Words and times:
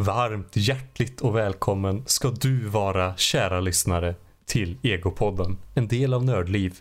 Varmt, 0.00 0.56
hjärtligt 0.56 1.20
och 1.20 1.36
välkommen 1.36 2.02
ska 2.06 2.30
du 2.30 2.68
vara, 2.68 3.16
kära 3.16 3.60
lyssnare, 3.60 4.14
till 4.44 4.78
Egopodden, 4.82 5.58
en 5.74 5.88
del 5.88 6.14
av 6.14 6.24
Nördliv. 6.24 6.80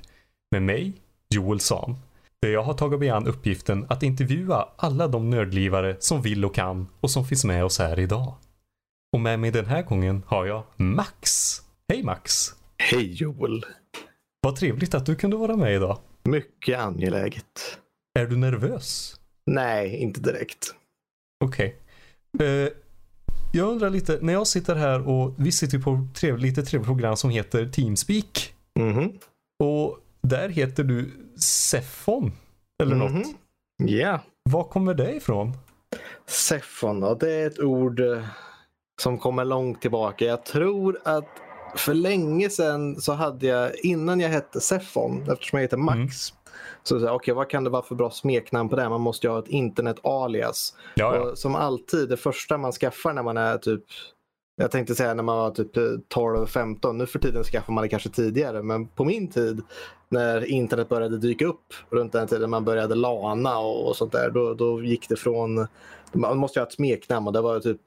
Med 0.51 0.61
mig, 0.61 0.93
Joel 1.29 1.59
Sam. 1.59 1.95
Där 2.41 2.49
jag 2.49 2.63
har 2.63 2.73
tagit 2.73 2.99
mig 2.99 3.09
an 3.09 3.27
uppgiften 3.27 3.85
att 3.89 4.03
intervjua 4.03 4.69
alla 4.75 5.07
de 5.07 5.29
nördlivare 5.29 5.95
som 5.99 6.21
vill 6.21 6.45
och 6.45 6.55
kan 6.55 6.87
och 6.99 7.11
som 7.11 7.25
finns 7.25 7.45
med 7.45 7.65
oss 7.65 7.79
här 7.79 7.99
idag. 7.99 8.33
Och 9.13 9.19
med 9.19 9.39
mig 9.39 9.51
den 9.51 9.65
här 9.65 9.81
gången 9.81 10.23
har 10.25 10.45
jag 10.45 10.63
Max. 10.75 11.51
Hej 11.89 12.03
Max! 12.03 12.55
Hej 12.77 13.13
Joel! 13.13 13.65
Vad 14.41 14.55
trevligt 14.55 14.93
att 14.93 15.05
du 15.05 15.15
kunde 15.15 15.37
vara 15.37 15.55
med 15.55 15.75
idag. 15.75 15.99
Mycket 16.23 16.79
angeläget. 16.79 17.79
Är 18.19 18.25
du 18.25 18.37
nervös? 18.37 19.19
Nej, 19.45 19.97
inte 19.97 20.21
direkt. 20.21 20.75
Okej. 21.45 21.75
Okay. 22.33 22.47
Uh, 22.47 22.69
jag 23.51 23.67
undrar 23.67 23.89
lite, 23.89 24.19
när 24.21 24.33
jag 24.33 24.47
sitter 24.47 24.75
här 24.75 25.07
och 25.07 25.33
vi 25.37 25.51
sitter 25.51 25.79
på 25.79 26.07
trev, 26.13 26.37
lite 26.37 26.63
trevligt 26.63 26.87
program 26.87 27.17
som 27.17 27.29
heter 27.29 27.65
Teamspeak. 27.69 28.53
Mm 28.79 28.99
-hmm. 28.99 29.19
Och 29.63 29.97
där 30.21 30.49
heter 30.49 30.83
du 30.83 31.11
Seffon. 31.37 32.31
Eller 32.83 32.95
mm 32.95 33.07
-hmm. 33.07 33.17
något. 33.17 33.27
Ja. 33.77 33.87
Yeah. 33.87 34.19
Var 34.49 34.63
kommer 34.63 34.93
det 34.93 35.15
ifrån? 35.15 35.53
Seffon, 36.27 37.17
det 37.19 37.31
är 37.31 37.47
ett 37.47 37.59
ord 37.59 37.99
eh, 37.99 38.23
som 39.01 39.17
kommer 39.17 39.45
långt 39.45 39.81
tillbaka. 39.81 40.25
Jag 40.25 40.45
tror 40.45 40.99
att 41.03 41.29
för 41.75 41.93
länge 41.93 42.49
sedan 42.49 43.01
så 43.01 43.13
hade 43.13 43.47
jag, 43.47 43.71
innan 43.83 44.19
jag 44.19 44.29
hette 44.29 44.61
Seffon, 44.61 45.21
eftersom 45.31 45.57
jag 45.57 45.61
heter 45.61 45.77
Max, 45.77 45.97
mm. 45.99 46.38
Så 46.83 46.95
okej, 46.95 47.09
okay, 47.09 47.33
vad 47.33 47.49
kan 47.49 47.63
det 47.63 47.69
vara 47.69 47.81
för 47.81 47.95
bra 47.95 48.11
smeknamn 48.11 48.69
på 48.69 48.75
det? 48.75 48.89
Man 48.89 49.01
måste 49.01 49.27
ju 49.27 49.31
ha 49.31 49.39
ett 49.39 49.47
internet-alias. 49.47 50.75
Ja, 50.95 51.15
ja. 51.15 51.21
Och 51.21 51.37
som 51.37 51.55
alltid, 51.55 52.09
det 52.09 52.17
första 52.17 52.57
man 52.57 52.71
skaffar 52.71 53.13
när 53.13 53.23
man 53.23 53.37
är 53.37 53.57
typ 53.57 53.83
jag 54.61 54.71
tänkte 54.71 54.95
säga 54.95 55.13
när 55.13 55.23
man 55.23 55.37
var 55.37 55.51
typ 55.51 55.75
12-15. 56.15 56.93
Nu 56.93 57.05
för 57.05 57.19
tiden 57.19 57.43
skaffar 57.43 57.73
man 57.73 57.81
det 57.81 57.87
kanske 57.87 58.09
tidigare. 58.09 58.63
Men 58.63 58.87
på 58.87 59.05
min 59.05 59.27
tid 59.27 59.61
när 60.09 60.45
internet 60.45 60.89
började 60.89 61.17
dyka 61.17 61.45
upp 61.45 61.73
runt 61.89 62.11
den 62.11 62.27
tiden 62.27 62.49
man 62.49 62.65
började 62.65 62.95
lana 62.95 63.59
och, 63.59 63.87
och 63.87 63.95
sånt 63.95 64.11
där. 64.11 64.29
Då, 64.29 64.53
då 64.53 64.83
gick 64.83 65.09
det 65.09 65.15
från, 65.15 65.67
man 66.13 66.37
måste 66.37 66.59
ju 66.59 66.61
ha 66.61 66.67
ett 66.67 66.73
smeknamn 66.73 67.27
och 67.27 67.33
det 67.33 67.41
var 67.41 67.59
typ 67.59 67.81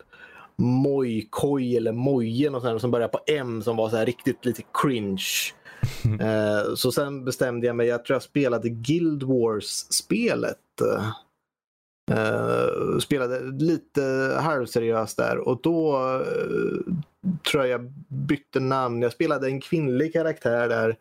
Mojkoj 0.57 1.77
eller 1.77 2.61
sånt 2.61 2.81
som 2.81 2.91
började 2.91 3.13
på 3.13 3.21
M 3.27 3.63
som 3.63 3.77
var 3.77 3.89
så 3.89 3.97
här 3.97 4.07
riktigt 4.07 4.45
lite 4.45 4.63
cringe. 4.83 5.53
Eh, 6.21 6.75
så 6.75 6.93
sen 6.93 7.25
bestämde 7.25 7.67
jag 7.67 7.77
mig, 7.77 7.87
jag 7.87 8.05
tror 8.05 8.15
jag 8.15 8.23
spelade 8.23 8.69
Guild 8.69 9.23
Wars-spelet. 9.23 10.59
Uh, 12.13 12.99
spelade 12.99 13.41
lite 13.41 14.03
halvseriöst 14.41 15.17
där 15.17 15.39
och 15.39 15.61
då 15.63 15.99
uh, 15.99 16.81
tror 17.51 17.67
jag 17.67 17.69
jag 17.69 17.93
bytte 18.09 18.61
namn. 18.61 19.03
Jag 19.03 19.13
spelade 19.13 19.47
en 19.47 19.61
kvinnlig 19.61 20.13
karaktär 20.13 20.69
där 20.69 20.97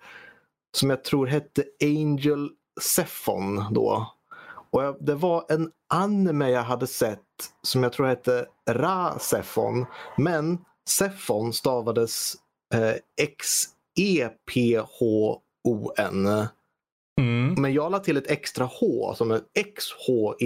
som 0.78 0.90
jag 0.90 1.04
tror 1.04 1.28
hette 1.28 1.64
Angel 1.84 2.50
Sephon 2.82 3.64
då. 3.74 4.14
Och 4.72 4.84
jag, 4.84 4.96
det 5.00 5.16
var 5.16 5.46
en 5.50 5.72
anime 5.94 6.50
jag 6.50 6.64
hade 6.64 6.88
sett 6.88 7.20
som 7.62 7.84
jag 7.84 7.94
tror 7.94 8.08
hette 8.08 8.46
Ra 8.70 9.20
Sephon. 9.20 9.86
Men 10.18 10.58
Sephon 10.90 11.54
stavades 11.54 12.34
X. 13.22 13.64
X-E-P-H-O-N. 13.98 14.98
Mm. 17.22 17.54
Men 17.58 17.74
jag 17.74 17.92
la 17.92 18.00
till 18.00 18.18
ett 18.18 18.32
extra 18.32 18.66
H 18.66 19.14
som 19.18 19.32
är 19.32 19.42
X-H-E-P-H-O-N. 19.54 20.38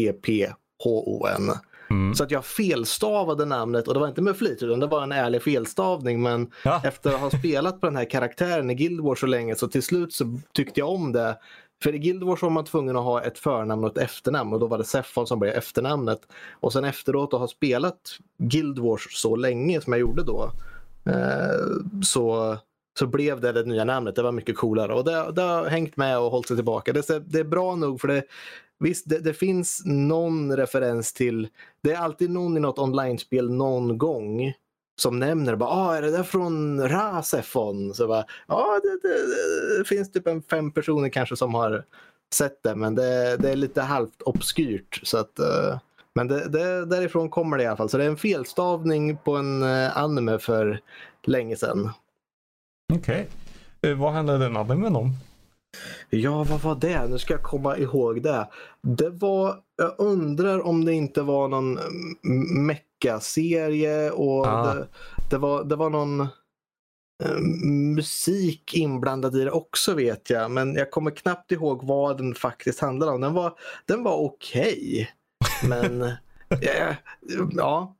Mm. 1.89 2.15
Så 2.15 2.23
att 2.23 2.31
jag 2.31 2.45
felstavade 2.45 3.45
namnet 3.45 3.87
och 3.87 3.93
det 3.93 3.99
var 3.99 4.07
inte 4.07 4.21
med 4.21 4.37
flit 4.37 4.63
utan 4.63 4.79
det 4.79 4.87
var 4.87 5.03
en 5.03 5.11
ärlig 5.11 5.43
felstavning. 5.43 6.21
Men 6.21 6.51
ja. 6.63 6.81
efter 6.85 7.13
att 7.13 7.19
ha 7.19 7.29
spelat 7.29 7.81
på 7.81 7.87
den 7.87 7.95
här 7.95 8.09
karaktären 8.09 8.69
i 8.69 8.75
Guild 8.75 9.01
Wars 9.01 9.19
så 9.19 9.25
länge 9.25 9.55
så 9.55 9.67
till 9.67 9.83
slut 9.83 10.13
så 10.13 10.39
tyckte 10.53 10.79
jag 10.79 10.89
om 10.89 11.11
det. 11.11 11.37
För 11.83 11.95
i 11.95 11.97
Guild 11.99 12.23
Wars 12.23 12.41
var 12.41 12.49
man 12.49 12.65
tvungen 12.65 12.97
att 12.97 13.03
ha 13.03 13.21
ett 13.21 13.39
förnamn 13.39 13.83
och 13.83 13.91
ett 13.91 13.97
efternamn 13.97 14.53
och 14.53 14.59
då 14.59 14.67
var 14.67 14.77
det 14.77 14.83
Seffon 14.83 15.27
som 15.27 15.39
blev 15.39 15.53
efternamnet. 15.53 16.19
Och 16.51 16.73
sen 16.73 16.83
efteråt 16.83 17.33
att 17.33 17.39
ha 17.39 17.47
spelat 17.47 17.99
Guild 18.37 18.79
Wars 18.79 19.07
så 19.11 19.35
länge 19.35 19.81
som 19.81 19.93
jag 19.93 19.99
gjorde 19.99 20.23
då. 20.23 20.51
Eh, 21.05 21.59
så 22.03 22.57
så 22.99 23.07
blev 23.07 23.41
det 23.41 23.51
det 23.51 23.63
nya 23.63 23.83
namnet. 23.83 24.15
Det 24.15 24.23
var 24.23 24.31
mycket 24.31 24.57
coolare 24.57 24.93
och 24.93 25.03
det, 25.03 25.31
det 25.31 25.41
har 25.41 25.65
hängt 25.65 25.97
med 25.97 26.19
och 26.19 26.31
hållit 26.31 26.47
sig 26.47 26.57
tillbaka. 26.57 26.93
Det, 26.93 27.31
det 27.31 27.39
är 27.39 27.43
bra 27.43 27.75
nog 27.75 28.01
för 28.01 28.07
det, 28.07 28.23
visst, 28.79 29.09
det, 29.09 29.19
det, 29.19 29.33
finns 29.33 29.81
någon 29.85 30.57
referens 30.57 31.13
till, 31.13 31.47
det 31.83 31.91
är 31.91 31.97
alltid 31.97 32.29
någon 32.29 32.57
i 32.57 32.59
något 32.59 32.79
online-spel 32.79 33.51
någon 33.51 33.97
gång 33.97 34.53
som 35.01 35.19
nämner 35.19 35.55
bara, 35.55 35.69
ah, 35.69 35.95
är 35.95 36.01
det 36.01 36.11
där 36.11 36.23
från 36.23 36.89
Rasefon? 36.89 37.93
Så 37.93 38.07
bara, 38.07 38.25
ja, 38.47 38.79
det, 38.83 39.07
det, 39.07 39.77
det, 39.77 39.85
finns 39.85 40.11
typ 40.11 40.27
en 40.27 40.41
fem 40.41 40.71
personer 40.71 41.09
kanske 41.09 41.35
som 41.35 41.53
har 41.53 41.85
sett 42.33 42.63
det, 42.63 42.75
men 42.75 42.95
det, 42.95 43.37
det 43.37 43.51
är 43.51 43.55
lite 43.55 43.81
halvt 43.81 44.21
obskyrt. 44.21 44.99
Så 45.03 45.17
att, 45.17 45.39
uh, 45.39 45.77
men 46.13 46.27
det, 46.27 46.49
det, 46.49 46.85
därifrån 46.85 47.29
kommer 47.29 47.57
det 47.57 47.63
i 47.63 47.67
alla 47.67 47.77
fall. 47.77 47.89
Så 47.89 47.97
det 47.97 48.03
är 48.03 48.09
en 48.09 48.17
felstavning 48.17 49.17
på 49.17 49.35
en 49.35 49.63
eh, 49.63 49.97
anime 49.97 50.39
för 50.39 50.79
länge 51.23 51.55
sedan. 51.55 51.89
Okej. 52.93 53.27
Okay. 53.81 53.91
Eh, 53.91 53.97
vad 53.97 54.13
handlade 54.13 54.45
den 54.45 54.57
animen 54.57 54.95
om? 54.95 55.13
Ja, 56.09 56.43
vad 56.43 56.61
var 56.61 56.75
det? 56.75 57.07
Nu 57.07 57.19
ska 57.19 57.33
jag 57.33 57.43
komma 57.43 57.77
ihåg 57.77 58.21
det. 58.23 58.47
Det 58.81 59.09
var, 59.09 59.55
jag 59.75 59.95
undrar 59.97 60.65
om 60.65 60.85
det 60.85 60.93
inte 60.93 61.21
var 61.21 61.47
någon 61.47 61.79
mecka-serie 62.65 64.11
och 64.11 64.47
ah. 64.47 64.73
det, 64.73 64.87
det, 65.29 65.37
var, 65.37 65.63
det 65.63 65.75
var 65.75 65.89
någon 65.89 66.21
eh, 67.23 67.37
musik 67.95 68.73
inblandad 68.73 69.35
i 69.35 69.43
det 69.43 69.51
också 69.51 69.93
vet 69.93 70.29
jag. 70.29 70.51
Men 70.51 70.75
jag 70.75 70.91
kommer 70.91 71.11
knappt 71.11 71.51
ihåg 71.51 71.83
vad 71.83 72.17
den 72.17 72.35
faktiskt 72.35 72.79
handlade 72.79 73.11
om. 73.11 73.21
Den 73.21 73.33
var, 73.33 73.53
den 73.85 74.03
var 74.03 74.17
okej. 74.17 75.09
Okay, 75.39 75.69
men 75.69 76.11
ja, 76.61 76.95
ja. 77.51 77.95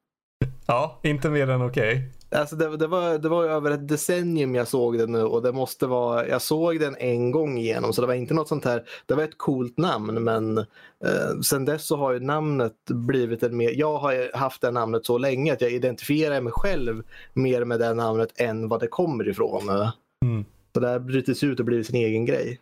Ja, 0.67 1.00
inte 1.03 1.29
mer 1.29 1.50
än 1.50 1.62
okej. 1.62 2.09
Alltså 2.29 2.55
det, 2.55 2.77
det, 2.77 2.87
var, 2.87 3.17
det 3.17 3.29
var 3.29 3.43
över 3.45 3.71
ett 3.71 3.87
decennium 3.87 4.55
jag 4.55 4.67
såg 4.67 4.97
den 4.97 5.11
nu 5.11 5.23
och 5.23 5.41
det 5.41 5.51
måste 5.51 5.87
vara, 5.87 6.27
jag 6.27 6.41
såg 6.41 6.79
den 6.79 6.95
en 6.99 7.31
gång 7.31 7.57
igenom 7.57 7.93
så 7.93 8.01
det 8.01 8.07
var 8.07 8.13
inte 8.13 8.33
något 8.33 8.47
sånt 8.47 8.65
här, 8.65 8.83
det 9.05 9.13
var 9.13 9.23
ett 9.23 9.37
coolt 9.37 9.77
namn 9.77 10.23
men 10.23 10.57
eh, 10.57 11.39
sen 11.43 11.65
dess 11.65 11.87
så 11.87 11.97
har 11.97 12.13
ju 12.13 12.19
namnet 12.19 12.73
blivit 12.89 13.43
en 13.43 13.57
mer, 13.57 13.71
jag 13.75 13.97
har 13.97 14.37
haft 14.37 14.61
det 14.61 14.71
namnet 14.71 15.05
så 15.05 15.17
länge 15.17 15.53
att 15.53 15.61
jag 15.61 15.71
identifierar 15.71 16.41
mig 16.41 16.53
själv 16.55 17.03
mer 17.33 17.65
med 17.65 17.79
det 17.79 17.93
namnet 17.93 18.29
än 18.35 18.67
vad 18.67 18.79
det 18.79 18.87
kommer 18.87 19.29
ifrån. 19.29 19.69
Mm. 20.25 20.45
Så 20.73 20.79
det 20.79 20.87
har 20.87 20.99
brutits 20.99 21.43
ut 21.43 21.59
och 21.59 21.65
blivit 21.65 21.87
sin 21.87 21.95
egen 21.95 22.25
grej. 22.25 22.59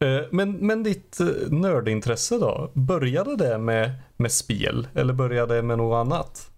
Eh, 0.00 0.20
men, 0.30 0.52
men 0.52 0.82
ditt 0.82 1.20
eh, 1.20 1.26
nördintresse 1.50 2.38
då? 2.38 2.70
Började 2.74 3.36
det 3.36 3.58
med, 3.58 3.90
med 4.16 4.32
spel 4.32 4.88
eller 4.94 5.12
började 5.12 5.54
det 5.54 5.62
med 5.62 5.78
något 5.78 6.06
annat? 6.06 6.50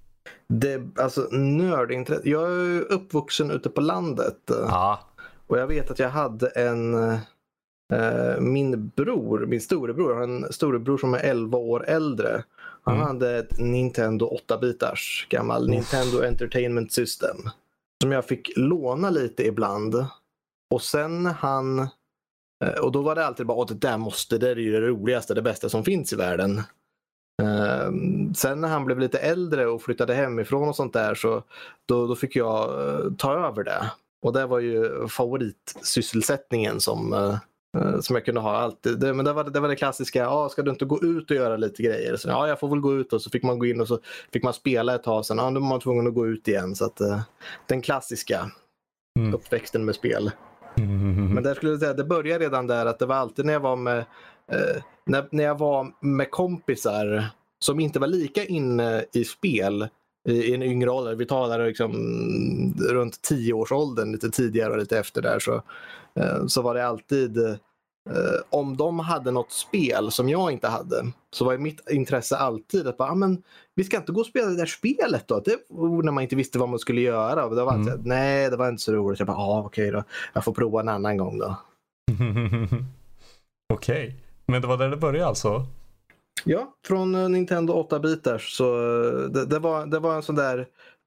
Det, 0.49 0.99
alltså 0.99 1.29
nördintresse. 1.31 2.29
Jag 2.29 2.53
är 2.53 2.93
uppvuxen 2.93 3.51
ute 3.51 3.71
på 3.71 3.81
landet. 3.81 4.39
Ja. 4.47 5.01
Och 5.47 5.59
jag 5.59 5.67
vet 5.67 5.91
att 5.91 5.99
jag 5.99 6.11
hade 6.11 6.49
en 6.49 6.95
eh, 7.93 8.41
min 8.41 8.89
bror, 8.89 9.47
min 9.47 9.61
storebror, 9.61 10.15
har 10.15 10.23
en 10.23 10.53
storebror 10.53 10.99
som 10.99 11.15
är 11.15 11.19
11 11.19 11.59
år 11.59 11.85
äldre. 11.89 12.45
Han 12.83 12.95
mm. 12.95 13.07
hade 13.07 13.39
ett 13.39 13.59
Nintendo 13.59 14.39
8-bitars 14.49 15.27
gammal 15.29 15.63
Uff. 15.63 15.71
Nintendo 15.71 16.23
Entertainment 16.23 16.93
System. 16.93 17.37
Som 18.03 18.13
jag 18.13 18.25
fick 18.25 18.53
låna 18.57 19.11
lite 19.11 19.47
ibland. 19.47 20.07
Och 20.71 20.83
sen 20.83 21.27
han 21.27 21.79
eh, 22.65 22.81
och 22.83 22.93
då 22.93 23.03
var 23.03 23.15
det 23.15 23.27
alltid 23.27 23.47
bara, 23.47 23.65
det 23.65 23.75
där 23.75 23.99
måste, 23.99 24.39
det 24.39 24.51
är 24.51 24.57
ju 24.57 24.73
det 24.73 24.81
roligaste, 24.81 25.35
det 25.35 25.43
bästa 25.43 25.69
som 25.69 25.85
finns 25.85 26.13
i 26.13 26.17
världen. 26.17 26.63
Ehm, 27.41 28.35
sen 28.35 28.61
när 28.61 28.69
han 28.69 28.85
blev 28.85 28.99
lite 28.99 29.19
äldre 29.19 29.67
och 29.67 29.83
flyttade 29.83 30.15
hemifrån 30.15 30.69
och 30.69 30.77
sånt 30.77 30.93
där 30.93 31.15
så 31.15 31.43
då, 31.87 32.07
då 32.07 32.15
fick 32.17 32.37
jag 32.37 32.71
uh, 32.71 33.13
ta 33.19 33.35
över 33.35 33.65
det. 33.65 33.91
Och 34.23 34.33
det 34.33 34.47
var 34.47 34.59
ju 34.59 35.09
favoritsysselsättningen 35.09 36.81
som, 36.81 37.13
uh, 37.13 38.01
som 38.01 38.17
jag 38.17 38.25
kunde 38.25 38.41
ha 38.41 38.57
alltid. 38.57 39.01
Det, 39.01 39.15
men 39.15 39.25
det 39.25 39.33
var 39.33 39.45
det, 39.45 39.61
var 39.61 39.69
det 39.69 39.77
klassiska, 39.77 40.29
ah, 40.29 40.49
ska 40.49 40.63
du 40.63 40.71
inte 40.71 40.85
gå 40.85 41.03
ut 41.03 41.31
och 41.31 41.37
göra 41.37 41.57
lite 41.57 41.83
grejer? 41.83 42.17
Så, 42.17 42.29
ja, 42.29 42.49
jag 42.49 42.61
får 42.61 42.69
väl 42.69 42.81
gå 42.81 42.95
ut 42.95 43.13
och 43.13 43.23
så 43.23 43.31
fick 43.31 43.43
man 43.43 43.59
gå 43.59 43.67
in 43.67 43.81
och 43.81 43.89
så 43.89 43.99
fick 44.33 44.43
man 44.43 44.53
spela 44.53 44.95
ett 44.95 45.03
tag. 45.03 45.27
Sen 45.27 45.41
ah, 45.41 45.51
då 45.51 45.61
var 45.61 45.69
man 45.69 45.81
tvungen 45.81 46.07
att 46.07 46.15
gå 46.15 46.27
ut 46.27 46.49
igen. 46.49 46.75
Så 46.75 46.85
att, 46.85 47.01
uh, 47.01 47.21
den 47.67 47.83
klassiska 47.83 48.51
mm. 49.19 49.35
uppväxten 49.35 49.85
med 49.85 49.95
spel. 49.95 50.31
Mm. 50.77 51.35
Men 51.35 51.43
där 51.43 51.55
skulle 51.55 51.73
jag 51.73 51.81
säga, 51.81 51.95
det 51.95 52.05
började 52.05 52.45
redan 52.45 52.67
där 52.67 52.87
att 52.87 52.99
det 52.99 53.07
var 53.07 53.17
alltid 53.17 53.45
när 53.45 53.53
jag 53.53 53.61
var 53.61 53.77
med 53.77 53.99
eh, 54.53 54.83
när, 55.11 55.29
när 55.31 55.45
jag 55.45 55.59
var 55.59 55.93
med 56.01 56.31
kompisar 56.31 57.25
som 57.59 57.81
inte 57.81 57.99
var 57.99 58.07
lika 58.07 58.45
inne 58.45 59.05
i 59.13 59.25
spel 59.25 59.89
i, 60.29 60.33
i 60.33 60.55
en 60.55 60.63
yngre 60.63 60.91
ålder, 60.91 61.15
vi 61.15 61.27
talar 61.27 61.67
liksom 61.67 61.93
runt 62.89 63.23
tioårsåldern, 63.23 64.13
lite 64.13 64.31
tidigare 64.31 64.73
och 64.73 64.79
lite 64.79 64.99
efter 64.99 65.23
där, 65.23 65.39
så, 65.39 65.63
eh, 66.15 66.47
så 66.47 66.63
var 66.63 66.75
det 66.75 66.87
alltid 66.87 67.39
eh, 67.39 67.55
om 68.51 68.77
de 68.77 68.99
hade 68.99 69.31
något 69.31 69.53
spel 69.53 70.11
som 70.11 70.29
jag 70.29 70.53
inte 70.53 70.69
hade 70.69 71.07
så 71.33 71.45
var 71.45 71.59
mitt 71.59 71.91
intresse 71.91 72.37
alltid 72.37 72.87
att 72.87 72.97
bara, 72.97 73.11
ah, 73.11 73.15
men, 73.15 73.43
vi 73.75 73.85
ska 73.85 73.97
inte 73.97 74.13
gå 74.13 74.21
och 74.21 74.27
spela 74.27 74.49
det 74.49 74.57
där 74.57 74.67
spelet 74.67 75.29
då. 75.29 75.41
Det, 75.41 75.57
när 76.05 76.13
man 76.13 76.23
inte 76.23 76.37
visste 76.37 76.59
vad 76.59 76.69
man 76.69 76.79
skulle 76.79 77.01
göra. 77.01 77.49
Det 77.49 77.65
var 77.65 77.75
Mm. 77.75 77.89
inte, 77.89 78.01
nej, 78.05 78.51
det 78.51 78.57
var 78.57 78.69
inte 78.69 78.83
så 78.83 78.93
roligt. 78.93 79.19
Jag 79.19 79.27
bara, 79.27 79.37
ah, 79.39 79.63
okej 79.67 79.91
då. 79.91 80.05
Jag 80.33 80.45
får 80.45 80.53
prova 80.53 80.81
en 80.81 80.89
annan 80.89 81.17
gång 81.17 81.39
då. 81.39 81.57
Okej. 83.75 84.17
Men 84.51 84.63
det 84.63 84.69
var 84.69 84.77
där 84.77 84.89
det 84.91 84.97
började 84.97 85.27
alltså? 85.27 85.67
Ja, 86.45 86.75
från 86.87 87.15
eh, 87.15 87.29
Nintendo 87.29 87.87
8-bitars. 87.91 88.57
Så 88.57 88.65
eh, 88.65 89.31
det, 89.31 89.47
det, 89.47 89.59
var, 89.59 89.87
det 89.87 89.99
var 89.99 90.15
en 90.15 90.23
sån 90.23 90.35
där 90.35 90.59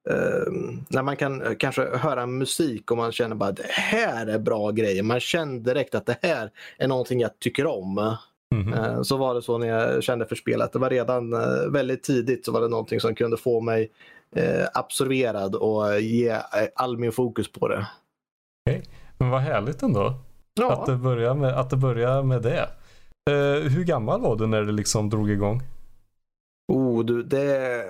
eh, 0.10 0.52
när 0.88 1.04
man 1.04 1.16
kan 1.16 1.42
eh, 1.42 1.54
kanske 1.60 1.98
höra 1.98 2.26
musik 2.26 2.92
och 2.92 2.98
man 2.98 3.12
känner 3.12 3.36
bara 3.36 3.52
det 3.52 3.68
här 3.70 4.28
är 4.28 4.40
bra 4.40 4.72
grejer. 4.72 5.04
Man 5.04 5.20
känner 5.20 5.60
direkt 5.60 5.96
att 5.96 6.06
det 6.06 6.18
här 6.22 6.52
är 6.78 6.88
någonting 6.88 7.20
jag 7.20 7.40
tycker 7.40 7.66
om. 7.66 8.16
Mhm. 8.56 8.74
Eh, 8.74 9.02
Så 9.02 9.18
var 9.18 9.36
det 9.36 9.42
så 9.42 9.58
när 9.58 9.68
jag 9.68 10.04
kände 10.04 10.26
för 10.26 10.36
spelet. 10.36 10.74
Det 10.74 10.80
var 10.80 10.90
redan 10.90 11.34
eh, 11.34 11.72
väldigt 11.72 12.04
tidigt 12.04 12.46
så 12.46 12.52
var 12.52 12.62
det 12.62 12.68
någonting 12.68 13.00
som 13.00 13.16
kunde 13.16 13.38
få 13.38 13.62
mig 13.62 13.90
absorberad 14.74 15.56
och 15.56 16.00
ge 16.00 16.38
all 16.76 16.98
min 16.98 17.12
fokus 17.12 17.52
på 17.52 17.68
det. 17.68 17.88
Men 19.18 19.30
vad 19.30 19.42
härligt 19.42 19.84
ändå. 19.84 20.14
Att 20.62 20.86
det 20.86 20.96
börjar 20.96 21.34
med, 21.34 21.60
att 21.60 21.70
det, 21.70 21.78
börjar 21.78 22.24
med 22.24 22.42
det. 22.42 22.70
Eh, 23.30 23.70
hur 23.72 23.84
gammal 23.84 24.22
var 24.22 24.36
du 24.36 24.48
när 24.48 24.62
det 24.64 24.72
liksom 24.72 25.10
drog 25.10 25.30
igång? 25.30 25.62
Oh, 26.68 27.06
du, 27.06 27.24
det, 27.24 27.86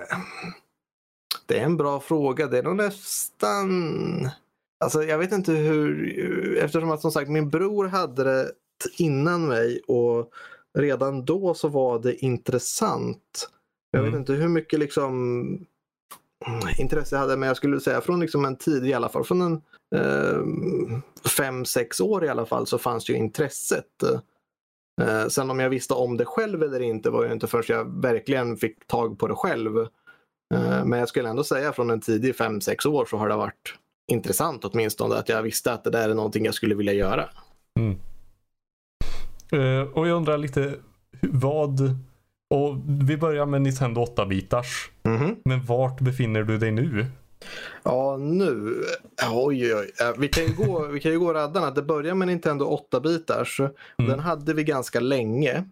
det 1.46 1.58
är 1.58 1.64
en 1.64 1.76
bra 1.76 2.00
fråga. 2.00 2.46
Det 2.46 2.58
är 2.58 2.62
nog 2.62 2.76
nästan... 2.76 3.68
Alltså, 4.84 5.02
jag 5.02 5.18
vet 5.18 5.32
inte 5.32 5.52
hur... 5.52 6.58
Eftersom 6.58 6.90
att 6.90 7.00
som 7.00 7.10
sagt 7.12 7.30
min 7.30 7.50
bror 7.50 7.86
hade 7.86 8.24
det 8.24 8.50
innan 8.98 9.46
mig 9.46 9.80
och 9.88 10.30
redan 10.78 11.24
då 11.24 11.54
så 11.54 11.68
var 11.68 11.98
det 11.98 12.24
intressant. 12.24 13.50
Jag 13.90 14.00
vet 14.02 14.08
Mm. 14.08 14.20
inte 14.20 14.32
hur 14.32 14.48
mycket 14.48 14.78
liksom 14.78 15.12
mm, 16.46 16.60
intresse 16.78 17.14
jag 17.14 17.20
hade 17.20 17.36
men 17.36 17.46
jag 17.46 17.56
skulle 17.56 17.80
säga 17.80 18.00
från 18.00 18.20
liksom 18.20 18.44
en 18.44 18.56
tid 18.56 18.86
i 18.86 18.94
alla 18.94 19.08
fall. 19.08 19.24
Från 19.24 19.40
en 19.42 19.62
eh, 19.96 20.42
fem, 21.36 21.64
sex 21.64 22.00
år 22.00 22.24
i 22.24 22.28
alla 22.28 22.46
fall 22.46 22.66
så 22.66 22.78
fanns 22.78 23.10
ju 23.10 23.14
intresset. 23.14 24.02
Eh, 25.02 25.26
sen 25.26 25.50
om 25.50 25.60
jag 25.60 25.70
visste 25.70 25.94
om 25.94 26.16
det 26.16 26.24
själv 26.24 26.62
eller 26.62 26.82
inte 26.82 27.10
var 27.10 27.24
ju 27.24 27.32
inte 27.32 27.46
förrän 27.46 27.64
jag 27.68 28.02
verkligen 28.02 28.56
fick 28.56 28.86
tag 28.86 29.18
på 29.18 29.28
det 29.28 29.34
själv. 29.34 29.78
Eh, 30.54 30.84
men 30.84 30.98
jag 30.98 31.08
skulle 31.08 31.28
ändå 31.28 31.44
säga 31.44 31.72
från 31.72 31.90
en 31.90 32.00
tidig 32.00 32.36
fem 32.36 32.60
sex 32.60 32.86
år 32.86 33.06
så 33.10 33.16
har 33.16 33.28
det 33.28 33.36
varit 33.36 33.74
intressant 34.12 34.64
åtminstone 34.64 35.14
att 35.14 35.28
jag 35.28 35.42
visste 35.42 35.72
att 35.72 35.84
det 35.84 35.90
där 35.90 36.08
är 36.08 36.14
någonting 36.14 36.44
jag 36.44 36.54
skulle 36.54 36.74
vilja 36.74 36.92
göra. 36.92 37.28
Mm. 37.80 37.98
Eh, 39.52 39.88
och 39.92 40.08
jag 40.08 40.16
undrar 40.16 40.38
lite 40.38 40.74
vad... 41.20 41.80
Och 42.54 42.76
vi 42.86 43.16
börjar 43.16 43.46
med 43.46 43.62
Nintendo 43.62 44.04
8-bitars. 44.04 44.90
Mhm. 45.02 45.36
Men 45.44 45.64
vart 45.64 46.00
befinner 46.00 46.42
du 46.42 46.58
dig 46.58 46.70
nu? 46.70 47.06
Ja, 47.82 48.16
nu. 48.16 48.84
Oj, 49.32 49.74
oj, 49.74 49.74
oj. 49.74 49.92
Eh, 50.00 50.12
Vi 50.18 50.28
kan 50.28 50.44
ju 50.44 50.54
gå, 50.54 50.86
vi 50.86 51.00
kan 51.00 51.12
ju 51.12 51.18
gå 51.18 51.32
raddarna. 51.34 51.70
Det 51.70 51.82
börjar 51.82 52.14
med 52.14 52.28
Nintendo 52.28 52.86
8-bitars. 52.92 53.60
Mm. 53.60 54.10
Den 54.10 54.18
hade 54.18 54.54
vi 54.54 54.64
ganska 54.64 55.00
länge. 55.00 55.64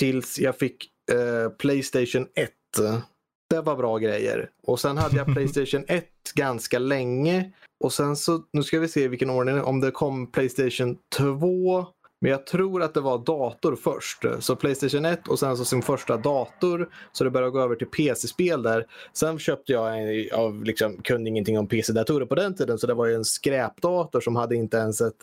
Tills 0.00 0.38
jag 0.38 0.58
fick 0.58 0.90
eh, 1.12 1.50
Playstation 1.50 2.26
1. 2.34 2.50
Det 3.50 3.60
var 3.60 3.76
bra 3.76 3.98
grejer. 3.98 4.50
Och 4.62 4.80
sen 4.80 4.98
hade 4.98 5.16
jag 5.16 5.26
Playstation 5.34 5.84
1 5.88 6.04
ganska 6.34 6.78
länge. 6.78 7.52
Och 7.84 7.92
sen 7.92 8.16
så, 8.16 8.42
nu 8.52 8.62
ska 8.62 8.80
vi 8.80 8.88
se 8.88 9.08
vilken 9.08 9.30
ordning, 9.30 9.62
om 9.62 9.80
det 9.80 9.90
kom 9.90 10.32
Playstation 10.32 10.98
2. 11.16 11.86
Men 12.24 12.30
jag 12.30 12.46
tror 12.46 12.82
att 12.82 12.94
det 12.94 13.00
var 13.00 13.18
dator 13.18 13.76
först. 13.76 14.24
Så 14.38 14.56
Playstation 14.56 15.04
1 15.04 15.28
och 15.28 15.38
sen 15.38 15.56
så 15.56 15.64
sin 15.64 15.82
första 15.82 16.16
dator. 16.16 16.88
Så 17.12 17.24
det 17.24 17.30
började 17.30 17.50
gå 17.50 17.60
över 17.60 17.74
till 17.74 17.86
PC-spel 17.86 18.62
där. 18.62 18.86
Sen 19.12 19.38
köpte 19.38 19.72
jag 19.72 19.98
en, 19.98 20.28
av, 20.32 20.64
liksom, 20.64 21.02
kunde 21.02 21.30
ingenting 21.30 21.58
om 21.58 21.68
PC-datorer 21.68 22.26
på 22.26 22.34
den 22.34 22.54
tiden. 22.54 22.78
Så 22.78 22.86
det 22.86 22.94
var 22.94 23.06
ju 23.06 23.14
en 23.14 23.24
skräpdator 23.24 24.20
som 24.20 24.36
hade 24.36 24.56
inte 24.56 24.76
ens 24.76 25.00
ett, 25.00 25.14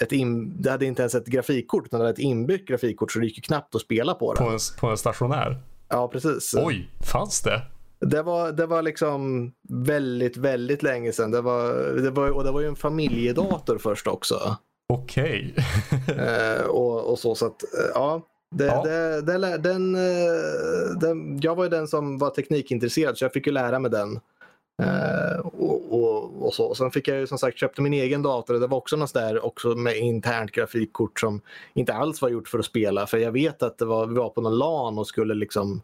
ett 0.00 0.12
in, 0.12 0.62
det 0.62 0.70
hade 0.70 0.86
inte 0.86 1.02
ens 1.02 1.14
ett 1.14 1.26
grafikkort. 1.26 1.86
utan 1.86 2.00
Det 2.00 2.06
hade 2.06 2.12
ett 2.12 2.24
inbyggt 2.24 2.68
grafikkort 2.68 3.12
så 3.12 3.18
det 3.18 3.26
gick 3.26 3.44
knappt 3.44 3.74
att 3.74 3.80
spela 3.80 4.14
på 4.14 4.34
På 4.34 4.44
den. 4.44 4.52
en, 4.52 4.58
på 4.80 4.86
en 4.86 4.96
stationär? 4.96 5.62
Ja, 5.88 6.08
precis. 6.08 6.54
Oj, 6.56 6.90
fanns 7.12 7.42
det? 7.42 7.62
Det 8.00 8.22
var, 8.22 8.52
det 8.52 8.66
var 8.66 8.82
liksom 8.82 9.52
väldigt, 9.68 10.36
väldigt 10.36 10.82
länge 10.82 11.12
sedan. 11.12 11.30
Det 11.30 11.40
var, 11.40 11.72
det 12.02 12.10
var, 12.10 12.30
och 12.30 12.44
det 12.44 12.50
var 12.50 12.60
ju 12.60 12.66
en 12.66 12.76
familjedator 12.76 13.78
först 13.78 14.06
också. 14.06 14.56
Okej. 14.88 15.54
Eh, 16.08 16.66
och, 16.66 17.10
och 17.10 17.18
så, 17.18 17.34
så 17.34 17.46
att, 17.46 17.62
eh, 17.62 17.90
ja. 17.94 18.22
Det, 18.56 18.64
Ja. 18.64 18.82
Det, 18.82 19.20
det, 19.20 19.58
den, 19.58 19.94
eh, 19.94 20.98
den, 21.00 21.40
jag 21.40 21.54
var 21.54 21.64
ju 21.64 21.70
den 21.70 21.88
som 21.88 22.18
var 22.18 22.30
teknikintresserad 22.30 23.18
så 23.18 23.24
jag 23.24 23.32
fick 23.32 23.46
ju 23.46 23.52
lära 23.52 23.78
mig 23.78 23.90
den. 23.90 24.20
Eh, 24.82 25.38
och, 25.38 25.94
och, 25.94 26.46
och 26.46 26.54
så. 26.54 26.64
Och 26.64 26.76
sen 26.76 26.90
fick 26.90 27.08
jag 27.08 27.18
ju 27.18 27.26
som 27.26 27.38
sagt 27.38 27.58
köpte 27.58 27.82
min 27.82 27.92
egen 27.92 28.22
dator. 28.22 28.54
Det 28.54 28.66
var 28.66 28.78
också 28.78 28.96
något 28.96 29.14
där 29.14 29.44
också 29.44 29.68
med 29.68 29.96
internt 29.96 30.50
grafikkort 30.50 31.20
som 31.20 31.40
inte 31.74 31.94
alls 31.94 32.22
var 32.22 32.28
gjort 32.28 32.48
för 32.48 32.58
att 32.58 32.64
spela. 32.64 33.06
För 33.06 33.18
jag 33.18 33.32
vet 33.32 33.62
att 33.62 33.78
det 33.78 33.84
var, 33.84 34.06
vi 34.06 34.14
var 34.14 34.28
på 34.28 34.40
någon 34.40 34.58
LAN 34.58 34.98
och 34.98 35.06
skulle 35.06 35.34
liksom 35.34 35.82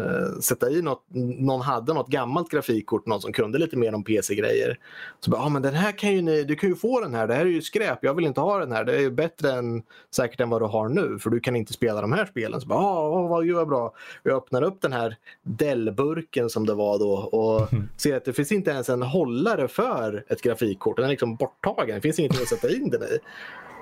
eh, 0.00 0.40
sätta 0.40 0.70
i 0.70 0.82
något. 0.82 1.02
Någon 1.38 1.60
hade 1.60 1.94
något 1.94 2.08
gammalt 2.08 2.50
grafikkort, 2.50 3.06
någon 3.06 3.20
som 3.20 3.32
kunde 3.32 3.58
lite 3.58 3.76
mer 3.76 3.94
om 3.94 4.04
PC-grejer. 4.04 4.78
Så 5.20 5.30
bara, 5.30 5.40
ah, 5.42 5.48
men 5.48 5.62
den 5.62 5.74
här 5.74 5.92
kan 5.92 6.12
ju 6.12 6.22
ni, 6.22 6.44
du 6.44 6.56
kan 6.56 6.68
ju 6.70 6.76
få 6.76 7.00
den 7.00 7.14
här, 7.14 7.26
det 7.26 7.34
här 7.34 7.40
är 7.40 7.50
ju 7.50 7.62
skräp, 7.62 7.98
jag 8.02 8.14
vill 8.14 8.24
inte 8.26 8.40
ha 8.40 8.58
den 8.58 8.72
här, 8.72 8.84
det 8.84 8.94
är 8.94 9.00
ju 9.00 9.10
bättre 9.10 9.52
än 9.52 9.82
säkert 10.14 10.40
än 10.40 10.50
vad 10.50 10.62
du 10.62 10.66
har 10.66 10.88
nu 10.88 11.18
för 11.18 11.30
du 11.30 11.40
kan 11.40 11.56
inte 11.56 11.72
spela 11.72 12.00
de 12.00 12.12
här 12.12 12.26
spelen. 12.26 12.60
Så 12.60 12.66
bara, 12.66 12.78
ah, 12.78 13.28
vad, 13.28 13.46
vad 13.46 13.68
bra. 13.68 13.94
Jag 14.22 14.36
öppnar 14.36 14.62
upp 14.62 14.80
den 14.80 14.92
här 14.92 15.16
Dell-burken 15.42 16.50
som 16.50 16.66
det 16.66 16.74
var 16.74 16.98
då 16.98 17.12
och 17.12 17.72
Mhm. 17.72 17.88
ser 17.96 18.16
att 18.16 18.24
det 18.24 18.32
finns 18.32 18.52
inte 18.52 18.70
ens 18.70 18.88
en 18.88 19.02
hållare 19.02 19.68
för 19.68 20.24
ett 20.28 20.42
grafikkort. 20.42 20.96
Den 20.96 21.04
är 21.04 21.08
liksom 21.10 21.36
borttagen, 21.36 21.94
det 21.94 22.00
finns 22.00 22.18
ingenting 22.18 22.42
att 22.42 22.48
sätta 22.48 22.70
in 22.70 22.90
den 22.90 23.02
i. 23.02 23.18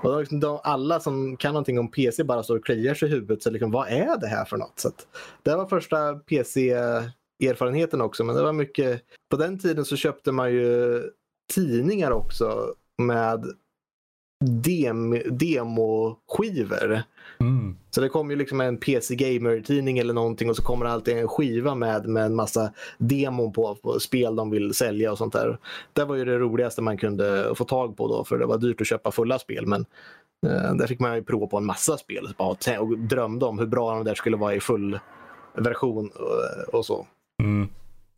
Och 0.03 0.19
liksom 0.19 0.39
de, 0.39 0.59
alla 0.63 0.99
som 0.99 1.37
kan 1.37 1.53
någonting 1.53 1.79
om 1.79 1.91
PC 1.91 2.23
bara 2.23 2.43
står 2.43 2.57
och 2.57 2.65
kliar 2.65 2.93
sig 2.93 3.09
i 3.09 3.11
huvudet. 3.11 3.43
Så 3.43 3.49
liksom, 3.49 3.71
vad 3.71 3.87
är 3.87 4.19
det 4.19 4.27
här 4.27 4.45
för 4.45 4.57
något? 4.57 4.79
Så 4.79 4.87
att, 4.87 5.07
det 5.43 5.55
var 5.55 5.65
första 5.65 6.15
PC-erfarenheten 6.15 8.01
också. 8.01 8.23
Men 8.23 8.35
det 8.35 8.43
var 8.43 8.53
mycket... 8.53 9.01
På 9.29 9.37
den 9.37 9.59
tiden 9.59 9.85
så 9.85 9.95
köpte 9.95 10.31
man 10.31 10.51
ju 10.51 11.03
tidningar 11.53 12.11
också 12.11 12.73
med 12.97 13.45
dem, 14.39 15.21
demoskivor. 15.25 17.03
Mm. 17.39 17.77
Så 17.89 18.01
det 18.01 18.09
kom 18.09 18.29
ju 18.29 18.35
liksom 18.35 18.61
en 18.61 18.77
PC 18.77 19.15
Gamer-tidning 19.15 19.97
eller 19.97 20.13
någonting 20.13 20.49
och 20.49 20.55
så 20.55 20.63
kommer 20.63 20.85
det 20.85 20.91
alltid 20.91 21.17
en 21.17 21.27
skiva 21.27 21.75
med, 21.75 22.05
med 22.05 22.25
en 22.25 22.35
massa 22.35 22.73
demon 22.97 23.53
på, 23.53 23.75
på 23.75 23.99
spel 23.99 24.35
de 24.35 24.49
vill 24.49 24.73
sälja 24.73 25.11
och 25.11 25.17
sånt 25.17 25.33
där. 25.33 25.57
Det 25.93 26.05
var 26.05 26.15
ju 26.15 26.25
det 26.25 26.37
roligaste 26.37 26.81
man 26.81 26.97
kunde 26.97 27.55
få 27.55 27.65
tag 27.65 27.97
på 27.97 28.07
då 28.07 28.23
för 28.23 28.37
det 28.37 28.45
var 28.45 28.57
dyrt 28.57 28.81
att 28.81 28.87
köpa 28.87 29.11
fulla 29.11 29.39
spel 29.39 29.67
men 29.67 29.85
eh, 30.45 30.75
där 30.75 30.87
fick 30.87 30.99
man 30.99 31.15
ju 31.15 31.23
prova 31.23 31.47
på 31.47 31.57
en 31.57 31.65
massa 31.65 31.97
spel 31.97 32.33
och 32.37 32.97
drömde 32.97 33.45
om 33.45 33.59
hur 33.59 33.67
bra 33.67 33.95
de 33.95 34.03
där 34.03 34.15
skulle 34.15 34.37
vara 34.37 34.55
i 34.55 34.59
full 34.59 34.99
version 35.57 36.09
och, 36.15 36.73
och 36.73 36.85
så. 36.85 37.07
Mm. 37.43 37.69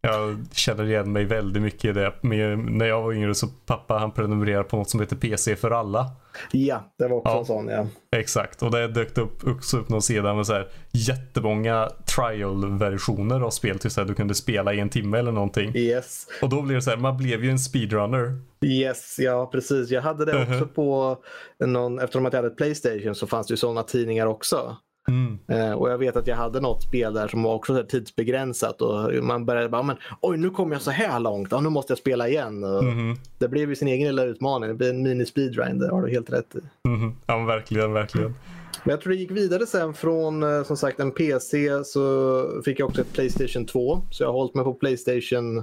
Jag 0.02 0.46
känner 0.52 0.84
igen 0.90 1.12
mig 1.12 1.26
väldigt 1.26 1.64
mycket 1.64 1.86
i 1.86 1.92
det. 1.92 2.14
Men 2.22 2.78
när 2.78 2.86
jag 2.86 3.02
var 3.02 3.14
yngre 3.14 3.36
så 3.36 3.48
pappa 3.48 3.98
han 3.98 4.12
prenumererade 4.12 4.64
på 4.64 4.78
något 4.78 4.90
som 4.90 5.00
heter 5.00 5.16
PC 5.16 5.56
för 5.56 5.72
alla. 5.72 6.06
Ja, 6.52 6.92
det 6.98 7.08
var 7.08 7.18
också 7.18 7.32
Ja. 7.32 7.40
en 7.40 7.46
sån 7.46 7.68
ja. 7.68 7.88
Exakt, 8.20 8.62
och 8.64 8.72
det 8.72 8.88
dök 8.88 9.18
upp, 9.18 9.48
också 9.48 9.78
upp 9.78 9.90
någon 9.90 10.02
sida 10.02 10.34
med 10.34 10.46
så 10.48 10.54
här 10.54 10.68
jättemånga 10.92 11.90
trial-versioner 12.16 13.42
av 13.42 13.50
spel. 13.50 13.80
Typ 13.80 13.92
så 13.92 14.02
här, 14.02 14.08
du 14.08 14.14
kunde 14.14 14.36
spela 14.36 14.74
i 14.74 14.80
en 14.80 14.90
timme 14.90 15.20
eller 15.20 15.32
någonting. 15.32 15.76
Yes. 15.76 16.28
Och 16.42 16.50
då 16.50 16.62
blev 16.62 16.76
det 16.76 16.82
så 16.82 16.90
här, 16.90 16.98
man 16.98 17.18
blev 17.18 17.44
ju 17.44 17.52
en 17.52 17.60
speedrunner. 17.60 18.40
Yes, 18.66 19.16
ja 19.20 19.50
precis. 19.52 19.90
Jag 19.90 20.02
hade 20.02 20.26
det 20.26 20.42
också 20.42 20.52
Mhm. 20.54 20.68
på 20.68 21.18
någon, 21.66 22.00
eftersom 22.00 22.26
att 22.26 22.34
jag 22.34 22.38
hade 22.38 22.48
ett 22.52 22.58
Playstation 22.58 23.16
så 23.16 23.28
fanns 23.28 23.48
det 23.48 23.52
ju 23.52 23.58
sådana 23.58 23.84
tidningar 23.84 24.26
också. 24.26 24.78
Mm. 25.10 25.40
Eh, 25.48 25.74
och 25.74 25.90
jag 25.90 25.98
vet 25.98 26.16
att 26.16 26.28
jag 26.28 26.36
hade 26.36 26.60
något 26.60 26.84
spel 26.84 27.14
där 27.14 27.28
som 27.28 27.44
var 27.44 27.54
också 27.54 27.84
tidsbegränsat 27.84 28.82
och 28.82 29.24
man 29.24 29.46
började 29.46 29.70
bara, 29.70 29.84
men 29.84 29.98
oj 30.22 30.38
nu 30.38 30.50
kom 30.50 30.72
jag 30.72 30.82
så 30.82 30.92
här 30.92 31.20
långt, 31.20 31.48
ja, 31.52 31.60
nu 31.60 31.70
måste 31.70 31.92
jag 31.92 31.98
spela 31.98 32.28
igen. 32.28 32.60
Mhm. 32.60 33.16
Det 33.38 33.48
blev 33.48 33.70
ju 33.70 33.76
sin 33.76 33.88
egen 33.88 34.08
lilla 34.08 34.24
utmaning, 34.24 34.70
det 34.70 34.76
blev 34.76 34.90
en 34.90 35.04
mini 35.04 35.26
speedrun, 35.26 35.80
det 35.80 35.90
har 35.90 36.02
du 36.02 36.12
helt 36.12 36.30
rätt 36.30 36.56
i. 36.56 36.88
Mhm. 36.88 37.16
Ja 37.26 37.38
verkligen, 37.38 37.94
verkligen. 37.94 38.36
Men 38.84 38.92
jag 38.92 39.02
tror 39.02 39.14
det 39.14 39.20
gick 39.20 39.32
vidare 39.32 39.66
sen 39.66 39.94
från 39.94 40.44
eh, 40.44 40.64
som 40.64 40.78
sagt 40.78 41.00
en 41.00 41.12
PC 41.12 41.84
så 41.84 42.62
fick 42.66 42.80
jag 42.80 42.88
också 42.90 43.02
ett 43.02 43.14
Playstation 43.14 43.66
2. 43.66 44.02
Så 44.12 44.24
jag 44.24 44.28
har 44.28 44.34
hållit 44.34 44.56
mig 44.56 44.64
på 44.64 44.74
Playstation 44.74 45.58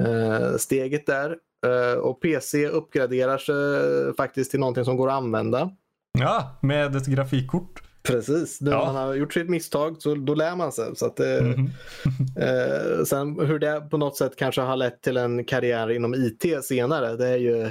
eh, 0.00 0.56
steget 0.56 1.06
där. 1.06 1.36
Eh, 1.66 1.98
och 1.98 2.20
PC 2.20 2.68
uppgraderar 2.68 3.38
sig 3.38 4.14
faktiskt 4.16 4.50
till 4.50 4.60
någonting 4.60 4.84
som 4.84 4.96
går 4.96 5.08
att 5.08 5.14
använda. 5.14 5.70
Ja, 6.18 6.58
med 6.62 6.96
ett 6.96 7.06
grafikkort. 7.06 7.82
Precis, 8.08 8.60
när 8.60 8.72
Ja. 8.72 8.84
man 8.84 8.94
har 8.94 9.14
gjort 9.14 9.32
sitt 9.32 9.48
misstag 9.48 9.96
så 10.02 10.14
då 10.14 10.34
lär 10.34 10.56
man 10.56 10.72
sig. 10.72 10.96
Så 10.96 11.06
att, 11.06 11.18
Mhm. 11.18 11.70
eh, 12.38 13.04
sen 13.04 13.40
hur 13.46 13.58
det 13.58 13.80
på 13.90 13.96
något 13.98 14.16
sätt 14.16 14.36
kanske 14.36 14.60
har 14.60 14.76
lett 14.76 15.02
till 15.02 15.16
en 15.16 15.44
karriär 15.44 15.90
inom 15.90 16.14
IT 16.14 16.62
senare, 16.64 17.16
det 17.16 17.28
är 17.28 17.36
ju 17.36 17.70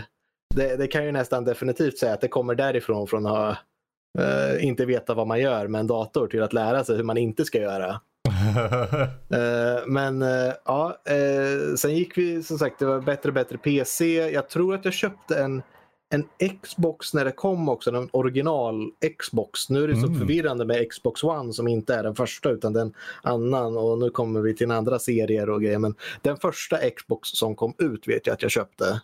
det, 0.55 0.75
det 0.75 0.87
kan 0.87 1.05
ju 1.05 1.11
nästan 1.11 1.45
definitivt 1.45 1.97
säga 1.97 2.13
att 2.13 2.21
det 2.21 2.27
kommer 2.27 2.55
därifrån 2.55 3.07
från 3.07 3.25
att 3.25 3.31
ha 3.31 3.49
eh, 4.19 4.65
inte 4.65 4.85
veta 4.85 5.13
vad 5.13 5.27
man 5.27 5.39
gör 5.39 5.67
med 5.67 5.79
en 5.79 5.87
dator 5.87 6.27
till 6.27 6.43
att 6.43 6.53
lära 6.53 6.83
sig 6.83 6.95
hur 6.95 7.03
man 7.03 7.17
inte 7.17 7.45
ska 7.45 7.57
göra. 7.61 7.99
Eh, 9.33 9.79
men 9.87 10.21
eh, 10.21 10.53
ja, 10.65 10.97
eh, 11.05 11.75
sen 11.75 11.95
gick 11.95 12.17
vi 12.17 12.43
som 12.43 12.57
sagt, 12.57 12.79
det 12.79 12.85
var 12.85 12.99
bättre 13.01 13.29
och 13.29 13.33
bättre 13.33 13.57
PC. 13.57 14.29
Jag 14.31 14.49
tror 14.49 14.75
att 14.75 14.85
jag 14.85 14.93
köpte 14.93 15.37
en, 15.37 15.61
en 16.13 16.27
Xbox 16.61 17.13
när 17.13 17.25
det 17.25 17.31
kom 17.31 17.69
också, 17.69 17.95
en 17.95 18.09
original 18.11 18.89
Xbox. 19.19 19.69
Nu 19.69 19.83
är 19.83 19.87
det 19.87 19.95
så 19.95 20.05
Mm. 20.07 20.19
förvirrande 20.19 20.65
med 20.65 20.89
Xbox 20.91 21.23
One 21.23 21.53
som 21.53 21.67
inte 21.67 21.95
är 21.95 22.03
den 22.03 22.15
första 22.15 22.49
utan 22.49 22.73
den 22.73 22.93
annan 23.23 23.77
och 23.77 23.97
nu 23.99 24.09
kommer 24.09 24.41
vi 24.41 24.55
till 24.55 24.65
en 24.65 24.71
andra 24.71 24.99
serier 24.99 25.49
och 25.49 25.61
grejer. 25.61 25.79
Men 25.79 25.95
den 26.21 26.37
första 26.37 26.77
Xbox 26.89 27.29
som 27.29 27.55
kom 27.55 27.73
ut 27.77 28.07
vet 28.07 28.27
jag 28.27 28.33
att 28.33 28.41
jag 28.41 28.51
köpte. 28.51 29.01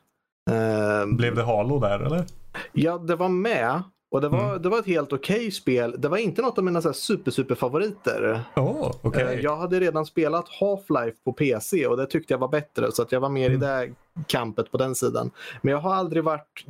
Eh, 0.51 1.15
Blev 1.15 1.35
det 1.35 1.43
Halo 1.43 1.79
där 1.79 1.99
eller? 1.99 2.25
Ja, 2.73 2.97
det 2.97 3.15
var 3.15 3.29
med. 3.29 3.81
Och 4.11 4.21
det 4.21 4.29
var, 4.29 4.49
Mm. 4.49 4.61
det 4.61 4.69
var 4.69 4.79
ett 4.79 4.85
helt 4.85 5.13
okej 5.13 5.51
spel. 5.51 5.95
Det 5.97 6.07
var 6.07 6.17
inte 6.17 6.41
något 6.41 6.57
av 6.57 6.63
mina 6.63 6.81
så 6.81 6.93
super, 6.93 7.31
super 7.31 7.55
favoriter. 7.55 8.41
Åh, 8.55 8.91
okej. 9.01 9.23
Eh, 9.23 9.39
Jag 9.39 9.55
hade 9.57 9.79
redan 9.79 10.05
spelat 10.05 10.45
Half-Life 10.61 11.15
på 11.25 11.33
PC 11.33 11.87
och 11.87 11.97
det 11.97 12.05
tyckte 12.05 12.33
jag 12.33 12.39
var 12.39 12.47
bättre 12.47 12.91
så 12.91 13.01
att 13.01 13.11
jag 13.11 13.19
var 13.19 13.29
mer 13.29 13.49
Mm. 13.49 13.61
i 13.61 13.65
det 13.65 13.93
kampet 14.27 14.71
på 14.71 14.77
den 14.77 14.95
sidan. 14.95 15.31
Men 15.61 15.71
jag 15.71 15.79
har 15.79 15.93
aldrig 15.93 16.23
varit 16.23 16.65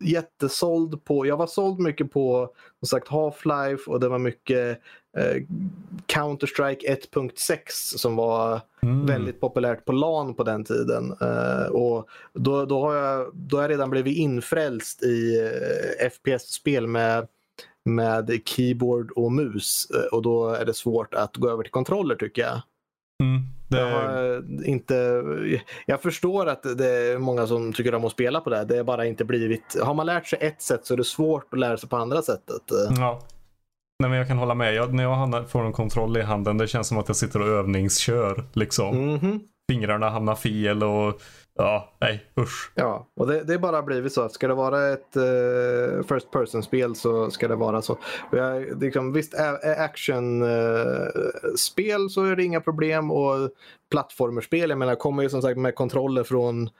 jättesåld 0.00 1.04
på, 1.04 1.26
jag 1.26 1.36
var 1.36 1.46
såld 1.46 1.78
mycket 1.78 2.12
på 2.12 2.50
som 2.80 2.86
sagt 2.88 3.08
Half-Life 3.08 3.86
och 3.86 4.00
det 4.00 4.08
var 4.08 4.18
mycket 4.18 4.80
eh, 5.16 5.42
Counter-Strike 6.06 6.96
1.6 7.12 7.60
som 7.96 8.16
var 8.16 8.60
Mm. 8.82 9.06
väldigt 9.06 9.40
populärt 9.40 9.84
på 9.84 9.92
LAN 9.92 10.34
på 10.34 10.42
den 10.44 10.64
tiden. 10.64 11.14
Eh, 11.20 11.66
och 11.66 12.08
då, 12.32 12.64
då, 12.64 12.80
har 12.80 12.94
jag, 12.94 13.30
då 13.34 13.56
har 13.56 13.62
jag 13.62 13.70
redan 13.70 13.90
blivit 13.90 14.16
infrälst 14.16 15.02
i 15.02 15.40
eh, 16.00 16.10
FPS-spel 16.10 16.86
med, 16.86 17.26
med 17.84 18.40
keyboard 18.44 19.10
och 19.10 19.32
mus. 19.32 19.86
Eh, 19.90 20.14
och 20.16 20.22
då 20.22 20.48
är 20.48 20.64
det 20.64 20.74
svårt 20.74 21.14
att 21.14 21.36
gå 21.36 21.50
över 21.50 21.62
till 21.62 21.72
kontroller 21.72 22.14
tycker 22.14 22.42
jag. 22.42 22.60
Mm. 23.22 23.42
Det, 23.68 23.78
Jag, 23.80 23.90
har 23.90 24.42
inte, 24.64 25.22
jag 25.86 26.02
förstår 26.02 26.46
att 26.46 26.62
det 26.62 26.88
är 26.90 27.18
många 27.18 27.46
som 27.46 27.72
tycker 27.72 27.94
om 27.94 28.04
att 28.04 28.12
spela 28.12 28.40
på 28.40 28.50
det. 28.50 28.64
Det 28.64 28.78
är 28.78 28.84
bara 28.84 29.06
inte 29.06 29.24
blivit... 29.24 29.76
Har 29.82 29.94
man 29.94 30.06
lärt 30.06 30.26
sig 30.26 30.38
ett 30.42 30.62
sätt 30.62 30.86
så 30.86 30.94
är 30.94 30.98
det 30.98 31.04
svårt 31.04 31.52
att 31.52 31.58
lära 31.58 31.76
sig 31.76 31.88
på 31.88 31.96
andra 31.96 32.22
sättet. 32.22 32.70
Eh, 32.70 32.96
Ja. 32.98 33.20
Nej 34.00 34.10
men 34.10 34.18
jag 34.18 34.28
kan 34.28 34.38
hålla 34.38 34.54
med. 34.54 34.74
Jag, 34.74 34.94
när 34.94 35.04
jag 35.04 35.50
får 35.50 35.64
en 35.64 35.72
kontroll 35.72 36.16
i 36.16 36.22
handen 36.22 36.58
det 36.58 36.66
känns 36.66 36.88
som 36.88 36.98
att 36.98 37.08
jag 37.08 37.16
sitter 37.16 37.40
och 37.42 37.48
övningskör. 37.48 38.44
Liksom. 38.52 39.12
Mhm. 39.14 39.40
Fingrarna 39.72 40.10
hamnar 40.10 40.34
fel 40.34 40.82
och 40.82 41.20
ja, 41.56 41.92
nej 42.00 42.26
usch. 42.40 42.72
Ja, 42.74 43.06
och 43.14 43.26
det, 43.26 43.44
det 43.44 43.54
är 43.54 43.58
bara 43.58 43.82
blivit 43.82 44.12
så 44.12 44.22
att 44.22 44.32
ska 44.32 44.48
det 44.48 44.54
vara 44.54 44.88
ett 44.88 45.16
eh, 45.16 45.22
First 46.08 46.30
Person-spel 46.30 46.94
så 46.94 47.30
ska 47.30 47.48
det 47.48 47.56
vara 47.56 47.82
så. 47.82 47.92
Och 48.30 48.38
jag, 48.38 48.82
liksom, 48.82 49.12
visst, 49.12 49.34
action-spel 49.78 52.10
så 52.10 52.24
är 52.24 52.36
det 52.36 52.44
inga 52.44 52.60
problem 52.60 53.10
och 53.10 53.50
plattformerspel, 53.90 54.70
jag 54.70 54.78
menar 54.78 54.94
kommer 54.94 55.22
ju 55.22 55.28
som 55.28 55.42
sagt 55.42 55.58
med 55.58 55.74
kontroller 55.74 56.24
från 56.24 56.70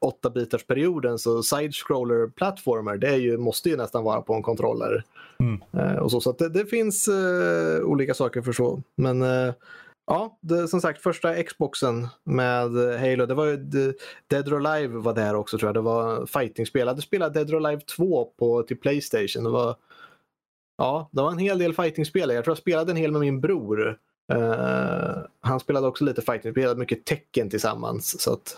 8-bitars 0.00 0.66
perioden 0.66 1.18
så 1.18 1.42
side-scroller 1.42 2.28
plattformer 2.28 2.96
det 2.96 3.08
är 3.08 3.16
ju, 3.16 3.38
måste 3.38 3.68
ju 3.68 3.76
nästan 3.76 4.04
vara 4.04 4.22
på 4.22 4.34
en 4.34 4.42
kontroller. 4.42 5.04
Mm. 5.40 5.62
Eh, 5.72 5.96
och 5.96 6.10
så 6.10 6.20
så 6.20 6.32
det, 6.32 6.48
det 6.48 6.66
finns 6.66 7.08
eh, 7.08 7.84
olika 7.84 8.14
saker 8.14 8.42
för 8.42 8.52
så. 8.52 8.82
Men 8.96 9.22
eh, 9.22 9.54
ja, 10.06 10.38
det, 10.40 10.68
som 10.68 10.80
sagt 10.80 11.02
första 11.02 11.42
Xboxen 11.42 12.08
med 12.24 12.70
Halo, 13.00 13.26
det 13.26 13.34
var 13.34 13.44
ju 13.44 13.56
det, 13.56 13.96
Dead 14.26 14.52
or 14.52 14.66
Alive 14.66 14.98
var 14.98 15.14
där 15.14 15.34
också 15.34 15.58
tror 15.58 15.68
jag. 15.68 15.74
Det 15.74 15.80
var 15.80 16.26
fightingspel. 16.26 16.80
Jag 16.80 16.86
hade 16.86 17.02
spelat 17.02 17.34
Dead 17.34 17.54
or 17.54 17.66
Alive 17.66 17.80
2 17.80 18.24
på, 18.24 18.62
till 18.62 18.80
Playstation. 18.80 19.44
Det 19.44 19.50
var, 19.50 19.76
ja, 20.78 21.08
det 21.12 21.22
var 21.22 21.32
en 21.32 21.38
hel 21.38 21.58
del 21.58 21.74
fightingspel. 21.74 22.30
Jag 22.30 22.44
tror 22.44 22.52
jag 22.52 22.58
spelade 22.58 22.90
en 22.90 22.96
hel 22.96 23.12
med 23.12 23.20
min 23.20 23.40
bror. 23.40 23.98
Uh, 24.32 25.16
han 25.40 25.60
spelade 25.60 25.86
också 25.86 26.04
lite 26.04 26.22
fighting, 26.22 26.52
spelade 26.52 26.80
mycket 26.80 27.04
tecken 27.04 27.50
tillsammans. 27.50 28.20
Så 28.22 28.32
att, 28.32 28.56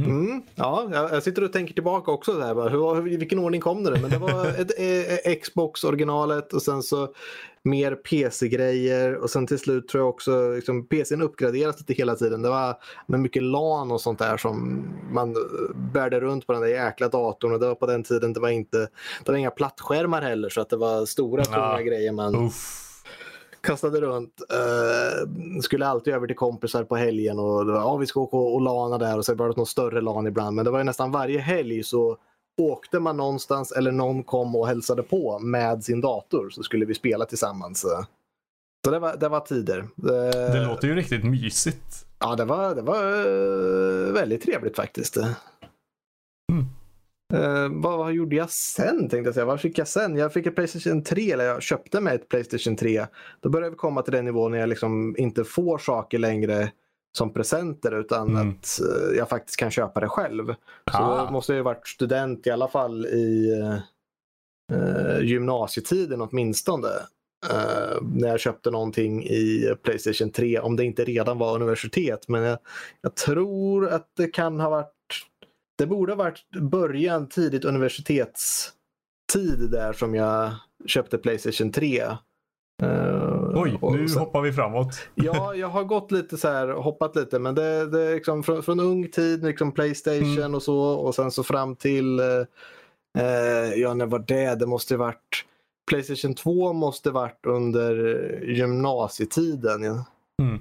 Mm. 0.00 0.10
mm, 0.10 0.42
ja, 0.54 0.88
jag, 0.92 1.22
sitter 1.22 1.44
och 1.44 1.52
tänker 1.52 1.74
tillbaka 1.74 2.10
också. 2.10 2.32
Där, 2.32 2.54
bara, 2.54 2.68
hur, 2.68 3.08
I 3.12 3.16
vilken 3.16 3.38
ordning 3.38 3.60
kom 3.60 3.84
det? 3.84 4.00
Men 4.00 4.10
det 4.10 4.18
var 4.18 4.46
ett, 4.46 4.78
eh, 5.26 5.34
Xbox 5.42 5.84
originalet 5.84 6.52
och 6.52 6.62
sen 6.62 6.82
så 6.82 7.14
mer 7.62 7.94
PC-grejer 7.94 9.14
och 9.14 9.30
sen 9.30 9.46
till 9.46 9.58
slut 9.58 9.88
tror 9.88 10.02
jag 10.02 10.08
också 10.08 10.50
liksom, 10.54 10.86
PCn 10.86 11.22
uppgraderas 11.22 11.78
lite 11.78 11.92
hela 11.92 12.14
tiden. 12.14 12.42
Det 12.42 12.48
var 12.48 12.76
med 13.06 13.20
mycket 13.20 13.42
LAN 13.42 13.92
och 13.92 14.00
sånt 14.00 14.18
där 14.18 14.36
som 14.36 14.84
man 15.10 15.30
eh, 15.30 15.76
bärde 15.92 16.20
runt 16.20 16.46
på 16.46 16.52
den 16.52 16.62
där 16.62 16.68
jäkla 16.68 17.08
datorn 17.08 17.52
och 17.52 17.60
det 17.60 17.66
var 17.66 17.74
på 17.74 17.86
den 17.86 18.02
tiden 18.02 18.32
det 18.32 18.40
var 18.40 18.48
inte 18.48 18.78
det 19.24 19.32
var 19.32 19.34
inga 19.34 19.50
plattskärmar 19.50 20.22
heller 20.22 20.48
så 20.48 20.60
att 20.60 20.70
det 20.70 20.76
var 20.76 21.06
stora 21.06 21.44
tunga 21.44 21.58
Ja. 21.58 21.80
grejer 21.80 22.12
man 22.12 22.34
Uff. 22.46 22.83
Kastade 23.64 24.00
runt. 24.00 24.40
Eh, 24.52 25.60
skulle 25.60 25.86
alltid 25.86 26.14
över 26.14 26.26
till 26.26 26.36
kompisar 26.36 26.84
på 26.84 26.96
helgen 26.96 27.38
och 27.38 27.66
det 27.66 27.72
var, 27.72 27.80
ja, 27.80 27.96
vi 27.96 28.06
ska 28.06 28.20
åka 28.20 28.36
och 28.36 28.60
lana 28.60 28.98
där 28.98 29.18
och 29.18 29.24
så 29.24 29.34
var 29.34 29.48
det 29.48 29.56
någon 29.56 29.66
större 29.66 30.00
LAN 30.00 30.26
ibland. 30.26 30.56
Men 30.56 30.64
det 30.64 30.70
var 30.70 30.78
ju 30.78 30.84
nästan 30.84 31.12
varje 31.12 31.38
helg 31.38 31.82
så 31.82 32.16
åkte 32.62 33.00
man 33.00 33.16
någonstans 33.16 33.72
eller 33.72 33.92
någon 33.92 34.22
kom 34.22 34.56
och 34.56 34.66
hälsade 34.66 35.02
på 35.02 35.38
med 35.38 35.84
sin 35.84 36.00
dator 36.00 36.50
så 36.50 36.62
skulle 36.62 36.84
vi 36.84 36.94
spela 36.94 37.24
tillsammans. 37.24 37.86
Så 38.84 38.90
det 38.90 38.98
var, 38.98 39.16
det 39.16 39.28
var 39.28 39.40
tider. 39.40 39.88
Det 39.96 40.58
Eh, 40.58 40.68
låter 40.68 40.88
ju 40.88 40.94
riktigt 40.94 41.24
mysigt. 41.24 42.06
Ja, 42.18 42.36
det 42.36 42.44
var, 42.44 42.74
det 42.74 42.82
var 42.82 43.02
eh, 44.06 44.12
väldigt 44.12 44.42
trevligt 44.42 44.76
faktiskt. 44.76 45.16
Mm. 45.16 46.64
Eh, 47.34 47.68
vad, 47.70 47.98
vad 47.98 48.12
gjorde 48.12 48.36
jag 48.36 48.50
sen 48.50 48.98
tänkte 48.98 49.16
jag 49.28 49.34
säga. 49.34 49.46
Vad 49.46 49.60
fick 49.60 49.78
jag 49.78 49.88
sen? 49.88 50.16
Jag 50.16 50.32
fick 50.32 50.46
ett 50.46 50.54
Playstation 50.54 51.02
3, 51.02 51.32
eller 51.32 51.44
jag 51.44 51.62
köpte 51.62 52.00
mig 52.00 52.14
ett 52.14 52.28
Playstation 52.28 52.76
3. 52.76 53.06
Då 53.40 53.48
började 53.48 53.70
vi 53.70 53.76
komma 53.76 54.02
till 54.02 54.12
den 54.12 54.24
nivån 54.24 54.50
när 54.52 54.58
jag 54.58 54.68
liksom 54.68 55.14
inte 55.18 55.44
får 55.44 55.78
saker 55.78 56.18
längre 56.18 56.70
som 57.16 57.32
presenter 57.32 58.00
utan 58.00 58.28
Mm. 58.28 58.48
att 58.50 58.80
eh, 58.80 59.16
jag 59.16 59.28
faktiskt 59.28 59.56
kan 59.58 59.70
köpa 59.70 60.00
det 60.00 60.08
själv. 60.08 60.46
Så 60.92 60.98
Ah. 60.98 61.24
då 61.24 61.32
måste 61.32 61.52
jag 61.52 61.56
ju 61.56 61.62
varit 61.62 61.88
student 61.88 62.46
i 62.46 62.50
alla 62.50 62.68
fall 62.68 63.06
i 63.06 63.52
eh, 64.72 65.20
gymnasietiden 65.22 66.20
åtminstone. 66.20 66.88
Eh, 67.50 68.02
när 68.02 68.28
jag 68.28 68.40
köpte 68.40 68.70
någonting 68.70 69.24
i 69.24 69.74
Playstation 69.82 70.30
3, 70.30 70.58
om 70.60 70.76
det 70.76 70.84
inte 70.84 71.04
redan 71.04 71.38
var 71.38 71.54
universitet. 71.54 72.28
Men 72.28 72.42
jag, 72.42 72.58
jag 73.00 73.14
tror 73.14 73.88
att 73.88 74.08
det 74.16 74.26
kan 74.26 74.60
ha 74.60 74.70
varit, 74.70 74.93
det 75.78 75.86
borde 75.86 76.12
ha 76.12 76.16
varit 76.16 76.50
början 76.60 77.28
tidigt 77.28 77.64
universitetstid 77.64 79.70
där 79.70 79.92
som 79.92 80.14
jag 80.14 80.50
köpte 80.86 81.18
Playstation 81.18 81.72
3. 81.72 82.00
Eh, 82.82 83.50
Oj, 83.54 83.78
nu 83.82 84.08
sen- 84.08 84.18
hoppar 84.18 84.40
vi 84.40 84.52
framåt. 84.52 84.94
Ja, 85.14 85.54
jag 85.54 85.68
har 85.68 85.84
gått 85.84 86.12
lite 86.12 86.36
så 86.36 86.48
här, 86.48 86.68
hoppat 86.68 87.16
lite, 87.16 87.38
men 87.38 87.54
det, 87.54 87.90
det 87.90 88.02
är 88.02 88.14
liksom 88.14 88.42
från, 88.42 88.62
från 88.62 88.80
ung 88.80 89.08
tid, 89.10 89.44
liksom 89.44 89.72
Playstation 89.72 90.38
Mm. 90.38 90.54
och 90.54 90.62
så 90.62 90.78
och 90.80 91.14
sen 91.14 91.30
så 91.30 91.42
fram 91.42 91.76
till, 91.76 92.20
eh, 92.20 92.26
ja 93.76 93.94
när 93.94 94.06
var 94.06 94.24
det? 94.28 94.54
Det 94.54 94.66
måste 94.66 94.96
varit, 94.96 95.44
Playstation 95.90 96.34
2 96.34 96.72
måste 96.72 97.10
varit 97.10 97.46
under 97.46 97.94
gymnasietiden. 98.46 99.82
Ja. 99.82 100.04
Mm. 100.42 100.54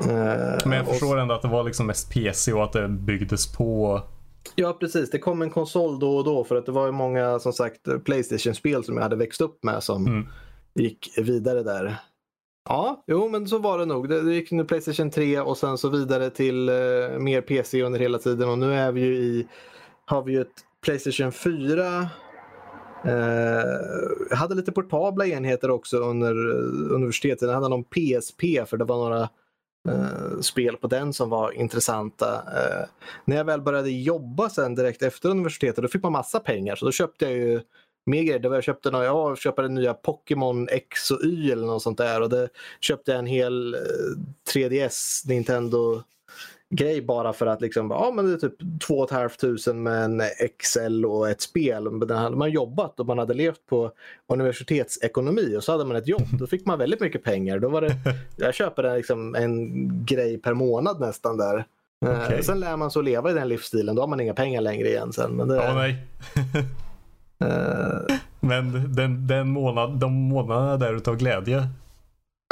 Eh, 0.00 0.58
Men 0.64 0.72
jag 0.72 0.82
och- 0.82 0.88
förstår 0.92 1.18
ändå 1.18 1.34
att 1.34 1.42
det 1.42 1.48
var 1.48 1.64
liksom 1.64 1.86
mest 1.86 2.12
PC 2.12 2.52
och 2.52 2.64
att 2.64 2.72
det 2.72 2.88
byggdes 2.88 3.52
på. 3.52 4.02
Ja, 4.54 4.72
precis. 4.80 5.10
Det 5.10 5.18
kom 5.18 5.42
en 5.42 5.50
konsol 5.50 5.98
då 5.98 6.16
och 6.16 6.24
då 6.24 6.44
för 6.44 6.56
att 6.56 6.66
det 6.66 6.72
var 6.72 6.86
ju 6.86 6.92
många 6.92 7.38
som 7.38 7.52
sagt 7.52 7.80
Playstation-spel 8.04 8.84
som 8.84 8.96
jag 8.96 9.02
hade 9.02 9.16
växt 9.16 9.40
upp 9.40 9.64
med 9.64 9.82
som 9.82 10.06
Mm. 10.06 10.26
gick 10.74 11.10
vidare 11.18 11.62
där. 11.62 11.96
Ja, 12.68 13.04
jo 13.06 13.28
men 13.28 13.48
så 13.48 13.58
var 13.58 13.78
det 13.78 13.84
nog. 13.84 14.08
Det, 14.08 14.22
det 14.22 14.34
gick 14.34 14.50
nu 14.50 14.64
Playstation 14.64 15.10
3 15.10 15.40
och 15.40 15.56
sen 15.58 15.78
så 15.78 15.88
vidare 15.88 16.30
till 16.30 16.68
eh, 16.68 16.74
mer 17.18 17.40
PC 17.40 17.82
under 17.82 18.00
hela 18.00 18.18
tiden 18.18 18.48
och 18.48 18.58
nu 18.58 18.74
är 18.74 18.92
vi 18.92 19.00
ju 19.00 19.14
i, 19.16 19.46
har 20.04 20.22
vi 20.22 20.32
ju 20.32 20.40
ett 20.40 20.64
Playstation 20.82 21.32
4. 21.32 22.08
Eh, 23.04 24.36
hade 24.36 24.54
lite 24.54 24.72
portabla 24.72 25.26
enheter 25.26 25.70
också 25.70 25.96
under 25.98 26.30
eh, 26.30 26.94
universitetet. 26.94 27.42
Jag 27.48 27.54
hade 27.54 27.68
någon 27.68 27.84
PSP 27.84 28.42
för 28.66 28.76
det 28.76 28.84
var 28.84 28.96
några 28.96 29.28
eh, 29.88 30.40
spel 30.40 30.76
på 30.76 30.86
den 30.86 31.12
som 31.12 31.30
var 31.30 31.52
intressanta. 31.52 32.34
Eh, 32.34 32.88
när 33.24 33.36
jag 33.36 33.44
väl 33.44 33.60
började 33.60 33.90
jobba 33.90 34.48
sen 34.48 34.74
direkt 34.74 35.02
efter 35.02 35.28
universitetet 35.28 35.82
då 35.82 35.88
fick 35.88 36.02
man 36.02 36.12
massa 36.12 36.40
pengar 36.40 36.76
så 36.76 36.84
då 36.84 36.92
köpte 36.92 37.24
jag 37.24 37.34
ju 37.34 37.60
mer 38.06 38.22
grejer. 38.22 38.38
Det 38.38 38.48
var, 38.48 38.56
jag 38.56 38.64
köpte 38.64 38.90
några, 38.90 39.04
jag 39.04 39.38
köpte 39.38 39.62
den 39.62 39.74
nya 39.74 39.94
Pokémon 39.94 40.68
X 40.68 41.10
och 41.10 41.24
Y 41.24 41.52
eller 41.52 41.66
något 41.66 41.82
sånt 41.82 41.98
där 41.98 42.20
och 42.20 42.30
det 42.30 42.48
köpte 42.80 43.10
jag 43.10 43.18
en 43.18 43.26
hel 43.26 43.74
eh, 43.74 43.80
3DS 44.54 45.28
Nintendo 45.28 46.02
grej 46.76 47.02
bara 47.02 47.32
för 47.32 47.46
att 47.46 47.60
liksom, 47.60 47.90
ja 47.90 48.12
men 48.14 48.26
det 48.26 48.32
är 48.32 48.36
typ 48.36 48.80
2 48.86 49.06
500 49.06 49.72
med 49.74 50.04
en 50.04 50.22
XL 50.62 51.04
och 51.04 51.28
ett 51.30 51.40
spel. 51.40 51.90
Men 51.90 52.08
den 52.08 52.18
hade 52.18 52.36
man 52.36 52.50
jobbat 52.50 53.00
och 53.00 53.06
man 53.06 53.18
hade 53.18 53.34
levt 53.34 53.66
på 53.66 53.90
universitetsekonomi 54.26 55.56
och 55.56 55.64
så 55.64 55.72
hade 55.72 55.84
man 55.84 55.96
ett 55.96 56.08
jobb. 56.08 56.26
Då 56.38 56.46
fick 56.46 56.66
man 56.66 56.78
väldigt 56.78 57.00
mycket 57.00 57.24
pengar. 57.24 57.58
Då 57.58 57.68
var 57.68 57.80
det, 57.80 57.96
jag 58.36 58.54
köper 58.54 58.84
en, 58.84 58.96
liksom, 58.96 59.34
en 59.34 60.04
grej 60.04 60.38
per 60.38 60.54
månad 60.54 61.00
nästan 61.00 61.36
där. 61.36 61.64
Eh, 62.06 62.24
Okej. 62.24 62.42
Sen 62.42 62.60
lär 62.60 62.76
man 62.76 62.90
sig 62.90 63.00
att 63.00 63.04
leva 63.04 63.30
i 63.30 63.34
den 63.34 63.48
livsstilen. 63.48 63.94
Då 63.94 64.02
har 64.02 64.06
man 64.06 64.20
inga 64.20 64.34
pengar 64.34 64.60
längre 64.60 64.88
igen 64.88 65.12
sen. 65.12 65.32
Men 65.32 65.48
det, 65.48 65.56
Ja, 65.56 65.74
nej. 65.74 66.06
eh, 67.50 68.16
Men 68.40 68.94
den, 68.94 69.26
den 69.26 69.48
månad, 69.48 70.00
de 70.00 70.12
månaderna 70.12 70.76
där 70.76 70.94
utav 70.94 71.16
glädje. 71.16 71.68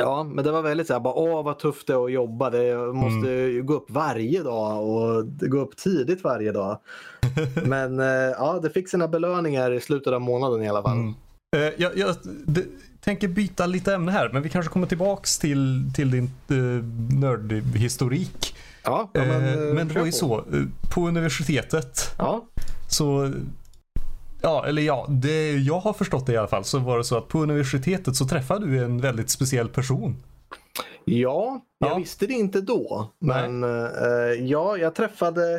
Ja, 0.03 0.25
men 0.25 0.45
det 0.45 0.53
var 0.53 0.63
väldigt 0.63 0.87
så 0.87 0.93
här, 0.93 1.01
bara, 1.01 1.15
åh 1.15 1.45
vad 1.45 1.59
tufft 1.59 1.87
det 1.87 1.93
är 1.93 2.05
att 2.05 2.13
jobba. 2.13 2.51
Det 2.51 2.65
jag 2.65 2.95
måste 2.95 3.31
ju 3.31 3.63
gå 3.63 3.75
upp 3.75 3.91
varje 3.91 4.43
dag 4.43 4.89
och 4.89 5.25
gå 5.41 5.59
upp 5.59 5.77
tidigt 5.77 6.25
varje 6.25 6.53
dag. 6.53 6.79
men 7.67 8.01
eh, 8.01 8.07
ja, 8.07 8.61
det 8.63 8.71
fick 8.71 8.89
sina 8.89 9.09
belöningar 9.09 9.71
i 9.73 9.81
slutet 9.81 10.13
av 10.13 10.21
månaden 10.21 10.63
i 10.63 10.69
alla 10.69 10.83
fall. 10.83 10.97
Mm. 10.97 11.15
Eh, 11.57 11.73
jag 11.77 11.97
jag 11.97 12.17
det, 12.47 12.65
tänker 13.01 13.29
byta 13.29 13.67
lite 13.67 13.95
ämne 13.95 14.13
här, 14.13 14.31
men 14.33 14.43
vi 14.43 14.49
kanske 14.49 14.73
kommer 14.73 14.87
tillbaks 14.87 15.39
till, 15.39 15.91
till 15.95 16.11
din 16.11 16.31
uh, 16.51 16.85
nördhistorik. 17.21 18.55
Ja, 18.85 19.11
ja, 19.13 19.25
men, 19.25 19.45
Eh, 19.45 19.53
eh, 19.53 19.75
men 19.75 19.89
det 19.89 19.95
var 19.95 20.05
ju 20.05 20.11
på. 20.11 20.17
så, 20.17 20.39
eh, 20.39 20.65
på 20.95 21.09
universitetet 21.09 22.15
Ja, 22.19 22.45
så 22.89 23.33
Ja, 24.43 24.67
eller 24.67 24.83
ja, 24.83 25.07
det 25.09 25.53
jag 25.53 25.79
har 25.81 25.93
förstått 25.93 26.27
det 26.27 26.33
i 26.33 26.37
alla 26.37 26.49
fall 26.49 26.65
så 26.65 26.79
var 26.79 26.99
det 26.99 27.05
så 27.05 27.17
att 27.19 27.29
på 27.29 27.39
universitetet 27.39 28.17
så 28.17 28.25
träffade 28.25 28.67
du 28.67 28.85
en 28.85 29.01
väldigt 29.01 29.31
speciell 29.31 29.69
person. 29.69 30.17
ja, 31.05 31.61
jag 31.79 31.91
Ja. 31.91 31.97
visste 31.97 32.27
det 32.27 32.33
inte 32.33 32.61
då. 32.61 33.11
Nej. 33.19 33.49
Men 33.49 33.65
eh, 33.87 34.33
ja, 34.45 34.77
jag 34.77 34.95
träffade 34.95 35.55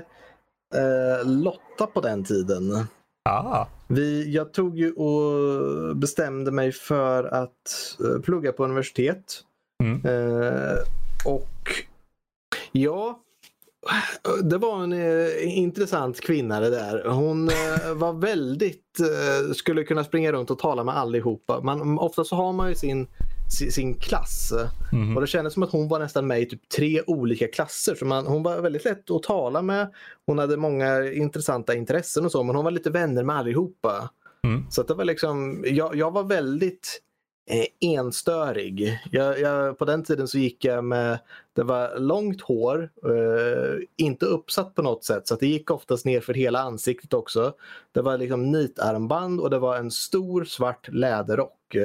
eh, 0.76 1.28
Lotta 1.28 1.86
på 1.94 2.02
den 2.02 2.24
tiden. 2.24 2.88
Ah, 3.30 3.66
Vi, 3.88 4.34
jag 4.34 4.54
tog 4.54 4.78
ju 4.78 4.92
och 4.94 5.96
bestämde 5.98 6.52
mig 6.52 6.72
för 6.72 7.24
att 7.24 7.98
eh, 8.00 8.22
plugga 8.22 8.52
på 8.52 8.64
universitet. 8.64 9.40
Mm. 9.84 10.02
Eh, 10.06 10.76
och 11.26 11.84
ja, 12.72 13.20
det 14.44 14.58
var 14.58 14.84
en 14.84 14.94
eh, 14.94 15.58
intressant 15.58 16.22
kvinna 16.22 16.60
det 16.60 16.70
där. 16.70 17.06
Hon 17.06 17.50
eh, 17.50 17.94
var 17.94 18.14
väldigt, 18.14 19.00
eh, 19.00 19.54
skulle 19.54 19.84
kunna 19.84 20.04
springa 20.04 20.32
runt 20.32 20.52
och 20.52 20.60
tala 20.60 20.84
med 20.84 20.98
allihopa. 20.98 21.62
Man, 21.62 22.00
ofta 22.00 22.24
så 22.24 22.36
har 22.36 22.54
man 22.54 22.70
ju 22.70 22.76
sin, 22.76 23.08
sin, 23.60 23.72
sin 23.72 23.94
klass. 23.94 24.54
mhm. 24.92 25.16
Och 25.16 25.22
det 25.22 25.28
kändes 25.28 25.54
som 25.54 25.64
att 25.64 25.72
hon 25.72 25.88
var 25.88 26.00
nästan 26.00 26.28
med 26.28 26.42
i 26.42 26.46
typ 26.46 26.70
tre 26.70 27.02
olika 27.08 27.48
klasser. 27.48 27.96
Så 27.96 28.06
man, 28.06 28.28
hon 28.28 28.44
var 28.44 28.62
väldigt 28.62 28.86
lätt 28.86 29.12
att 29.12 29.24
tala 29.24 29.62
med. 29.62 29.92
Hon 30.26 30.38
hade 30.40 30.58
många 30.58 31.12
intressanta 31.12 31.76
intressen 31.76 32.26
och 32.26 32.32
så, 32.32 32.44
men 32.44 32.56
hon 32.56 32.66
var 32.66 32.72
lite 32.72 32.90
vänner 32.90 33.24
med 33.24 33.36
allihopa. 33.36 34.10
Mm. 34.48 34.66
Så 34.70 34.84
det 34.84 34.94
var 34.94 35.06
liksom, 35.06 35.64
jag, 35.68 35.96
jag 35.96 36.12
var 36.12 36.24
väldigt 36.24 37.02
Eh, 37.46 37.66
enstörig. 37.80 39.00
Jag, 39.12 39.40
jag, 39.40 39.78
på 39.78 39.86
den 39.86 40.04
tiden 40.04 40.28
så 40.28 40.38
gick 40.38 40.66
jag 40.66 40.84
med, 40.84 41.20
det 41.54 41.64
var 41.64 42.00
långt 42.00 42.42
hår, 42.42 42.90
eh, 43.06 43.84
inte 43.98 44.26
uppsatt 44.26 44.76
på 44.76 44.82
något 44.82 45.04
sätt 45.04 45.28
så 45.28 45.34
att 45.34 45.40
det 45.40 45.48
gick 45.48 45.72
oftast 45.72 46.06
ner 46.06 46.22
för 46.22 46.34
hela 46.34 46.60
ansiktet 46.60 47.14
också. 47.14 47.54
Det 47.92 48.02
var 48.02 48.18
liksom 48.18 48.52
nitarmband 48.52 49.40
och 49.40 49.50
det 49.50 49.60
var 49.60 49.78
en 49.78 49.92
stor 49.92 50.44
svart 50.44 50.88
läderrock. 50.88 51.76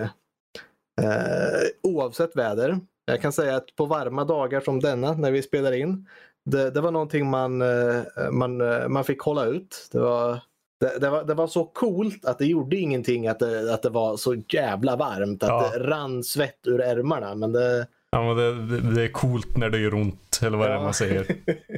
Eh, 1.01 1.69
oavsett 1.83 2.37
väder. 2.37 2.81
Jag 3.05 3.21
kan 3.23 3.33
säga 3.33 3.57
att 3.57 3.77
på 3.77 3.87
varma 3.87 4.25
dagar 4.25 4.61
som 4.61 4.81
denna 4.81 5.13
när 5.13 5.31
vi 5.31 5.43
spelar 5.43 5.73
in, 5.73 6.09
det, 6.45 6.71
det 6.71 6.81
var 6.81 6.91
någonting 6.91 7.31
man, 7.31 7.63
eh, 7.63 8.03
man, 8.31 8.61
eh, 8.61 8.89
man 8.89 9.05
fick 9.05 9.21
hålla 9.21 9.45
ut. 9.45 9.89
Det 9.93 9.99
var, 10.01 10.41
det, 10.81 10.99
det, 11.01 11.11
var, 11.11 11.25
det 11.25 11.35
var 11.35 11.47
så 11.47 11.65
coolt 11.65 12.25
att 12.25 12.39
det 12.39 12.47
gjorde 12.47 12.77
ingenting 12.77 13.29
att 13.29 13.39
det, 13.39 13.75
att 13.75 13.83
det 13.83 13.91
var 13.91 14.17
så 14.17 14.35
jävla 14.49 14.97
varmt. 14.97 15.43
Att 15.43 15.49
Ja. 15.49 15.71
det 15.73 15.79
rann 15.85 16.25
svett 16.25 16.67
ur 16.67 16.81
ärmarna. 16.81 17.35
Men 17.35 17.53
det, 17.53 17.87
Ja, 18.11 18.23
men 18.35 18.37
det, 18.69 18.81
det, 18.95 19.03
är 19.03 19.09
coolt 19.13 19.57
när 19.57 19.71
det 19.71 19.79
gör 19.79 19.95
ont, 19.95 20.41
eller 20.43 20.59
vad 20.59 20.67
det 20.69 20.73
är 20.73 20.77
Ja. 20.77 20.83
man 20.83 20.95
säger. 20.95 21.27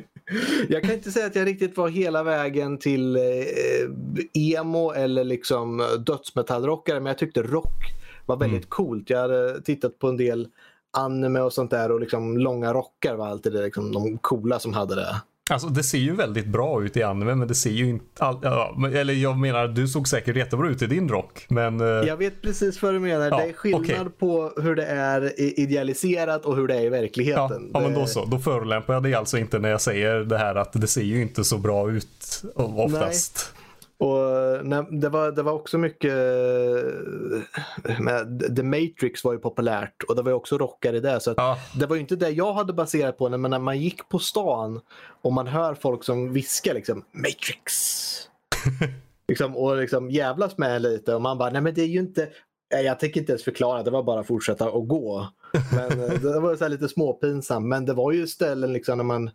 jag 0.68 0.82
kan 0.82 0.92
inte 0.94 1.10
säga 1.10 1.26
att 1.26 1.36
jag 1.36 1.46
riktigt 1.46 1.76
var 1.76 1.88
hela 1.88 2.22
vägen 2.22 2.78
till 2.78 3.16
eh, 3.16 3.22
emo 4.34 4.92
eller 4.92 5.24
liksom 5.24 5.82
dödsmetallrockare. 6.06 7.00
Men 7.00 7.06
jag 7.06 7.18
tyckte 7.18 7.42
rock 7.42 7.74
var 8.26 8.36
väldigt 8.36 8.56
Mm. 8.58 8.68
coolt. 8.68 9.10
Jag 9.10 9.18
hade 9.18 9.60
tittat 9.62 9.98
på 9.98 10.08
en 10.08 10.16
del 10.16 10.48
anime 10.96 11.40
och 11.40 11.52
sånt 11.52 11.70
där 11.70 11.90
och 11.92 12.00
liksom 12.00 12.38
långa 12.38 12.72
rockar 12.74 13.14
var 13.14 13.26
alltid 13.26 13.52
det, 13.52 13.62
liksom, 13.62 13.92
de 13.92 14.18
coola 14.18 14.58
som 14.58 14.72
hade 14.74 14.94
det. 14.94 15.16
Alltså 15.50 15.68
det 15.68 15.82
ser 15.82 15.98
ju 15.98 16.12
väldigt 16.14 16.46
bra 16.46 16.84
ut 16.84 16.96
i 16.96 17.02
anime, 17.02 17.34
men 17.34 17.48
det 17.48 17.54
ser 17.54 17.70
ju 17.70 17.88
inte... 17.88 18.04
All, 18.24 18.38
ja, 18.42 18.76
eller 18.94 19.14
jag 19.14 19.38
menar, 19.38 19.68
du 19.68 19.88
såg 19.88 20.08
säkert 20.08 20.36
jättebra 20.36 20.68
ut 20.68 20.82
i 20.82 20.86
din 20.86 21.08
rock, 21.08 21.44
men... 21.48 21.80
eh, 21.80 21.86
Jag 21.86 22.16
vet 22.16 22.42
precis 22.42 22.82
vad 22.82 22.94
du 22.94 22.98
menar. 22.98 23.28
Ja, 23.30 23.36
det 23.36 23.42
är 23.48 23.52
skillnad 23.52 23.82
okej. 23.82 24.10
på 24.18 24.52
hur 24.62 24.74
det 24.74 24.86
är 24.86 25.40
idealiserat 25.60 26.44
och 26.44 26.56
hur 26.56 26.68
det 26.68 26.74
är 26.74 26.80
i 26.80 26.84
Ja, 26.84 26.90
verkligheten. 26.90 27.70
ja 27.74 27.80
men 27.80 27.92
Det- 27.92 28.00
då 28.00 28.06
så. 28.06 28.24
Då 28.24 28.38
förolämpar 28.38 28.94
jag 28.94 29.02
dig 29.02 29.14
alltså 29.14 29.38
inte 29.38 29.58
när 29.58 29.68
jag 29.70 29.80
säger 29.80 30.14
det 30.16 30.38
här 30.38 30.54
att 30.54 30.72
det 30.72 30.86
ser 30.86 31.02
ju 31.02 31.22
inte 31.22 31.44
så 31.44 31.58
bra 31.58 31.90
ut 31.90 32.42
oftast. 32.54 33.52
Och 34.00 34.66
när, 34.66 35.00
det, 35.00 35.08
var, 35.08 35.32
det 35.32 35.42
var 35.42 35.52
också 35.52 35.78
mycket... 35.78 36.14
Med, 37.98 38.56
The 38.56 38.62
Matrix 38.62 39.24
var 39.24 39.32
ju 39.32 39.38
populärt 39.38 40.02
och 40.02 40.16
det 40.16 40.22
var 40.22 40.30
ju 40.30 40.34
också 40.34 40.58
rockare 40.58 40.96
i 40.96 41.00
det. 41.00 41.20
Så 41.20 41.34
Ja, 41.36 41.58
Det 41.78 41.86
var 41.86 41.96
ju 41.96 42.00
inte 42.00 42.16
det 42.16 42.30
jag 42.30 42.52
hade 42.52 42.72
baserat 42.72 43.18
på, 43.18 43.28
men 43.28 43.50
när 43.50 43.58
man 43.58 43.78
gick 43.78 44.08
på 44.08 44.18
stan 44.18 44.80
och 45.22 45.32
man 45.32 45.46
hör 45.46 45.74
folk 45.74 46.04
som 46.04 46.32
viskar 46.32 46.74
liksom 46.74 47.04
Matrix. 47.12 47.72
liksom, 49.28 49.56
och 49.56 49.76
liksom 49.76 50.10
jävlas 50.10 50.58
med 50.58 50.82
lite 50.82 51.14
och 51.14 51.22
man 51.22 51.38
bara, 51.38 51.50
nej 51.50 51.62
men 51.62 51.74
det 51.74 51.82
är 51.82 51.86
ju 51.86 51.98
inte, 51.98 52.28
nej, 52.72 52.84
jag 52.84 53.00
tänker 53.00 53.20
inte 53.20 53.32
ens 53.32 53.44
förklara, 53.44 53.82
det 53.82 53.90
var 53.90 54.02
bara 54.02 54.20
att 54.20 54.26
fortsätta 54.26 54.70
och 54.70 54.88
gå. 54.88 55.28
Men 55.72 56.00
eh, 56.00 56.20
det 56.20 56.40
var 56.40 56.56
så 56.56 56.68
lite 56.68 56.88
småpinsamt, 56.88 57.66
men 57.66 57.84
det 57.84 57.92
var 57.92 58.12
ju 58.12 58.26
ställen 58.26 58.72
liksom 58.72 58.96
när 58.98 59.04
man 59.04 59.30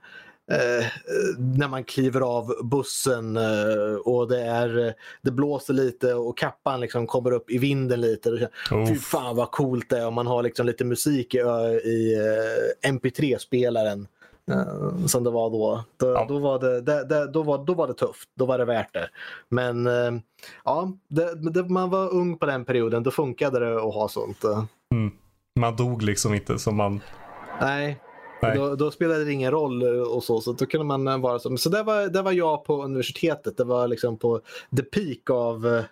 Eh, 0.52 0.86
när 1.38 1.68
man 1.68 1.84
kliver 1.84 2.22
av 2.22 2.54
bussen 2.64 3.38
eh, 3.38 3.96
och 4.06 4.28
det, 4.28 4.42
är, 4.42 4.94
det 5.22 5.32
blåser 5.32 5.74
lite 5.74 6.14
och 6.14 6.38
kappan 6.38 6.80
liksom 6.82 7.08
kommer 7.08 7.32
upp 7.32 7.52
i 7.52 7.58
vinden 7.58 8.02
lite. 8.02 8.50
Oh, 8.72 8.88
Fy 8.88 8.96
fan 8.96 9.36
vad 9.36 9.52
coolt 9.52 9.90
det 9.90 9.98
är 9.98 10.08
om 10.08 10.14
man 10.14 10.28
har 10.28 10.44
liksom 10.44 10.66
lite 10.66 10.86
musik 10.86 11.36
i, 11.36 11.38
i 11.84 12.16
eh, 12.86 12.92
MP3-spelaren. 12.92 14.08
eh, 14.52 15.06
som 15.06 15.24
det 15.24 15.30
var 15.32 15.50
då. 15.50 15.84
Då, 15.98 16.08
Ja. 16.08 16.26
då, 16.30 16.40
var 16.40 16.60
det, 16.60 16.82
det, 16.82 17.06
det, 17.06 17.32
då, 17.32 17.44
var, 17.44 17.66
då 17.66 17.74
var 17.74 17.88
det 17.88 17.94
tufft. 17.94 18.30
Då 18.36 18.46
var 18.46 18.58
det 18.58 18.66
värt 18.66 18.94
det. 18.94 19.10
Men 19.50 19.88
eh, 19.88 20.12
ja, 20.66 20.92
man 21.70 21.90
var 21.90 22.14
ung 22.14 22.38
på 22.38 22.46
den 22.46 22.66
perioden. 22.66 23.04
Då 23.04 23.12
funkade 23.12 23.60
det 23.60 23.76
att 23.76 23.94
ha 23.94 24.08
sånt. 24.08 24.44
eh. 24.44 24.64
mm. 24.94 25.12
Man 25.60 25.76
dog 25.76 26.02
liksom 26.04 26.34
inte 26.34 26.60
som 26.60 26.76
man... 26.76 27.02
Nej. 27.62 28.00
Då, 28.42 28.76
då 28.76 28.92
spelade 28.92 29.26
det 29.26 29.32
ingen 29.32 29.52
roll 29.52 29.82
eh, 29.82 30.02
och 30.02 30.24
så. 30.24 30.42
Så 30.42 30.54
då 30.54 30.66
kunde 30.66 30.86
man 30.86 31.08
eh, 31.08 31.18
vara 31.18 31.40
så. 31.40 31.58
Så 31.58 31.70
det 31.70 31.84
var, 31.84 32.08
det 32.08 32.22
var 32.22 32.32
jag 32.32 32.64
på 32.66 32.84
universitetet. 32.84 33.58
Det 33.58 33.64
var 33.64 33.88
liksom 33.88 34.18
på 34.18 34.42
the 34.78 34.84
peak 34.84 35.30
av 35.30 35.68
eh, 35.68 35.84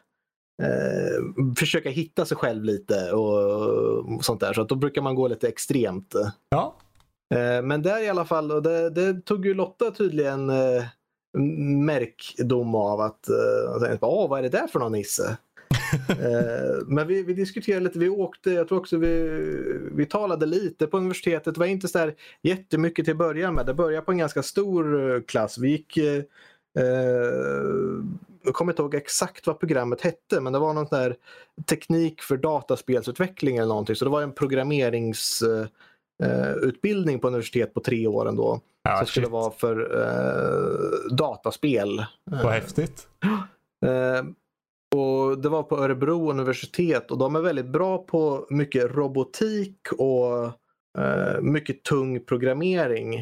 eh, 0.67 1.53
försöka 1.57 1.89
hitta 1.89 2.25
sig 2.25 2.37
själv 2.37 2.63
lite 2.63 3.11
och 3.11 4.25
sånt 4.25 4.39
där. 4.39 4.53
Så 4.53 4.63
då 4.63 4.75
brukar 4.75 5.01
man 5.01 5.15
gå 5.15 5.27
lite 5.27 5.47
extremt. 5.47 6.15
Ja, 6.49 6.75
Eh, 7.33 7.61
men 7.61 7.81
där 7.81 8.03
i 8.03 8.09
alla 8.09 8.25
fall, 8.25 8.51
och 8.51 8.63
det, 8.63 8.89
det 8.89 9.21
tog 9.21 9.45
ju 9.45 9.53
Lotta 9.53 9.91
tydligen 9.91 10.49
eh, 10.49 10.83
märkdom 11.85 12.75
av 12.75 13.01
att 13.01 13.29
eh, 13.29 13.79
säga, 13.79 13.97
Åh, 14.01 14.29
vad 14.29 14.39
är 14.39 14.43
det 14.43 14.49
där 14.49 14.67
för 14.67 14.79
någon 14.79 14.91
Nisse? 14.91 15.37
Eh, 16.09 16.87
men 16.87 17.07
vi, 17.07 17.23
vi 17.23 17.33
diskuterade 17.33 17.83
lite, 17.85 17.99
vi 17.99 18.09
åkte, 18.09 18.51
jag 18.51 18.67
tror 18.67 18.79
också 18.79 18.97
vi, 18.97 19.39
vi 19.91 20.05
talade 20.05 20.45
lite 20.45 20.87
på 20.87 20.97
universitetet. 20.97 21.53
Det 21.53 21.59
var 21.59 21.67
inte 21.67 21.87
så 21.87 21.97
där 21.97 22.15
jättemycket 22.41 23.05
till 23.05 23.11
att 23.11 23.17
börja 23.17 23.51
med. 23.51 23.65
Det 23.65 23.73
började 23.73 24.05
på 24.05 24.11
en 24.11 24.17
ganska 24.17 24.43
stor 24.43 25.11
eh, 25.15 25.21
klass. 25.21 25.57
Vi 25.57 25.69
gick, 25.69 25.97
eh, 25.97 26.23
jag 28.43 28.53
kommer 28.53 28.71
inte 28.71 28.81
ihåg 28.81 28.95
exakt 28.95 29.47
vad 29.47 29.59
programmet 29.59 30.01
hette, 30.01 30.41
men 30.41 30.53
det 30.53 30.59
var 30.59 30.73
någon 30.73 30.87
sån 30.87 30.99
där 30.99 31.15
teknik 31.65 32.21
för 32.21 32.37
dataspelsutveckling 32.37 33.57
eller 33.57 33.67
någonting. 33.67 33.95
Så 33.95 34.05
det 34.05 34.11
var 34.11 34.21
en 34.21 34.33
programmerings 34.33 35.41
eh, 35.41 35.65
eh, 36.29 37.17
på 37.19 37.27
universitet 37.27 37.73
på 37.73 37.79
tre 37.79 38.07
år 38.07 38.27
ändå. 38.29 38.61
ja 38.83 38.97
som 38.97 39.07
skulle 39.07 39.27
vara 39.27 39.51
för 39.51 40.01
eh, 40.01 41.15
dataspel. 41.15 42.05
Vad 42.23 42.51
häftigt. 42.51 43.07
Eh, 43.85 44.23
och 44.93 45.37
Det 45.37 45.49
var 45.49 45.63
på 45.63 45.77
Örebro 45.77 46.29
universitet 46.31 47.11
och 47.11 47.17
de 47.17 47.35
är 47.35 47.41
väldigt 47.41 47.67
bra 47.67 47.97
på 47.97 48.45
mycket 48.49 48.95
robotik 48.95 49.77
och 49.97 50.45
eh, 50.97 51.41
mycket 51.41 51.83
tung 51.83 52.25
programmering. 52.25 53.15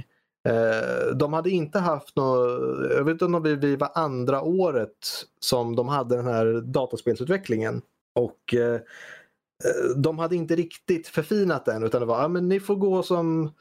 Eh, 0.49 1.15
de 1.15 1.33
hade 1.33 1.49
inte 1.49 1.79
haft 1.79 2.15
något, 2.15 2.61
jag 2.91 3.03
vet 3.03 3.11
inte 3.11 3.25
om 3.25 3.43
vi, 3.43 3.55
vi 3.55 3.75
var 3.75 3.91
andra 3.95 4.41
året 4.41 5.25
som 5.39 5.75
de 5.75 5.87
hade 5.87 6.15
den 6.15 6.25
här 6.25 6.61
dataspelsutvecklingen. 6.61 7.81
Och 8.15 8.53
eh, 8.53 8.75
eh, 8.75 9.95
de 9.95 10.19
hade 10.19 10.35
inte 10.35 10.55
riktigt 10.55 11.07
förfinat 11.07 11.65
den 11.65 11.83
utan 11.83 12.01
det 12.01 12.07
var, 12.07 12.21
ja 12.21 12.27
men 12.27 12.49
ni 12.49 12.59
får 12.59 12.75
gå 12.75 13.03
som 13.03 13.51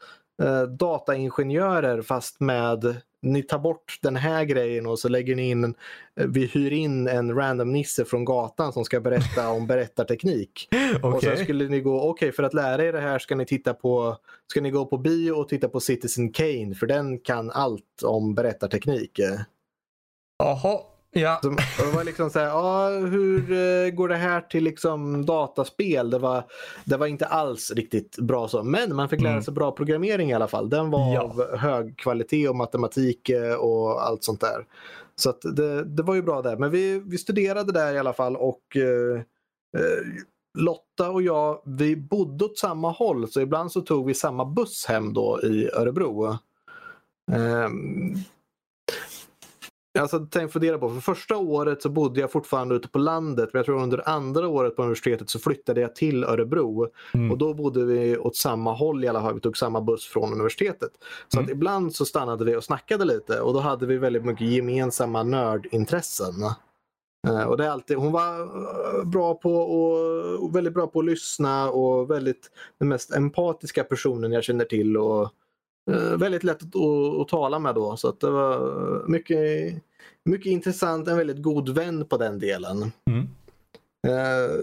eh, 0.43 0.63
dataingenjörer 0.63 2.01
fast 2.01 2.39
med 2.39 3.01
ni 3.21 3.43
tar 3.43 3.59
bort 3.59 3.99
den 4.01 4.15
här 4.15 4.43
grejen 4.43 4.85
och 4.85 4.99
så 4.99 5.09
lägger 5.09 5.35
ni 5.35 5.49
in, 5.49 5.63
eh, 5.63 5.71
vi 6.27 6.45
hyr 6.45 6.71
in 6.71 7.07
en 7.07 7.35
random 7.35 7.71
nisse 7.73 8.05
från 8.05 8.25
gatan 8.25 8.73
som 8.73 8.85
ska 8.85 8.99
berätta 8.99 9.49
om 9.49 9.67
berättarteknik. 9.67 10.67
Och 11.03 11.09
Okej. 11.09 11.37
sen 11.37 11.45
skulle 11.45 11.67
ni 11.67 11.81
gå, 11.81 12.01
okej 12.01 12.31
för 12.31 12.43
att 12.43 12.53
lära 12.53 12.85
er 12.85 12.93
det 12.93 12.99
här 12.99 13.19
ska 13.19 13.35
ni 13.35 13.45
titta 13.45 13.73
på, 13.73 14.17
ska 14.51 14.61
ni 14.61 14.71
gå 14.71 14.85
på 14.85 14.97
bio 14.97 15.31
och 15.31 15.49
titta 15.49 15.69
på 15.69 15.79
Citizen 15.79 16.31
Kane 16.31 16.75
för 16.75 16.87
den 16.87 17.19
kan 17.19 17.51
allt 17.51 18.03
om 18.03 18.35
berättarteknik. 18.35 19.19
Jaha. 20.39 20.79
Ja. 21.13 21.39
Så, 21.43 21.49
det 21.49 21.91
var 21.95 22.03
liksom 22.03 22.29
så 22.29 22.39
här, 22.39 22.45
ja, 22.45 22.89
hur 22.89 23.51
eh, 23.51 23.89
går 23.91 24.07
det 24.07 24.15
här 24.15 24.41
till 24.41 24.63
liksom 24.63 25.25
dataspel? 25.25 26.09
Det 26.09 26.19
var, 26.19 26.43
det 26.85 26.97
var 26.97 27.07
inte 27.07 27.25
alls 27.25 27.71
riktigt 27.75 28.17
bra 28.17 28.47
så. 28.47 28.63
Men 28.63 28.95
man 28.95 29.09
fick 29.09 29.21
lära 29.21 29.31
Mm. 29.31 29.43
sig 29.43 29.53
bra 29.53 29.71
programmering 29.71 30.29
i 30.29 30.33
alla 30.33 30.47
fall. 30.47 30.69
Den 30.69 30.91
var 30.91 31.13
Ja. 31.13 31.21
av 31.21 31.57
hög 31.57 31.97
kvalitet 31.97 32.49
och 32.49 32.55
matematik 32.55 33.29
eh, 33.29 33.53
och 33.53 34.03
allt 34.07 34.23
sånt 34.23 34.41
där. 34.41 34.65
Så 35.15 35.33
det, 35.55 35.83
det 35.83 36.03
var 36.03 36.15
ju 36.15 36.21
bra 36.21 36.41
där. 36.41 36.57
Men 36.57 36.71
vi, 36.71 36.99
vi 37.05 37.17
studerade 37.17 37.71
där 37.71 37.93
i 37.93 37.99
alla 37.99 38.13
fall 38.13 38.35
och 38.35 38.75
eh, 38.75 39.19
eh, 39.77 40.05
Lotta 40.57 41.09
och 41.11 41.21
jag, 41.21 41.61
vi 41.65 41.95
bodde 41.95 42.45
åt 42.45 42.57
samma 42.57 42.91
håll 42.91 43.27
så 43.31 43.41
ibland 43.41 43.71
så 43.71 43.81
tog 43.81 44.07
vi 44.07 44.13
samma 44.13 44.45
buss 44.45 44.85
hem 44.85 45.13
då 45.13 45.39
i 45.43 45.69
Örebro. 45.73 46.37
Ehm, 47.31 48.13
Alltså, 49.99 50.27
tänk 50.31 50.51
fundera 50.51 50.77
på, 50.77 50.89
för 50.89 51.01
första 51.01 51.37
året 51.37 51.81
så 51.81 51.89
bodde 51.89 52.19
jag 52.21 52.31
fortfarande 52.31 52.75
ute 52.75 52.87
på 52.87 52.99
landet 52.99 53.49
men 53.53 53.59
jag 53.59 53.65
tror 53.65 53.81
under 53.83 54.09
andra 54.09 54.47
året 54.47 54.75
på 54.75 54.81
universitetet 54.81 55.29
så 55.29 55.39
flyttade 55.39 55.81
jag 55.81 55.95
till 55.95 56.23
Örebro. 56.23 56.87
Mm. 57.13 57.31
Och 57.31 57.37
då 57.37 57.53
bodde 57.53 57.85
vi 57.85 58.17
åt 58.17 58.35
samma 58.35 58.73
håll 58.73 59.03
i 59.03 59.07
alla 59.07 59.21
fall, 59.21 59.33
vi 59.33 59.39
tog 59.39 59.57
samma 59.57 59.81
buss 59.81 60.05
från 60.05 60.33
universitetet. 60.33 60.91
Så 61.27 61.37
Mm. 61.39 61.45
att 61.45 61.51
ibland 61.51 61.95
så 61.95 62.05
stannade 62.05 62.45
vi 62.45 62.55
och 62.55 62.63
snackade 62.63 63.05
lite 63.05 63.41
och 63.41 63.53
då 63.53 63.59
hade 63.59 63.85
vi 63.85 63.97
väldigt 63.97 64.25
mycket 64.25 64.47
gemensamma 64.47 65.23
nördintressen. 65.23 66.33
Eh, 67.27 67.43
Och 67.43 67.57
det 67.57 67.65
är 67.65 67.69
alltid, 67.69 67.97
hon 67.97 68.11
var 68.11 68.39
eh, 68.41 69.05
bra 69.05 69.33
på 69.35 69.55
och, 69.55 70.43
och 70.43 70.55
väldigt 70.55 70.73
bra 70.73 70.87
på 70.87 70.99
att 70.99 71.05
lyssna 71.05 71.71
och 71.71 72.11
väldigt 72.11 72.51
den 72.79 72.87
mest 72.87 73.15
empatiska 73.15 73.83
personen 73.83 74.31
jag 74.31 74.43
känner 74.43 74.65
till. 74.65 74.97
Och, 74.97 75.29
väldigt 76.17 76.43
lätt 76.43 76.63
att, 76.63 76.75
att, 76.75 77.21
att 77.21 77.27
tala 77.27 77.59
med 77.59 77.75
då. 77.75 77.97
Så 77.97 78.09
att 78.09 78.19
det 78.19 78.29
var 78.29 79.07
mycket, 79.07 79.39
mycket 80.25 80.51
intressant, 80.51 81.07
en 81.07 81.17
väldigt 81.17 81.41
god 81.41 81.69
vän 81.69 82.05
på 82.05 82.17
den 82.17 82.39
delen. 82.39 82.91
Mm. 83.09 83.27
Eh, 84.07 84.55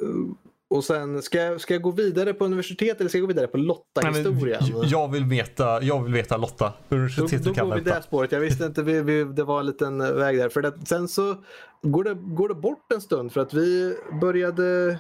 och 0.71 0.85
sen, 0.85 1.23
ska 1.23 1.39
jag, 1.39 1.61
ska 1.61 1.75
jag 1.75 1.83
gå 1.83 1.91
vidare 1.91 2.35
på 2.35 2.45
universitet 2.45 3.01
eller 3.01 3.09
ska 3.09 3.19
jag 3.19 3.23
gå 3.23 3.29
vidare 3.29 3.47
på 3.47 3.57
Lotta-historien? 3.57 4.63
jag, 4.85 5.13
vill 5.13 5.25
veta, 5.25 5.83
jag 5.83 6.03
vill 6.03 6.13
veta 6.13 6.37
Lotta. 6.37 6.73
Då, 6.89 6.97
Universitetet 6.97 7.45
då 7.45 7.55
kan 7.55 7.69
går 7.69 7.77
vi 7.77 7.81
det 7.81 8.03
spåret. 8.03 8.33
Jag 8.33 8.41
visste 8.41 8.65
inte, 8.65 8.83
vi, 8.83 9.03
vi, 9.03 9.25
det 9.25 9.45
var 9.45 9.61
en 9.61 9.67
liten 9.67 9.99
väg 9.99 10.39
där. 10.39 10.49
För 10.49 10.63
det, 10.63 10.73
sen 10.87 11.09
så 11.09 11.37
går 11.83 12.05
det, 12.05 12.15
går 12.15 12.49
det 12.49 12.55
bort 12.55 12.93
en 12.93 13.01
stund 13.01 13.33
för 13.33 13.41
att 13.41 13.55
vi 13.55 13.97
började 14.21 14.99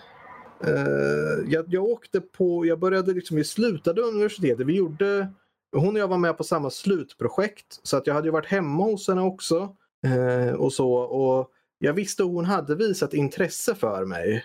eh, 0.65 1.53
jag, 1.53 1.65
jag 1.69 1.85
åkte 1.85 2.21
på, 2.21 2.67
jag 2.67 2.79
började 2.79 3.13
liksom, 3.13 3.37
vi 3.37 3.45
slutade 3.45 4.03
universitetet. 4.03 4.67
Vi 4.67 4.77
gjorde, 4.77 5.29
hon 5.73 5.95
och 5.95 6.01
jag 6.01 6.09
var 6.09 6.19
med 6.19 6.37
på 6.37 6.45
samma 6.45 6.71
slutprojekt. 6.71 7.81
Så 7.83 7.97
att 7.97 8.07
jag 8.07 8.15
hade 8.15 8.27
ju 8.27 8.33
varit 8.33 8.47
hemma 8.47 8.85
hos 8.85 9.09
henne 9.09 9.23
också. 9.23 9.77
Eh, 10.07 10.55
och 10.55 10.73
så. 10.73 10.93
Och 10.93 11.51
jag 11.79 11.93
visste 11.93 12.23
att 12.23 12.29
hon 12.29 12.45
hade 12.45 12.75
visat 12.75 13.15
intresse 13.15 13.75
för 13.75 14.05
mig. 14.05 14.45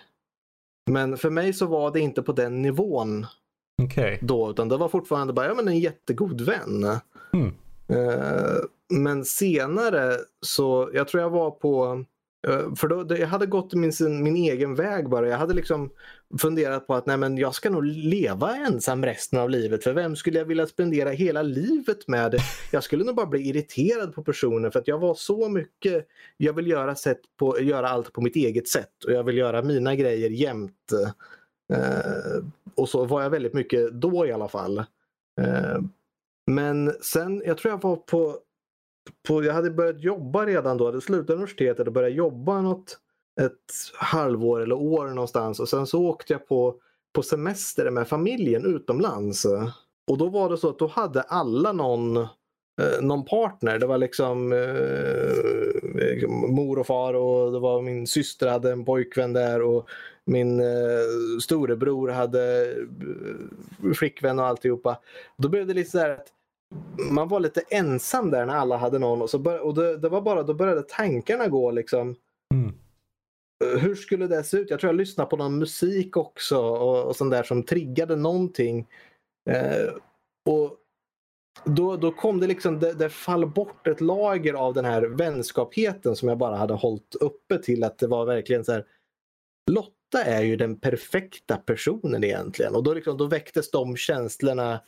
Men 0.91 1.17
för 1.17 1.29
mig 1.29 1.53
så 1.53 1.65
var 1.65 1.91
det 1.91 1.99
inte 1.99 2.21
på 2.21 2.31
den 2.31 2.61
nivån 2.61 3.25
Okej. 3.83 4.19
då. 4.21 4.49
Utan 4.49 4.69
det 4.69 4.77
var 4.77 4.89
fortfarande 4.89 5.33
bara 5.33 5.45
ja, 5.45 5.53
men 5.53 5.67
en 5.67 5.79
jättegod 5.79 6.41
vän. 6.41 6.99
Mm. 7.33 7.53
Eh, 7.87 8.57
men 8.93 9.25
senare 9.25 10.17
så, 10.41 10.89
jag 10.93 11.07
tror 11.07 11.23
jag 11.23 11.29
var 11.29 11.51
på, 11.51 12.05
Eh, 12.47 12.75
för 12.75 12.87
då, 12.87 13.17
jag 13.17 13.27
hade 13.27 13.45
gått 13.45 13.73
min, 13.73 13.91
min 14.23 14.35
egen 14.35 14.75
väg 14.75 15.09
bara. 15.09 15.27
Jag 15.27 15.37
hade 15.37 15.53
liksom 15.53 15.89
funderat 16.41 16.87
på 16.87 16.95
att 16.95 17.05
nej 17.05 17.17
men 17.17 17.37
jag 17.37 17.55
ska 17.55 17.69
nog 17.69 17.85
leva 17.85 18.55
ensam 18.55 19.05
resten 19.05 19.39
av 19.39 19.49
livet. 19.49 19.83
För 19.83 19.93
vem 19.93 20.15
skulle 20.15 20.39
jag 20.39 20.45
vilja 20.45 20.67
spendera 20.67 21.09
hela 21.09 21.41
livet 21.41 22.07
med? 22.07 22.35
Jag 22.71 22.83
skulle 22.83 23.03
nog 23.03 23.15
bara 23.15 23.25
bli 23.25 23.49
irriterad 23.49 24.15
på 24.15 24.23
personer 24.23 24.69
för 24.69 24.79
att 24.79 24.87
jag 24.87 24.99
var 24.99 25.15
så 25.15 25.49
mycket, 25.49 26.07
jag 26.37 26.53
vill 26.53 26.67
göra, 26.67 26.95
sätt 26.95 27.21
på, 27.39 27.61
göra 27.61 27.89
allt 27.89 28.13
på 28.13 28.21
mitt 28.21 28.35
eget 28.35 28.67
sätt 28.67 29.03
och 29.05 29.11
jag 29.11 29.23
vill 29.23 29.37
göra 29.37 29.61
mina 29.61 29.95
grejer 29.95 30.29
jämt. 30.29 30.91
Eh, 31.73 32.43
och 32.75 32.89
så 32.89 33.05
var 33.05 33.21
jag 33.21 33.29
väldigt 33.29 33.53
mycket 33.53 33.91
då 33.91 34.25
i 34.25 34.31
alla 34.31 34.47
fall. 34.47 34.77
Eh, 35.41 35.79
men 36.51 36.93
sen, 37.01 37.43
jag 37.45 37.57
tror 37.57 37.71
jag 37.71 37.81
var 37.81 37.95
på, 37.95 38.37
på, 39.27 39.43
jag 39.43 39.53
hade 39.53 39.71
börjat 39.71 40.01
jobba 40.01 40.45
redan 40.45 40.77
då, 40.77 40.85
hade 40.85 41.01
slutat 41.01 41.29
universitetet 41.29 41.87
och 41.87 41.93
börjat 41.93 42.13
jobba 42.13 42.61
något, 42.61 42.97
ett 43.41 43.55
halvår 43.95 44.61
eller 44.61 44.75
år 44.75 45.07
någonstans 45.07 45.59
och 45.59 45.69
sen 45.69 45.87
så 45.87 46.05
åkte 46.05 46.33
jag 46.33 46.47
på, 46.47 46.75
på 47.13 47.23
semester 47.23 47.89
med 47.89 48.07
familjen 48.07 48.65
utomlands. 48.65 49.45
Och 50.07 50.17
då 50.17 50.29
var 50.29 50.49
det 50.49 50.57
så 50.57 50.69
att 50.69 50.79
då 50.79 50.87
hade 50.87 51.21
alla 51.21 51.71
någon, 51.71 52.17
eh, 52.17 52.27
någon 53.01 53.25
partner. 53.25 53.79
Det 53.79 53.85
var 53.85 53.97
liksom 53.97 54.51
eh, 54.53 56.29
mor 56.29 56.79
och 56.79 56.87
far 56.87 57.13
och 57.13 57.51
det 57.51 57.59
var 57.59 57.81
min 57.81 58.07
syster 58.07 58.47
hade 58.47 58.71
en 58.71 58.85
pojkvän 58.85 59.33
där 59.33 59.61
och 59.61 59.89
min 60.25 60.59
eh, 60.59 61.37
storebror 61.41 62.09
hade 62.09 62.71
eh, 62.71 63.93
flickvän 63.93 64.39
och 64.39 64.45
alltihopa. 64.45 64.99
Då 65.37 65.49
blev 65.49 65.67
det 65.67 65.73
lite 65.73 65.91
så 65.91 65.99
här 65.99 66.09
att 66.09 66.27
man 67.11 67.27
var 67.27 67.39
lite 67.39 67.61
ensam 67.69 68.31
där 68.31 68.45
när 68.45 68.55
alla 68.55 68.77
hade 68.77 68.99
någon 68.99 69.21
och, 69.21 69.29
så 69.29 69.39
bör, 69.39 69.59
och 69.59 69.73
det, 69.73 69.97
det 69.97 70.09
var 70.09 70.21
bara 70.21 70.43
då 70.43 70.53
började 70.53 70.83
tankarna 70.83 71.47
gå 71.47 71.71
liksom. 71.71 72.15
Mm. 72.53 72.75
Hur 73.79 73.95
skulle 73.95 74.27
det 74.27 74.43
se 74.43 74.57
ut? 74.57 74.69
Jag 74.69 74.79
tror 74.79 74.89
jag 74.89 74.97
lyssnade 74.97 75.29
på 75.29 75.37
någon 75.37 75.59
musik 75.59 76.17
också 76.17 76.57
och, 76.57 77.07
och 77.07 77.15
sånt 77.15 77.31
där 77.31 77.43
som 77.43 77.63
triggade 77.63 78.15
någonting. 78.15 78.87
Eh, 79.49 79.93
och 80.49 80.77
då, 81.65 81.97
då 81.97 82.11
kom 82.11 82.39
det 82.39 82.47
liksom, 82.47 82.79
det, 82.79 82.93
det 82.93 83.09
fall 83.09 83.45
bort 83.45 83.87
ett 83.87 84.01
lager 84.01 84.53
av 84.53 84.73
den 84.73 84.85
här 84.85 85.01
vänskapheten 85.01 86.15
som 86.15 86.29
jag 86.29 86.37
bara 86.37 86.55
hade 86.55 86.73
hållit 86.73 87.15
uppe 87.15 87.57
till 87.57 87.83
att 87.83 87.97
det 87.97 88.07
var 88.07 88.25
verkligen 88.25 88.65
så 88.65 88.71
här. 88.71 88.85
Lotta 89.71 90.23
är 90.23 90.41
ju 90.41 90.55
den 90.55 90.79
perfekta 90.79 91.57
personen 91.57 92.23
egentligen 92.23 92.75
och 92.75 92.83
då, 92.83 92.93
liksom, 92.93 93.17
då 93.17 93.25
väcktes 93.25 93.71
de 93.71 93.97
känslorna 93.97 94.79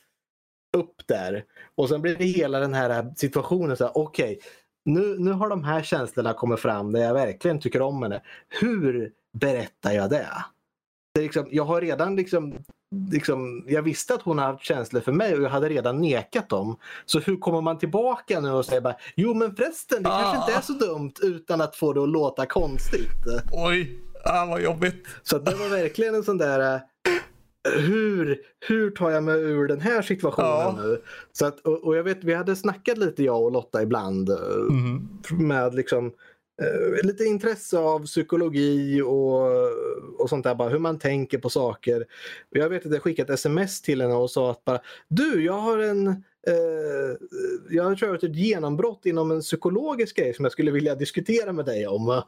upp 0.76 1.08
där. 1.08 1.44
Och 1.76 1.90
sen 1.90 2.02
blev 2.02 2.18
det 2.18 2.26
hela 2.26 2.60
den 2.60 2.74
här 2.74 3.14
situationen 3.16 3.78
så 3.78 3.92
okej, 3.94 4.40
nu, 4.86 5.16
nu 5.20 5.32
har 5.32 5.50
de 5.50 5.64
här 5.64 5.84
känslorna 5.84 6.34
kommit 6.34 6.60
fram 6.60 6.92
där 6.92 7.02
jag 7.02 7.14
verkligen 7.14 7.60
tycker 7.60 7.82
om 7.82 8.04
henne. 8.04 8.22
Hur 8.62 9.12
berättar 9.40 9.92
jag 9.92 10.10
det? 10.10 10.28
det 11.16 11.22
liksom, 11.22 11.48
jag 11.52 11.64
har 11.66 11.82
redan 11.82 12.16
liksom, 12.16 12.54
liksom, 13.12 13.64
jag 13.68 13.82
visste 13.82 14.14
att 14.14 14.22
hon 14.22 14.38
har 14.38 14.46
haft 14.46 14.64
känslor 14.64 15.02
för 15.02 15.12
mig 15.12 15.36
och 15.36 15.42
jag 15.44 15.50
hade 15.50 15.70
redan 15.70 16.02
nekat 16.02 16.50
dem. 16.50 16.78
Så 17.06 17.20
hur 17.20 17.38
kommer 17.38 17.62
man 17.62 17.78
tillbaka 17.78 18.40
nu 18.40 18.52
och 18.52 18.66
säger 18.66 18.82
bara, 18.82 18.96
jo 19.16 19.34
men 19.34 19.56
förresten 19.56 20.04
det 20.04 20.10
kanske 20.10 20.38
Ah. 20.38 20.42
inte 20.42 20.58
är 20.58 20.62
så 20.62 20.74
dumt 20.74 21.14
utan 21.22 21.62
att 21.62 21.76
få 21.76 21.94
det 21.94 22.04
att 22.04 22.10
låta 22.10 22.46
konstigt. 22.46 23.10
Oj, 23.52 24.00
ah, 24.24 24.46
vad 24.46 24.62
jobbigt. 24.62 25.08
Så 25.24 25.38
det 25.38 25.56
var 25.56 25.70
verkligen 25.70 26.16
en 26.16 26.24
sån 26.24 26.38
där 26.38 26.76
eh, 26.76 26.82
hur, 27.74 28.38
hur 28.68 28.92
tar 28.92 29.12
jag 29.12 29.24
mig 29.24 29.42
ur 29.42 29.68
den 29.68 29.82
här 29.82 30.02
situationen 30.02 30.48
Ja. 30.50 30.80
nu? 30.84 31.02
Så 31.32 31.46
att, 31.46 31.60
och, 31.60 31.84
och 31.84 31.98
jag 31.98 32.04
vet, 32.04 32.24
vi 32.24 32.34
hade 32.34 32.56
snackat 32.56 32.98
lite 32.98 33.24
jag 33.24 33.44
och 33.44 33.52
Lotta 33.52 33.82
ibland 33.84 34.30
Mhm. 34.70 35.08
med 35.48 35.76
liksom 35.76 36.06
eh, 36.62 37.06
lite 37.06 37.24
intresse 37.24 37.78
av 37.78 38.06
psykologi 38.06 39.02
och, 39.02 39.42
och 40.22 40.30
sånt 40.30 40.44
där, 40.44 40.56
bara 40.56 40.70
hur 40.70 40.80
man 40.80 41.00
tänker 41.00 41.38
på 41.38 41.50
saker. 41.50 42.06
Jag 42.50 42.70
vet 42.70 42.86
att 42.86 42.94
jag 42.94 43.02
skickade 43.02 43.34
ett 43.34 43.40
sms 43.40 43.82
till 43.82 44.02
henne 44.02 44.14
och 44.14 44.32
sa 44.32 44.52
att 44.52 44.66
bara 44.66 44.80
du, 45.08 45.44
jag 45.46 45.54
har 45.54 45.78
en 45.78 46.08
eh, 46.48 47.18
jag 47.70 47.84
har 47.84 47.96
kört 47.96 48.24
ett 48.24 48.36
genombrott 48.36 49.06
inom 49.06 49.32
en 49.32 49.42
psykologisk 49.42 50.16
grej 50.18 50.34
som 50.34 50.46
jag 50.46 50.52
skulle 50.52 50.72
vilja 50.72 50.96
diskutera 50.96 51.54
med 51.54 51.66
dig 51.66 51.88
om. 51.88 52.22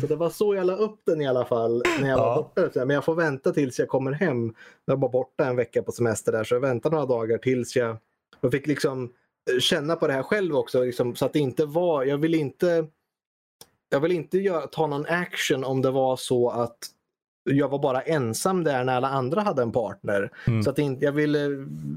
Så 0.00 0.06
det 0.06 0.16
var 0.16 0.30
så 0.30 0.54
jag 0.54 0.66
la 0.66 0.76
upp 0.76 1.00
den 1.06 1.20
i 1.20 1.26
alla 1.26 1.44
fall 1.44 1.82
när 2.00 2.08
jag 2.08 2.18
var 2.18 2.26
Ja. 2.26 2.50
borta. 2.54 2.84
Men 2.86 2.94
jag 2.94 3.04
får 3.04 3.14
vänta 3.14 3.52
tills 3.52 3.78
jag 3.78 3.88
kommer 3.88 4.12
hem. 4.12 4.54
Jag 4.84 5.00
var 5.00 5.08
borta 5.08 5.46
en 5.46 5.56
vecka 5.56 5.82
på 5.82 5.92
semester 5.92 6.32
där 6.32 6.44
så 6.44 6.54
jag 6.54 6.60
väntar 6.60 6.90
några 6.90 7.06
dagar 7.06 7.38
tills 7.38 7.76
jag, 7.76 7.96
jag 8.40 8.52
fick 8.52 8.66
liksom 8.66 9.12
eh, 9.52 9.58
känna 9.58 9.96
på 9.96 10.06
det 10.06 10.12
här 10.12 10.22
själv 10.22 10.56
också. 10.56 10.82
Liksom, 10.84 11.14
så 11.14 11.24
att 11.26 11.32
det 11.32 11.38
inte 11.38 11.64
var, 11.64 12.04
jag 12.04 12.18
vill 12.18 12.34
inte 12.34 12.86
jag 13.88 14.00
vill 14.00 14.12
inte 14.12 14.38
göra, 14.38 14.66
ta 14.66 14.86
någon 14.86 15.06
action 15.06 15.64
om 15.64 15.82
det 15.82 15.90
var 15.90 16.16
så 16.16 16.50
att 16.50 16.78
jag 17.50 17.68
var 17.68 17.78
bara 17.78 18.00
ensam 18.02 18.64
där 18.64 18.84
när 18.84 18.96
alla 18.96 19.08
andra 19.08 19.40
hade 19.40 19.62
en 19.62 19.72
partner. 19.72 20.30
Mm. 20.46 20.62
Så 20.62 20.70
att 20.70 20.78
jag 21.02 21.12
ville 21.12 21.48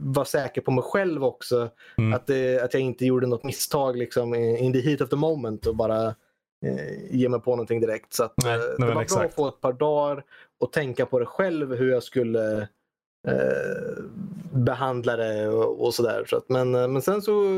vara 0.03 0.25
säker 0.25 0.61
på 0.61 0.71
mig 0.71 0.83
själv 0.83 1.23
också. 1.23 1.69
Mm. 1.97 2.13
Att, 2.13 2.27
det, 2.27 2.59
att 2.63 2.73
jag 2.73 2.81
inte 2.83 3.05
gjorde 3.05 3.27
något 3.27 3.43
misstag 3.43 3.97
liksom, 3.97 4.35
in 4.35 4.73
the 4.73 4.79
heat 4.81 5.01
of 5.01 5.09
the 5.09 5.15
moment 5.15 5.65
och 5.65 5.75
bara 5.75 6.15
ge 7.09 7.29
mig 7.29 7.39
på 7.39 7.51
någonting 7.51 7.81
direkt. 7.81 8.13
Så 8.13 8.23
att, 8.23 8.33
Nej, 8.43 8.55
eh, 8.55 8.61
nej, 8.77 8.89
det 8.89 8.95
var 8.95 9.01
exakt. 9.01 9.19
bra 9.21 9.27
att 9.27 9.35
få 9.35 9.47
ett 9.47 9.61
par 9.61 9.73
dagar 9.73 10.23
och 10.59 10.71
tänka 10.71 11.05
på 11.05 11.19
det 11.19 11.25
själv 11.25 11.75
hur 11.75 11.91
jag 11.91 12.03
skulle 12.03 12.61
eh, 13.27 14.03
behandla 14.51 15.15
det 15.15 15.47
och, 15.47 15.85
och 15.85 15.93
sådär. 15.93 16.25
Så 16.27 16.37
att, 16.37 16.49
men, 16.49 16.75
eh, 16.75 16.87
men 16.87 17.01
sen 17.01 17.21
så 17.21 17.57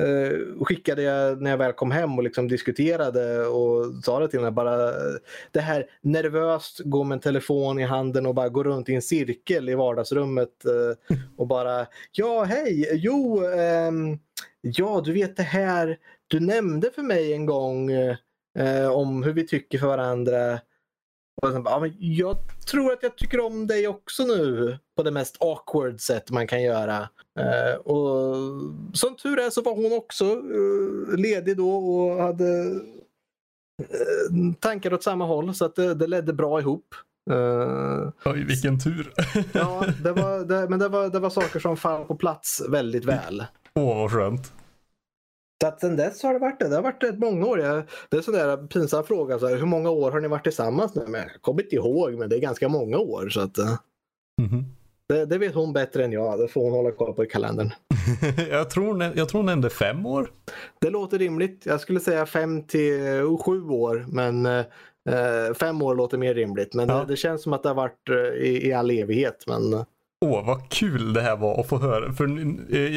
eh, 0.00 0.64
skickade 0.64 1.02
jag 1.02 1.42
när 1.42 1.50
jag 1.50 1.58
väl 1.58 1.72
kom 1.72 1.90
hem 1.90 2.18
och 2.18 2.24
liksom 2.24 2.48
diskuterade 2.48 3.46
och 3.46 4.04
sa 4.04 4.20
det 4.20 4.28
till 4.28 4.38
henne. 4.38 4.50
Bara, 4.50 4.88
eh, 4.88 5.14
det 5.50 5.60
här 5.60 5.86
nervöst 6.00 6.80
gå 6.84 7.04
med 7.04 7.16
en 7.16 7.20
telefon 7.20 7.78
i 7.78 7.84
handen 7.84 8.26
och 8.26 8.34
bara 8.34 8.48
gå 8.48 8.64
runt 8.64 8.88
i 8.88 8.94
en 8.94 9.02
cirkel 9.02 9.68
i 9.68 9.74
vardagsrummet 9.74 10.64
eh, 10.64 11.16
och 11.36 11.46
bara 11.46 11.86
ja 12.12 12.44
hej, 12.44 12.90
jo, 12.92 13.44
ehm, 13.44 14.18
ja 14.60 15.02
du 15.04 15.12
vet 15.12 15.36
det 15.36 15.42
här 15.42 15.98
du 16.28 16.40
nämnde 16.40 16.90
för 16.90 17.02
mig 17.02 17.32
en 17.32 17.46
gång 17.46 17.90
eh, 18.58 18.90
om 18.90 19.22
hur 19.22 19.32
vi 19.32 19.46
tycker 19.46 19.78
för 19.78 19.86
varandra. 19.86 20.60
Och 21.42 21.52
sen 21.52 21.62
bara, 21.62 21.86
ja, 21.86 21.92
jag 21.98 22.36
tror 22.70 22.92
att 22.92 23.02
jag 23.02 23.16
tycker 23.16 23.40
om 23.40 23.66
dig 23.66 23.88
också 23.88 24.22
nu 24.22 24.78
på 24.96 25.02
det 25.02 25.10
mest 25.10 25.36
awkward 25.40 26.00
sätt 26.00 26.30
man 26.30 26.46
kan 26.46 26.62
göra. 26.62 27.08
Eh, 27.38 27.74
och 27.74 28.36
som 28.92 29.16
tur 29.16 29.38
är 29.38 29.50
så 29.50 29.62
var 29.62 29.74
hon 29.74 29.92
också 29.92 30.24
eh, 30.24 31.18
ledig 31.18 31.56
då 31.56 31.70
och 31.70 32.22
hade 32.22 32.80
eh, 33.82 34.52
tankar 34.60 34.94
åt 34.94 35.02
samma 35.02 35.24
håll 35.24 35.54
så 35.54 35.64
att 35.64 35.76
det, 35.76 35.94
det 35.94 36.06
ledde 36.06 36.32
bra 36.32 36.60
ihop. 36.60 36.94
Uh, 37.30 38.08
Oj, 38.24 38.44
vilken 38.44 38.80
tur. 38.80 39.12
ja, 39.52 39.84
det 40.02 40.12
var, 40.12 40.44
det, 40.44 40.68
men 40.68 40.78
det 40.78 40.88
var, 40.88 41.08
det 41.08 41.18
var 41.18 41.30
saker 41.30 41.60
som 41.60 41.76
fall 41.76 42.04
på 42.04 42.14
plats 42.14 42.62
väldigt 42.68 43.04
väl. 43.04 43.44
Åh, 43.74 43.96
vad 43.96 44.12
skönt. 44.12 44.52
Så 45.60 45.66
att 45.66 45.80
sen 45.80 45.96
dess 45.96 46.22
har 46.22 46.32
det 46.32 46.38
varit 46.38 46.60
det. 46.60 46.68
Det 46.68 46.74
har 46.74 46.82
varit 46.82 47.02
rätt 47.02 47.18
många 47.18 47.46
år. 47.46 47.60
Jag, 47.60 47.76
det 48.08 48.16
är 48.16 48.18
en 48.18 48.22
sån 48.22 48.34
där 48.34 48.56
pinsam 48.56 49.04
fråga. 49.04 49.38
Så 49.38 49.46
här, 49.46 49.56
hur 49.56 49.66
många 49.66 49.90
år 49.90 50.10
har 50.10 50.20
ni 50.20 50.28
varit 50.28 50.44
tillsammans 50.44 50.94
nu? 50.94 51.04
Men 51.08 51.20
jag 51.20 51.42
kommer 51.42 51.62
inte 51.62 51.76
ihåg, 51.76 52.14
men 52.14 52.28
det 52.28 52.36
är 52.36 52.40
ganska 52.40 52.68
många 52.68 52.98
år. 52.98 53.28
Så 53.28 53.40
att, 53.40 53.58
mm 53.58 53.76
-hmm. 54.40 54.64
det, 55.08 55.24
det, 55.24 55.38
vet 55.38 55.54
hon 55.54 55.72
bättre 55.72 56.04
än 56.04 56.12
jag. 56.12 56.38
Det 56.38 56.48
får 56.48 56.62
hon 56.62 56.72
hålla 56.72 56.92
koll 56.92 57.14
på 57.14 57.24
i 57.24 57.26
kalendern. 57.26 57.70
jag, 58.50 58.70
tror, 58.70 59.02
jag 59.02 59.28
tror 59.28 59.38
hon 59.38 59.46
nämnde 59.46 59.70
fem 59.70 60.06
år. 60.06 60.30
Det 60.80 60.90
låter 60.90 61.18
rimligt. 61.18 61.66
Jag 61.66 61.80
skulle 61.80 62.00
säga 62.00 62.26
fem 62.26 62.62
till 62.62 63.22
sju 63.44 63.68
år. 63.68 64.06
Men 64.08 64.46
eh, 64.46 65.54
fem 65.54 65.82
år 65.82 65.94
låter 65.94 66.18
mer 66.18 66.34
rimligt. 66.34 66.74
Men 66.74 66.88
ja. 66.88 66.94
det, 66.94 67.04
det, 67.06 67.16
känns 67.16 67.42
som 67.42 67.52
att 67.52 67.62
det 67.62 67.68
har 67.68 67.76
varit 67.76 68.08
eh, 68.08 68.16
i, 68.16 68.68
i 68.68 68.72
all 68.72 68.90
evighet. 68.90 69.44
Men... 69.46 69.84
Åh, 70.24 70.46
vad 70.46 70.68
kul 70.70 71.12
det 71.12 71.22
här 71.22 71.36
var 71.36 71.60
att 71.60 71.68
få 71.68 71.78
höra. 71.78 72.12
För 72.12 72.26
eh, 72.74 72.96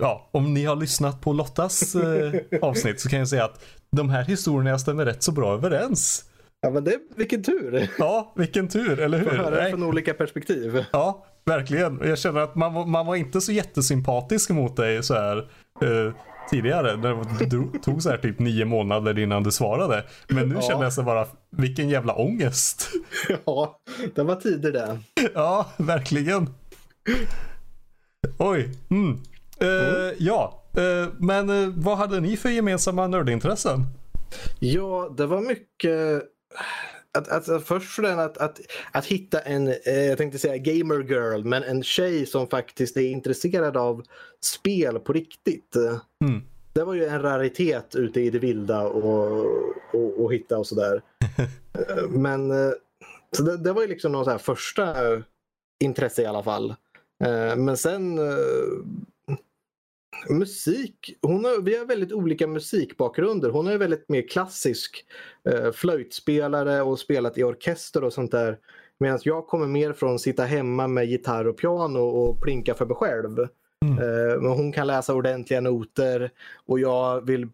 ja, 0.00 0.28
om 0.30 0.54
ni 0.54 0.64
har 0.64 0.76
lyssnat 0.76 1.20
på 1.20 1.32
Lottas 1.32 1.94
eh, 1.94 2.32
avsnitt 2.62 3.00
så 3.00 3.08
kan 3.08 3.18
jag 3.18 3.28
säga 3.28 3.44
att 3.44 3.64
de 3.90 4.10
här 4.10 4.24
historierna 4.24 4.78
stämmer 4.78 5.04
rätt 5.04 5.22
så 5.22 5.32
bra 5.32 5.54
överens. 5.54 6.24
Ja, 6.60 6.70
men 6.70 6.84
det, 6.84 6.98
vilken 7.16 7.42
tur. 7.42 7.88
Ja, 7.98 8.32
vilken 8.36 8.68
tur, 8.68 9.00
eller 9.00 9.18
hur? 9.18 9.30
Få 9.30 9.36
höra 9.36 9.64
det 9.64 9.70
från 9.70 9.82
olika 9.82 10.14
perspektiv. 10.14 10.84
Ja, 10.92 11.26
verkligen. 11.44 12.00
Jag 12.04 12.18
känner 12.18 12.40
att 12.40 12.54
man, 12.54 12.90
man 12.90 13.06
var 13.06 13.16
inte 13.16 13.40
så 13.40 13.52
jättesympatisk 13.52 14.50
mot 14.50 14.76
dig 14.76 15.02
så 15.02 15.14
här. 15.14 15.36
Eh, 15.82 16.12
tidigare. 16.50 16.96
Det 17.38 17.78
tog 17.78 18.02
så 18.02 18.10
här 18.10 18.18
typ 18.18 18.38
nio 18.38 18.64
månader 18.64 19.18
innan 19.18 19.42
du 19.42 19.50
svarade. 19.50 20.04
Men 20.28 20.48
nu 20.48 20.54
ja. 20.54 20.60
känner 20.60 20.82
jag 20.82 20.92
så 20.92 21.02
bara, 21.02 21.26
vilken 21.50 21.88
jävla 21.88 22.14
ångest. 22.14 22.90
Ja, 23.44 23.78
det 24.14 24.22
var 24.22 24.36
tider 24.36 24.72
det. 24.72 24.98
Ja, 25.34 25.66
verkligen. 25.76 26.48
Oj. 28.38 28.70
Mm. 28.90 29.10
Uh, 29.62 29.98
mm. 29.98 30.14
Ja, 30.18 30.62
uh, 30.78 31.08
men 31.18 31.50
uh, 31.50 31.72
vad 31.76 31.98
hade 31.98 32.20
ni 32.20 32.36
för 32.36 32.48
gemensamma 32.48 33.06
nördintressen? 33.06 33.86
Ja, 34.58 35.14
det 35.16 35.26
var 35.26 35.40
mycket 35.40 36.22
att, 37.16 37.28
att, 37.28 37.48
att, 37.48 37.64
först 37.64 37.94
för 37.94 38.02
den 38.02 38.18
att, 38.18 38.38
att, 38.38 38.60
att 38.92 39.06
hitta 39.06 39.40
en, 39.40 39.68
eh, 39.68 40.04
jag 40.08 40.18
tänkte 40.18 40.38
säga 40.38 40.56
gamer 40.56 41.02
girl, 41.02 41.44
men 41.44 41.62
en 41.62 41.82
tjej 41.82 42.26
som 42.26 42.46
faktiskt 42.46 42.96
är 42.96 43.10
intresserad 43.10 43.76
av 43.76 44.02
spel 44.40 44.98
på 44.98 45.12
riktigt. 45.12 45.76
Mm. 46.24 46.42
Det 46.76 46.84
var 46.84 46.94
ju 46.94 47.04
en 47.04 47.22
raritet 47.22 47.94
ute 47.94 48.20
i 48.20 48.30
det 48.30 48.38
vilda 48.38 48.82
och, 48.82 49.46
och, 49.92 50.24
och 50.24 50.34
hitta 50.34 50.58
och 50.58 50.66
sådär. 50.66 51.02
Eh, 51.88 52.08
men 52.08 52.50
eh, 52.50 52.72
så 53.36 53.42
det, 53.42 53.56
det, 53.56 53.72
var 53.72 53.82
ju 53.82 53.88
liksom 53.88 54.12
någon 54.12 54.24
så 54.24 54.38
första 54.38 54.94
intresse 55.84 56.22
i 56.22 56.26
alla 56.26 56.42
fall. 56.42 56.74
Eh, 57.24 57.56
men 57.56 57.76
sen 57.76 58.18
musik. 60.28 61.16
Hon 61.22 61.44
har, 61.44 61.62
vi 61.62 61.78
har 61.78 61.86
väldigt 61.86 62.12
olika 62.12 62.46
musikbakgrunder. 62.46 63.50
Hon 63.50 63.66
är 63.66 63.78
väldigt 63.78 64.08
mer 64.08 64.28
klassisk 64.28 65.04
eh, 65.48 65.72
flöjtspelare 65.72 66.82
och 66.82 66.98
spelat 66.98 67.38
i 67.38 67.42
orkester 67.42 68.04
och 68.04 68.12
sånt 68.12 68.30
där. 68.30 68.58
Medan 68.98 69.18
jag 69.22 69.46
kommer 69.46 69.66
mer 69.66 69.92
från 69.92 70.18
sitta 70.18 70.44
hemma 70.44 70.86
med 70.86 71.06
gitarr 71.06 71.46
och 71.46 71.58
piano 71.58 71.98
och 71.98 72.42
plinka 72.42 72.74
för 72.74 72.86
mig 72.86 72.96
själv. 72.96 73.38
Mm. 73.84 73.98
Eh, 73.98 74.40
men 74.40 74.52
hon 74.52 74.72
kan 74.72 74.86
läsa 74.86 75.14
ordentliga 75.14 75.60
noter 75.60 76.30
och 76.66 76.80
jag 76.80 77.26
vill 77.26 77.48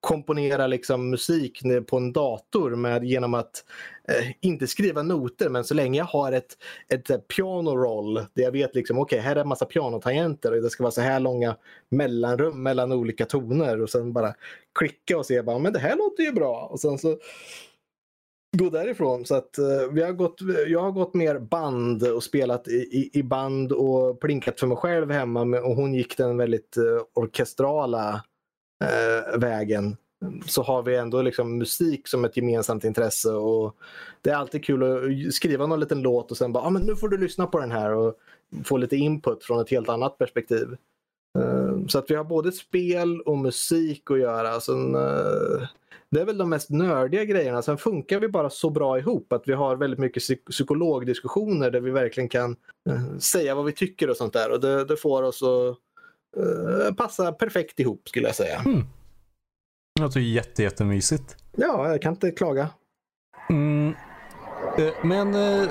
komponera 0.00 0.66
liksom 0.66 1.10
musik 1.10 1.62
på 1.86 1.96
en 1.96 2.12
dator 2.12 2.70
med, 2.70 3.04
genom 3.04 3.34
att 3.34 3.64
eh, 4.08 4.30
inte 4.40 4.66
skriva 4.66 5.02
noter 5.02 5.48
men 5.48 5.64
så 5.64 5.74
länge 5.74 5.98
jag 5.98 6.04
har 6.04 6.32
ett, 6.32 6.56
ett, 6.88 7.10
eh, 7.10 7.18
pianoroll 7.18 8.14
där 8.14 8.42
jag 8.42 8.52
vet 8.52 8.74
liksom 8.74 8.98
okej 8.98 9.16
okay, 9.16 9.28
här 9.28 9.36
är 9.36 9.40
en 9.40 9.48
massa 9.48 9.64
pianotangenter 9.64 10.52
och 10.52 10.62
det 10.62 10.70
ska 10.70 10.82
vara 10.82 10.90
så 10.90 11.00
här 11.00 11.20
långa 11.20 11.56
mellanrum 11.90 12.62
mellan 12.62 12.92
olika 12.92 13.24
toner 13.24 13.82
och 13.82 13.90
sen 13.90 14.12
bara 14.12 14.34
klicka 14.78 15.18
och 15.18 15.26
se 15.26 15.42
bara 15.42 15.58
men 15.58 15.72
det 15.72 15.78
här 15.78 15.96
låter 15.96 16.22
ju 16.22 16.32
bra 16.32 16.68
och 16.70 16.80
sen 16.80 16.98
så 16.98 17.18
gå 18.56 18.70
därifrån. 18.70 19.26
Så 19.26 19.34
att 19.34 19.58
uh, 19.58 19.92
vi 19.92 20.02
har 20.02 20.12
gått, 20.12 20.40
jag 20.68 20.80
har 20.80 20.90
gått 20.90 21.14
mer 21.14 21.38
band 21.38 22.02
och 22.02 22.22
spelat 22.22 22.68
i, 22.68 22.76
i, 22.76 23.10
i 23.12 23.22
band 23.22 23.72
och 23.72 24.20
plinkat 24.20 24.60
för 24.60 24.66
mig 24.66 24.76
själv 24.76 25.10
hemma 25.10 25.44
med, 25.44 25.62
och 25.62 25.76
hon 25.76 25.94
gick 25.94 26.16
den 26.16 26.36
väldigt 26.36 26.76
uh, 26.78 27.00
orkestrala 27.14 28.22
eh, 28.84 29.38
vägen 29.38 29.96
så 30.46 30.62
har 30.62 30.82
vi 30.82 30.96
ändå 30.96 31.22
liksom 31.22 31.58
musik 31.58 32.08
som 32.08 32.24
ett 32.24 32.36
gemensamt 32.36 32.84
intresse. 32.84 33.32
och 33.32 33.76
Det 34.22 34.30
är 34.30 34.34
alltid 34.34 34.64
kul 34.64 34.82
att 34.82 35.34
skriva 35.34 35.66
någon 35.66 35.80
liten 35.80 36.02
låt 36.02 36.30
och 36.30 36.36
sen 36.36 36.52
bara 36.52 36.64
ah, 36.64 36.70
men 36.70 36.82
nu 36.82 36.96
får 36.96 37.08
du 37.08 37.18
lyssna 37.18 37.46
på 37.46 37.60
den 37.60 37.70
här 37.70 37.94
och 37.94 38.14
få 38.64 38.76
lite 38.76 38.96
input 38.96 39.44
från 39.44 39.60
ett 39.60 39.70
helt 39.70 39.88
annat 39.88 40.18
perspektiv. 40.18 40.76
Uh, 41.38 41.86
så 41.86 41.98
att 41.98 42.10
vi 42.10 42.14
har 42.14 42.24
både 42.24 42.52
spel 42.52 43.20
och 43.20 43.38
musik 43.38 44.10
att 44.10 44.18
göra. 44.18 44.48
Alltså, 44.48 44.72
sen, 44.72 44.94
uh, 44.94 45.02
eh, 45.02 45.68
det 46.10 46.20
är 46.20 46.24
väl 46.24 46.38
de 46.38 46.50
mest 46.50 46.70
nördiga 46.70 47.24
grejerna. 47.24 47.62
Sen 47.62 47.78
funkar 47.78 48.20
vi 48.20 48.28
bara 48.28 48.50
så 48.50 48.70
bra 48.70 48.98
ihop 48.98 49.32
att 49.32 49.48
vi 49.48 49.52
har 49.52 49.76
väldigt 49.76 50.00
mycket 50.00 50.22
psyk 50.22 50.44
psykologdiskussioner 50.44 51.70
där 51.70 51.80
vi 51.80 51.90
verkligen 51.90 52.28
kan 52.28 52.56
uh, 52.90 53.18
säga 53.18 53.54
vad 53.54 53.64
vi 53.64 53.72
tycker 53.72 54.10
och 54.10 54.16
sånt 54.16 54.32
där. 54.32 54.50
Och 54.50 54.60
det, 54.60 54.84
det 54.84 54.96
får 54.96 55.22
oss 55.22 55.42
att 55.42 55.78
uh, 56.36 56.94
passa 56.94 57.32
perfekt 57.32 57.80
ihop 57.80 58.08
skulle 58.08 58.26
jag 58.26 58.36
säga. 58.36 58.58
Mm. 58.58 58.84
Det 59.94 60.02
låter 60.02 60.20
jätte, 60.20 60.62
jättemysigt. 60.62 61.36
Ja, 61.56 61.88
jag 61.88 62.02
kan 62.02 62.12
inte 62.12 62.30
klaga. 62.30 62.68
Mm. 63.50 63.94
Eh, 64.78 64.92
men 65.04 65.34
eh, 65.34 65.68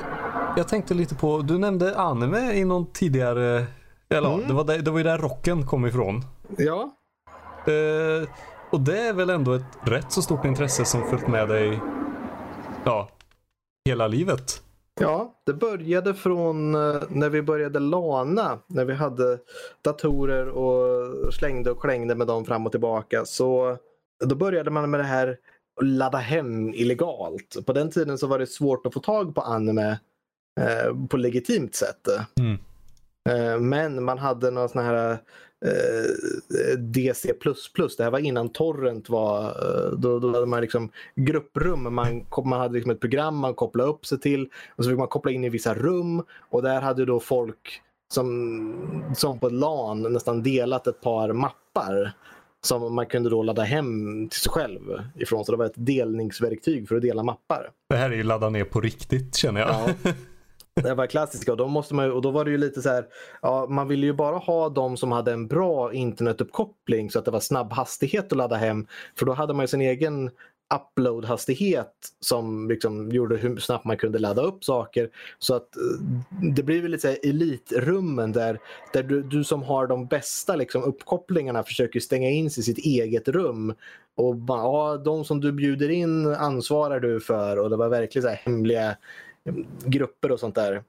jag 0.58 0.68
tänkte 0.68 0.94
lite 0.94 1.16
på, 1.16 1.42
du 1.42 1.58
nämnde 1.58 1.98
anime 1.98 2.54
i 2.54 2.66
någon 2.66 2.92
tidigare, 2.92 3.66
eller 4.10 4.34
mm. 4.34 4.48
det, 4.48 4.54
var 4.54 4.64
där, 4.64 4.80
det 4.80 4.92
var 4.92 4.98
ju 4.98 5.04
där 5.04 5.18
rocken 5.18 5.66
kom 5.66 5.86
ifrån. 5.86 6.24
Ja. 6.58 6.98
Eh, 7.66 8.30
och 8.72 8.82
det 8.82 9.08
är 9.08 9.14
väl 9.14 9.30
ändå 9.30 9.54
ett 9.54 9.78
rätt 9.82 10.12
så 10.12 10.22
stort 10.22 10.46
intresse 10.46 10.86
som 10.86 11.10
följt 11.10 11.28
med 11.28 11.48
dig, 11.48 11.80
ja, 12.84 13.10
hela 13.90 14.08
livet? 14.08 14.62
Ja, 15.00 15.34
det 15.44 15.54
började 15.54 16.14
från 16.14 16.76
eh, 16.76 17.02
när 17.10 17.30
vi 17.30 17.42
började 17.42 17.80
lana, 17.80 18.60
när 18.68 18.86
vi 18.86 18.94
hade 18.94 19.40
datorer 19.82 20.48
och 20.48 21.34
slängde 21.34 21.72
och 21.72 21.82
klängde 21.82 22.16
med 22.16 22.28
dem 22.28 22.46
fram 22.46 22.66
och 22.66 22.72
tillbaka. 22.72 23.26
Så 23.26 23.78
då 24.26 24.36
började 24.36 24.72
man 24.72 24.90
med 24.90 25.00
det 25.00 25.04
här 25.04 25.38
att 25.82 25.88
ladda 25.88 26.18
hem 26.18 26.74
illegalt. 26.74 27.58
På 27.66 27.74
den 27.74 27.92
tiden 27.92 28.18
så 28.18 28.28
var 28.28 28.40
det 28.40 28.48
svårt 28.48 28.86
att 28.86 28.94
få 28.94 29.00
tag 29.00 29.36
på 29.36 29.42
anime 29.42 30.00
eh, 30.60 31.08
på 31.10 31.18
legitimt 31.18 31.76
sätt. 31.76 32.08
Mm. 32.40 32.58
Eh, 33.30 33.60
men 33.60 34.04
man 34.04 34.18
hade 34.18 34.52
någon 34.52 34.70
sån 34.70 34.86
här 34.86 35.18
DC++. 36.78 37.34
Det 37.98 38.04
här 38.04 38.12
var 38.12 38.20
innan 38.20 38.50
torrent 38.50 39.10
var. 39.10 39.46
Eh, 39.46 39.92
då, 39.92 40.20
då 40.20 40.34
hade 40.34 40.46
man 40.46 40.62
liksom 40.62 40.92
grupprum. 41.16 41.96
Man, 41.96 42.26
man 42.46 42.60
hade 42.60 42.74
liksom 42.74 42.92
ett 42.92 43.00
program 43.00 43.36
man 43.36 43.54
kopplade 43.54 43.90
upp 43.90 44.06
sig 44.06 44.20
till. 44.20 44.50
Och 44.76 44.84
så 44.84 44.90
fick 44.90 45.00
man 45.00 45.08
koppla 45.08 45.32
in 45.32 45.44
i 45.44 45.50
vissa 45.50 45.74
rum. 45.74 46.24
Och 46.50 46.62
där 46.62 46.82
hade 46.82 47.06
då 47.06 47.20
folk 47.20 47.82
som, 48.14 49.04
som 49.16 49.40
på 49.40 49.50
LAN 49.50 50.14
nästan 50.14 50.44
delat 50.44 50.88
ett 50.88 51.02
par 51.02 51.34
mappar 51.34 52.14
som 52.62 52.96
man 52.96 53.06
kunde 53.06 53.30
då 53.30 53.44
ladda 53.44 53.64
hem 53.64 54.30
till 54.30 54.40
sig 54.40 54.52
själv 54.52 54.82
ifrån. 55.16 55.46
Så 55.46 55.52
det 55.52 55.58
var 55.58 55.66
ett 55.66 55.74
delningsverktyg 55.76 56.88
för 56.88 56.96
att 56.96 57.02
dela 57.02 57.24
mappar. 57.24 57.72
Det 57.90 57.96
här 57.96 58.10
är 58.12 58.16
ju 58.16 58.24
ladda 58.24 58.50
ner 58.50 58.64
på 58.64 58.82
riktigt 58.82 59.36
känner 59.36 59.62
jag. 59.62 59.70
Ja. 59.70 60.12
Det 60.84 60.94
var 60.94 61.08
klassiska 61.08 61.52
och 61.52 61.58
då, 61.58 61.68
måste 61.68 61.96
man, 61.96 62.12
och 62.12 62.22
då 62.22 62.32
var 62.32 62.46
det 62.46 62.52
ju 62.52 62.58
lite 62.58 62.82
så 62.82 62.90
här, 62.90 63.06
ja, 63.42 63.68
man 63.70 63.88
ville 63.88 64.06
ju 64.06 64.14
bara 64.14 64.38
ha 64.38 64.70
de 64.70 64.98
som 64.98 65.12
hade 65.12 65.32
en 65.34 65.48
bra 65.48 65.94
internetuppkoppling 65.94 67.12
så 67.12 67.20
att 67.20 67.26
det 67.26 67.32
var 67.32 67.40
snabb 67.40 67.74
hastighet 67.74 68.32
att 68.32 68.38
ladda 68.38 68.56
hem. 68.56 68.88
För 69.16 69.26
då 69.26 69.34
hade 69.34 69.54
man 69.54 69.64
ju 69.64 69.68
sin 69.68 69.82
egen 69.82 70.32
upload-hastighet 70.74 71.94
som 72.20 72.70
liksom 72.70 73.12
gjorde 73.12 73.38
hur 73.38 73.58
snabbt 73.58 73.86
man 73.86 73.98
kunde 73.98 74.20
ladda 74.20 74.42
upp 74.42 74.64
saker. 74.64 75.10
Så 75.40 75.56
att 75.56 75.78
eh, 75.78 75.84
det 76.56 76.64
blir 76.64 76.82
väl 76.82 76.92
lite 76.92 77.14
elitrummen 77.16 78.32
där, 78.32 78.60
där 78.94 79.04
du, 79.04 79.24
du 79.24 79.44
som 79.44 79.64
har 79.64 79.88
de 79.88 80.06
bästa 80.08 80.56
liksom, 80.56 80.84
uppkopplingarna 80.84 81.64
försöker 81.64 82.00
stänga 82.00 82.30
in 82.30 82.52
sig 82.52 82.62
i 82.62 82.64
sitt 82.64 82.78
eget 82.78 83.28
rum. 83.28 83.74
Och 84.16 84.36
bara, 84.36 84.62
ja, 84.62 84.98
de 84.98 85.26
som 85.26 85.42
du 85.42 85.52
bjuder 85.52 85.90
in 85.90 86.28
ansvarar 86.28 87.00
du 87.00 87.20
för 87.20 87.60
och 87.60 87.70
det 87.70 87.76
var 87.76 87.90
verkligen 87.90 88.24
så 88.30 88.36
hemliga 88.44 88.98
grupper 89.86 90.32
och 90.32 90.40
sånt 90.40 90.56
där. 90.56 90.84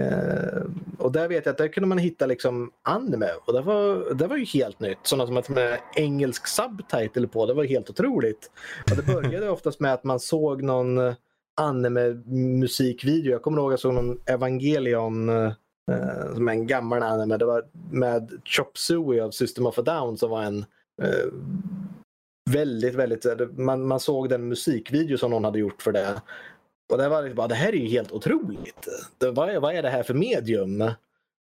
Eh, 0.00 0.62
och 0.98 1.12
där 1.12 1.28
vet 1.28 1.46
jag 1.46 1.52
att 1.52 1.58
där 1.58 1.68
kunde 1.68 1.86
man 1.86 1.98
hitta 1.98 2.26
liksom 2.26 2.72
anime 2.82 3.30
och 3.46 3.52
det 3.52 3.60
var, 3.60 4.14
det 4.14 4.26
var 4.26 4.36
ju 4.36 4.44
helt 4.44 4.80
nytt. 4.80 4.98
Sådana 5.02 5.26
som 5.26 5.36
att 5.36 5.48
med 5.48 5.78
engelsk 5.96 6.46
subtitle 6.46 7.26
på, 7.26 7.46
det 7.46 7.54
var 7.54 7.64
helt 7.64 7.90
otroligt. 7.90 8.50
Och 8.90 8.96
det 8.96 9.14
började 9.14 9.50
oftast 9.50 9.80
med 9.80 9.94
att 9.94 10.04
man 10.04 10.20
såg 10.20 10.62
någon 10.62 10.98
eh, 10.98 11.14
anime-musikvideo. 11.60 13.30
Jag 13.30 13.42
kommer 13.42 13.58
ihåg 13.58 13.68
att 13.68 13.72
jag 13.72 13.80
såg 13.80 13.94
någon 13.94 14.20
Evangelion 14.26 15.28
eh, 15.28 15.52
som 16.34 16.48
är 16.48 16.52
en 16.52 16.66
gammal 16.66 17.02
anime. 17.02 17.36
Det 17.36 17.44
var 17.44 17.64
med 17.90 18.40
Chop 18.44 18.78
Suey 18.78 19.20
av 19.20 19.30
System 19.30 19.66
of 19.66 19.78
a 19.78 19.82
Down 19.82 20.16
som 20.16 20.30
var 20.30 20.42
en 20.42 20.58
eh, 21.02 21.32
väldigt, 22.50 22.94
väldigt... 22.94 23.26
Man, 23.58 23.86
man 23.86 24.00
såg 24.00 24.28
den 24.28 24.48
musikvideo 24.48 25.18
som 25.18 25.30
någon 25.30 25.44
hade 25.44 25.58
gjort 25.58 25.82
för 25.82 25.92
det. 25.92 26.22
Och 26.88 26.98
det 26.98 27.08
var 27.08 27.22
liksom 27.22 27.36
bara, 27.36 27.48
det 27.48 27.54
här 27.54 27.68
är 27.68 27.76
ju 27.76 27.88
helt 27.88 28.12
otroligt. 28.12 28.88
Det, 29.18 29.30
vad, 29.30 29.48
är, 29.48 29.60
vad 29.60 29.74
är 29.74 29.82
det 29.82 29.90
här 29.90 30.02
för 30.02 30.14
medium? 30.14 30.78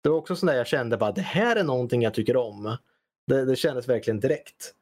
Det 0.04 0.10
var 0.10 0.18
också 0.18 0.36
sånt 0.36 0.52
där 0.52 0.58
jag 0.58 0.68
kände 0.68 0.98
bara, 0.98 1.12
det 1.12 1.22
här 1.22 1.56
är 1.56 1.64
någonting 1.64 2.02
jag 2.02 2.14
tycker 2.14 2.38
om. 2.38 2.78
Det, 3.28 3.46
det 3.46 3.56
kändes 3.56 3.90
verkligen 3.90 4.20
direkt. 4.20 4.74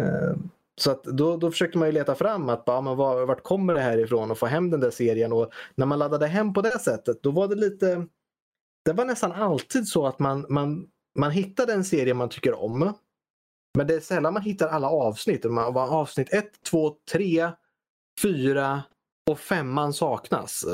Uh, 0.00 0.36
så 0.76 0.90
att 0.90 1.04
då, 1.04 1.36
då 1.36 1.50
försökte 1.50 1.78
man 1.78 1.88
ju 1.88 1.92
leta 1.92 2.14
fram 2.14 2.48
att 2.48 2.64
bara, 2.64 2.80
men 2.80 2.96
var, 2.96 3.26
vart 3.26 3.42
kommer 3.42 3.74
det 3.74 3.80
här 3.80 3.98
ifrån 3.98 4.30
och 4.30 4.38
få 4.38 4.46
hem 4.46 4.70
den 4.70 4.80
där 4.80 4.90
serien. 4.90 5.32
Och 5.32 5.52
när 5.74 5.86
man 5.86 5.98
laddade 5.98 6.26
hem 6.26 6.54
på 6.54 6.62
det 6.62 6.78
sättet 6.78 7.22
då 7.22 7.30
var 7.30 7.48
det 7.48 7.54
lite 7.54 8.06
Det 8.84 8.92
var 8.92 9.04
nästan 9.04 9.32
alltid 9.32 9.88
så 9.88 10.06
att 10.06 10.18
man, 10.18 10.46
man, 10.48 10.86
man 11.18 11.30
hittade 11.30 11.72
en 11.72 11.84
serie 11.84 12.14
man 12.14 12.28
tycker 12.28 12.54
om. 12.54 12.94
Men 13.78 13.86
det 13.86 13.94
är 13.94 14.00
sällan 14.00 14.32
man 14.34 14.42
hittar 14.42 14.68
alla 14.68 14.88
avsnitt. 14.90 15.44
Man, 15.44 15.76
avsnitt 15.76 16.32
1, 16.32 16.62
2, 16.70 16.96
3, 17.12 17.50
4 18.22 18.82
och 19.30 19.38
femman 19.38 19.92
saknas. 19.92 20.64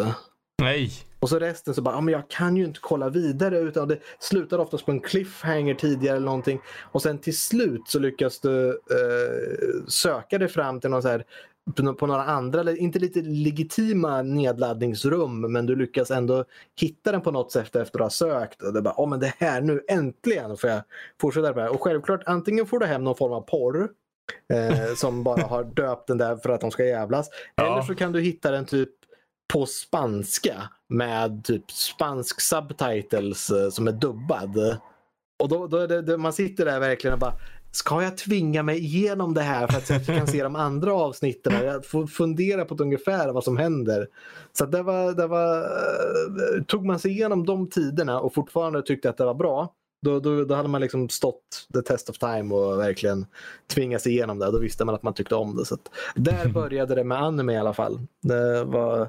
Nej. 0.62 0.92
Och 1.20 1.28
så 1.28 1.38
resten 1.38 1.74
så 1.74 1.82
bara, 1.82 1.94
ja, 1.94 2.00
men 2.00 2.12
jag 2.12 2.28
kan 2.28 2.56
ju 2.56 2.64
inte 2.64 2.80
kolla 2.82 3.08
vidare 3.08 3.58
utan 3.58 3.88
det 3.88 3.98
slutar 4.18 4.58
oftast 4.58 4.86
på 4.86 4.92
en 4.92 5.00
cliffhanger 5.00 5.74
tidigare 5.74 6.16
eller 6.16 6.26
någonting. 6.26 6.60
Och 6.92 7.02
sen 7.02 7.18
till 7.18 7.38
slut 7.38 7.82
så 7.88 7.98
lyckas 7.98 8.40
du 8.40 8.68
eh, 8.70 9.86
söka 9.88 10.38
dig 10.38 10.48
fram 10.48 10.80
till 10.80 10.90
någon 10.90 11.02
så 11.02 11.08
här, 11.08 11.24
på 11.98 12.06
några 12.06 12.24
andra, 12.24 12.76
inte 12.76 12.98
lite 12.98 13.22
legitima 13.22 14.22
nedladdningsrum 14.22 15.52
men 15.52 15.66
du 15.66 15.76
lyckas 15.76 16.10
ändå 16.10 16.44
hitta 16.80 17.12
den 17.12 17.20
på 17.20 17.30
något 17.30 17.52
sätt 17.52 17.76
efter 17.76 17.98
att 17.98 18.04
ha 18.04 18.10
sökt. 18.10 18.62
Och 18.62 18.72
det 18.72 18.82
bara, 18.82 18.94
oh, 18.96 19.08
men 19.08 19.20
det 19.20 19.34
här 19.38 19.60
nu 19.60 19.84
äntligen 19.88 20.56
får 20.56 20.70
jag 20.70 20.82
fortsätta 21.20 21.52
här. 21.52 21.74
Och 21.74 21.82
självklart 21.82 22.22
antingen 22.26 22.66
får 22.66 22.78
du 22.78 22.86
hem 22.86 23.04
någon 23.04 23.16
form 23.16 23.32
av 23.32 23.40
porr 23.40 23.88
eh, 24.52 24.94
som 24.96 25.22
bara 25.22 25.46
har 25.46 25.64
döpt 25.74 26.06
den 26.06 26.18
där 26.18 26.36
för 26.36 26.50
att 26.50 26.60
de 26.60 26.70
ska 26.70 26.84
jävlas. 26.84 27.28
Ja. 27.54 27.72
Eller 27.72 27.82
så 27.82 27.94
kan 27.94 28.12
du 28.12 28.20
hitta 28.20 28.50
den 28.50 28.66
typ 28.66 28.90
på 29.52 29.66
spanska 29.66 30.54
med 30.88 31.44
typ 31.44 31.70
spansk 31.70 32.40
subtitles 32.40 33.50
eh, 33.50 33.70
som 33.70 33.88
är 33.88 33.92
dubbad. 33.92 34.78
Och 35.42 35.48
då, 35.48 35.66
då 35.66 35.86
det, 35.86 36.02
det, 36.02 36.18
man 36.18 36.32
sitter 36.32 36.64
där 36.64 36.80
verkligen 36.80 37.14
och 37.14 37.20
bara 37.20 37.34
Ska 37.72 38.02
jag 38.02 38.18
tvinga 38.18 38.62
mig 38.62 38.78
igenom 38.78 39.34
det 39.34 39.42
här 39.42 39.66
för 39.66 39.78
att 39.78 39.90
jag 39.90 40.06
kan 40.06 40.26
se 40.26 40.42
de 40.42 40.56
andra 40.56 40.94
avsnitten? 40.94 41.64
Jag 41.64 41.86
får 41.86 42.06
fundera 42.06 42.64
på 42.64 42.74
ungefär 42.74 43.32
vad 43.32 43.44
som 43.44 43.56
händer. 43.56 44.06
Så 44.52 44.66
det 44.66 44.82
var, 44.82 45.12
det 45.12 45.26
var, 45.26 45.58
eh, 45.58 46.62
tog 46.66 46.86
man 46.86 46.98
sig 46.98 47.10
igenom 47.10 47.46
de 47.46 47.70
tiderna 47.70 48.20
och 48.20 48.34
fortfarande 48.34 48.82
tyckte 48.82 49.10
att 49.10 49.16
det 49.16 49.24
var 49.24 49.34
bra 49.34 49.74
då, 50.02 50.20
då, 50.20 50.44
då 50.44 50.54
hade 50.54 50.68
man 50.68 50.80
liksom 50.80 51.08
stått 51.08 51.68
the 51.74 51.82
test 51.82 52.10
of 52.10 52.18
time 52.18 52.54
och 52.54 52.78
verkligen 52.78 53.26
tvingat 53.66 54.02
sig 54.02 54.12
igenom 54.12 54.38
det. 54.38 54.50
Då 54.50 54.58
visste 54.58 54.84
man 54.84 54.94
att 54.94 55.02
man 55.02 55.14
tyckte 55.14 55.34
om 55.34 55.56
det. 55.56 55.64
Så 55.64 55.78
där 56.14 56.48
började 56.54 56.94
det 56.94 57.04
med 57.04 57.22
anime 57.22 57.52
i 57.52 57.58
alla 57.58 57.74
fall. 57.74 58.00
Det 58.22 58.64
var 58.64 59.00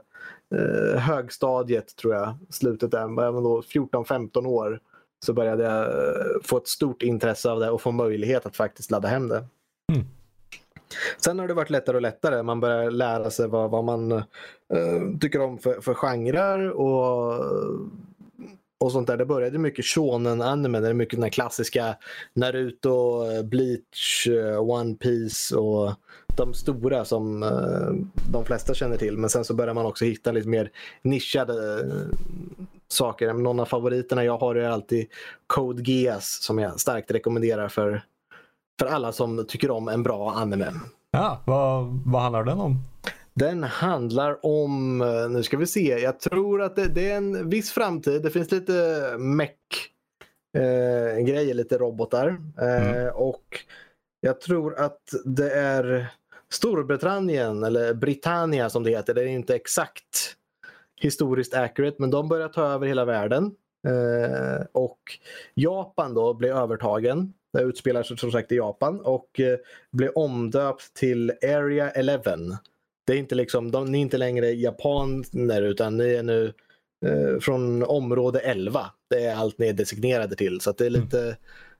eh, 0.55 0.99
högstadiet 0.99 1.95
tror 1.95 2.15
jag, 2.15 2.37
slutet 2.49 2.91
där, 2.91 3.07
14-15 3.07 4.45
år 4.45 4.79
så 5.25 5.33
började 5.33 5.63
jag 5.63 5.83
eh, 5.83 6.41
få 6.43 6.57
ett 6.57 6.67
stort 6.67 7.01
intresse 7.03 7.51
av 7.51 7.59
det 7.59 7.69
och 7.69 7.81
få 7.81 7.91
möjlighet 7.91 8.45
att 8.45 8.55
faktiskt 8.55 8.91
ladda 8.91 9.07
hem 9.07 9.27
det. 9.27 9.45
Mm. 9.93 10.07
Sen 11.17 11.39
har 11.39 11.47
det 11.47 11.53
varit 11.53 11.69
lättare 11.69 11.95
och 11.95 12.01
lättare. 12.01 12.43
Man 12.43 12.59
börjar 12.59 12.91
lära 12.91 13.29
sig 13.29 13.47
vad, 13.47 13.71
vad 13.71 13.83
man 13.83 14.11
uh, 14.11 14.23
tycker 15.21 15.41
om 15.41 15.57
för, 15.57 15.81
för 15.81 15.93
genrer 15.93 16.69
och 16.69 17.45
och 18.81 18.91
sånt 18.91 19.07
där. 19.07 19.17
Det 19.17 19.25
började 19.25 19.57
mycket 19.57 19.85
shonen 19.85 20.41
anime, 20.41 20.79
det 20.79 20.87
är 20.87 20.93
mycket 20.93 21.21
den 21.21 21.31
klassiska 21.31 21.95
Naruto, 22.33 23.25
eh, 23.31 23.43
Bleach, 23.43 24.27
eh, 24.27 24.69
One 24.69 24.95
Piece 24.95 25.55
och 25.55 25.93
de 26.37 26.53
stora 26.53 27.05
som 27.05 27.43
eh, 27.43 28.29
de 28.31 28.45
flesta 28.45 28.73
känner 28.73 28.97
till. 28.97 29.17
Men 29.17 29.29
sen 29.29 29.45
så 29.45 29.53
börjar 29.53 29.73
man 29.73 29.85
också 29.85 30.05
hitta 30.05 30.31
lite 30.31 30.47
mer 30.47 30.71
nischade 31.01 31.85
saker. 32.87 33.33
Någon 33.33 33.59
av 33.59 33.65
favoriterna 33.65 34.23
jag 34.23 34.37
har 34.37 34.55
är 34.55 34.69
alltid 34.69 35.07
Code 35.47 35.91
Geass 35.91 36.43
som 36.43 36.59
jag 36.59 36.79
starkt 36.79 37.11
rekommenderar 37.11 37.69
för, 37.69 38.01
för 38.79 38.85
alla 38.85 39.11
som 39.11 39.45
tycker 39.47 39.71
om 39.71 39.87
en 39.87 40.03
bra 40.03 40.31
anime. 40.31 40.71
Ja, 41.11 41.41
vad, 41.45 42.01
vad 42.05 42.21
handlar 42.21 42.43
den 42.43 42.59
om? 42.59 42.77
Den 43.33 43.63
handlar 43.63 44.45
om, 44.45 45.01
eh, 45.01 45.29
nu 45.29 45.43
ska 45.43 45.57
vi 45.57 45.67
se, 45.67 45.99
jag 45.99 46.19
tror 46.19 46.61
att 46.61 46.75
det, 46.75 46.87
det 46.87 47.11
är 47.11 47.17
en 47.17 47.49
viss 47.49 47.71
framtid. 47.71 48.23
Det 48.23 48.29
finns 48.29 48.51
lite 48.51 49.15
meck 49.17 49.57
eh, 50.57 51.23
grejer, 51.25 51.53
lite 51.53 51.77
robotar. 51.77 52.41
Eh, 52.61 52.97
mm. 52.97 53.13
Och 53.15 53.59
jag 54.21 54.41
tror 54.41 54.79
att 54.79 55.01
det 55.25 55.51
är 55.51 56.07
Storbritannien 56.49 57.63
eller 57.63 57.93
Britannia 57.93 58.69
som 58.69 58.83
det 58.83 58.89
heter. 58.89 59.13
Det 59.13 59.21
är 59.21 59.27
inte 59.27 59.55
exakt 59.55 60.35
historiskt 61.01 61.53
accurate 61.53 61.95
men 61.99 62.09
de 62.09 62.29
börjar 62.29 62.49
ta 62.49 62.63
över 62.63 62.87
hela 62.87 63.05
världen. 63.05 63.55
Eh, 63.87 64.65
och 64.71 64.99
Japan 65.53 66.13
då 66.13 66.33
blir 66.33 66.49
övertagen. 66.49 67.33
Det 67.53 67.61
utspelar 67.61 68.03
sig 68.03 68.17
som 68.17 68.31
sagt 68.31 68.51
i 68.51 68.55
Japan 68.55 69.01
och 69.01 69.39
eh, 69.39 69.57
blir 69.91 70.17
omdöpt 70.17 70.93
till 70.93 71.31
Area 71.43 71.89
11. 71.89 72.37
Det 73.11 73.15
är 73.15 73.19
inte 73.19 73.35
liksom, 73.35 73.71
de, 73.71 73.91
ni 73.91 73.97
är 73.97 74.01
inte 74.01 74.17
längre 74.17 74.51
japaner 74.51 75.61
utan 75.61 75.97
ni 75.97 76.13
är 76.13 76.23
nu 76.23 76.53
eh, 77.05 77.39
från 77.39 77.83
område 77.83 78.39
11. 78.39 78.85
Det 79.09 79.25
är 79.25 79.35
allt 79.35 79.57
ni 79.57 79.67
är 79.67 79.73
designerade 79.73 80.35
till. 80.35 80.61
Så 80.61 80.71
det 80.71 80.85
är 80.85 80.89
mm. 80.89 81.01
lite 81.01 81.37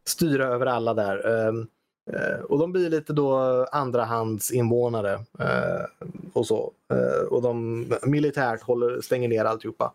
styra 0.08 0.46
över 0.46 0.66
alla 0.66 0.94
där. 0.94 1.28
Um, 1.28 1.68
uh, 2.14 2.44
och 2.44 2.60
de 2.60 2.72
blir 2.72 2.90
lite 2.90 3.14
då 3.14 3.38
andrahandsinvånare 3.72 5.14
uh, 5.14 6.10
och 6.34 6.48
så. 6.48 6.74
Uh, 6.94 7.28
och 7.30 7.42
de 7.42 7.86
militärt 8.04 8.62
håller, 8.62 9.02
stänger 9.02 9.28
ner 9.28 9.46
alltihopa. 9.46 9.94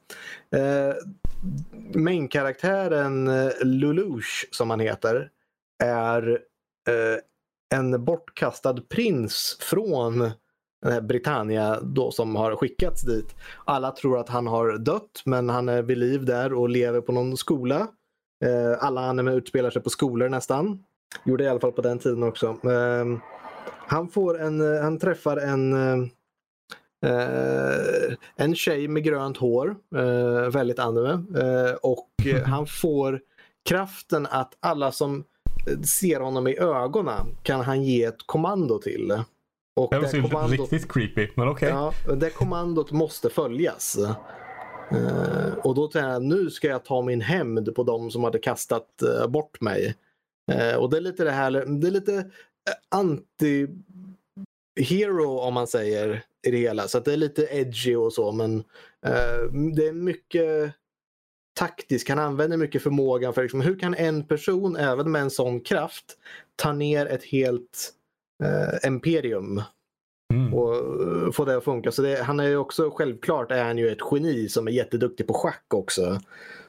Uh, 0.56 0.94
Main-karaktären 1.94 3.30
Lelouch 3.62 4.48
som 4.50 4.70
han 4.70 4.80
heter 4.80 5.30
är 5.84 6.40
en 7.74 8.04
bortkastad 8.04 8.80
prins 8.88 9.58
från 9.60 10.30
Britannia 11.02 11.80
då 11.80 12.10
som 12.10 12.36
har 12.36 12.56
skickats 12.56 13.02
dit. 13.02 13.34
Alla 13.64 13.90
tror 13.90 14.18
att 14.18 14.28
han 14.28 14.46
har 14.46 14.78
dött 14.78 15.22
men 15.24 15.48
han 15.48 15.68
är 15.68 15.82
vid 15.82 15.98
liv 15.98 16.24
där 16.24 16.52
och 16.52 16.68
lever 16.68 17.00
på 17.00 17.12
någon 17.12 17.36
skola. 17.36 17.88
Eh, 18.44 18.84
alla 18.84 19.00
anime 19.00 19.32
utspelar 19.32 19.70
sig 19.70 19.82
på 19.82 19.90
skolor 19.90 20.28
nästan. 20.28 20.84
Gjorde 21.24 21.44
i 21.44 21.48
alla 21.48 21.60
fall 21.60 21.72
på 21.72 21.82
den 21.82 21.98
tiden 21.98 22.22
också. 22.22 22.46
Eh, 22.46 23.18
han, 23.66 24.08
får 24.08 24.40
en, 24.40 24.74
eh, 24.74 24.82
han 24.82 24.98
träffar 24.98 25.36
en 25.36 25.72
eh, 25.72 26.08
eh, 27.06 28.14
en 28.36 28.54
tjej 28.54 28.88
med 28.88 29.04
grönt 29.04 29.36
hår, 29.36 29.76
eh, 29.96 30.50
väldigt 30.50 30.78
anime. 30.78 31.22
och 31.82 32.08
han 32.44 32.66
får 32.66 33.20
kraften 33.68 34.26
att 34.30 34.56
alla 34.60 34.92
som 34.92 35.24
ser 36.00 36.20
honom 36.20 36.46
i 36.46 36.58
ögonen 36.58 37.36
kan 37.42 37.60
han 37.60 37.82
ge 37.82 38.04
ett 38.04 38.26
kommando 38.26 38.78
till. 38.78 39.22
Och 39.80 39.90
det 39.90 39.98
låter 39.98 40.22
kommandot, 40.22 40.60
riktigt 40.60 40.92
creepy, 40.92 41.28
men 41.34 41.48
okej. 41.48 41.74
Okay. 41.74 41.92
Ja, 42.06 42.14
det 42.14 42.30
kommandot 42.30 42.92
måste 42.92 43.30
följas. 43.30 43.98
Uh, 44.92 45.54
och 45.64 45.74
då 45.74 45.88
tänkte 45.88 46.08
jag 46.08 46.22
nu 46.22 46.50
ska 46.50 46.68
jag 46.68 46.84
ta 46.84 47.02
min 47.02 47.20
hämnd 47.20 47.74
på 47.74 47.82
de 47.82 48.10
som 48.10 48.24
hade 48.24 48.38
kastat 48.38 48.88
uh, 49.02 49.26
bort 49.26 49.60
mig. 49.60 49.94
Uh, 50.52 50.74
och 50.74 50.90
det 50.90 50.96
är 50.96 51.00
lite 51.00 51.24
det 51.24 51.30
här, 51.30 51.50
det 51.50 51.86
är 51.86 51.90
lite 51.90 52.30
anti-hero 52.94 53.68
om 55.38 55.54
man 55.54 55.66
säger 55.66 56.22
i 56.46 56.50
det 56.50 56.58
hela. 56.58 56.88
Så 56.88 57.00
det 57.00 57.12
är 57.12 57.16
lite 57.16 57.48
edgy 57.50 57.94
och 57.94 58.12
så 58.12 58.32
men 58.32 58.64
det 59.76 59.86
är 59.86 59.92
mycket 59.92 60.72
taktiskt. 61.58 62.08
Han 62.08 62.18
använder 62.18 62.56
mycket 62.56 62.82
förmågan 62.82 63.34
för 63.34 63.42
liksom, 63.42 63.60
hur 63.60 63.78
kan 63.78 63.94
en 63.94 64.26
person 64.26 64.76
även 64.76 65.10
med 65.10 65.22
en 65.22 65.30
sån 65.30 65.60
kraft 65.60 66.04
ta 66.56 66.72
ner 66.72 67.06
ett 67.06 67.24
helt 67.24 67.95
eh, 68.44 68.88
imperium. 68.88 69.62
Mm. 70.34 70.54
Och 70.54 70.74
eh, 70.74 71.32
få 71.32 71.44
det 71.44 71.56
att 71.56 71.64
funka. 71.64 71.92
Så 71.92 72.02
det, 72.02 72.22
han 72.22 72.40
är 72.40 72.48
ju 72.48 72.56
också, 72.56 72.90
självklart 72.90 73.50
är 73.50 73.64
han 73.64 73.78
ju 73.78 73.88
ett 73.88 73.98
geni 74.12 74.48
som 74.48 74.68
är 74.68 74.72
jätteduktig 74.72 75.26
på 75.26 75.34
schack 75.34 75.64
också. 75.74 76.20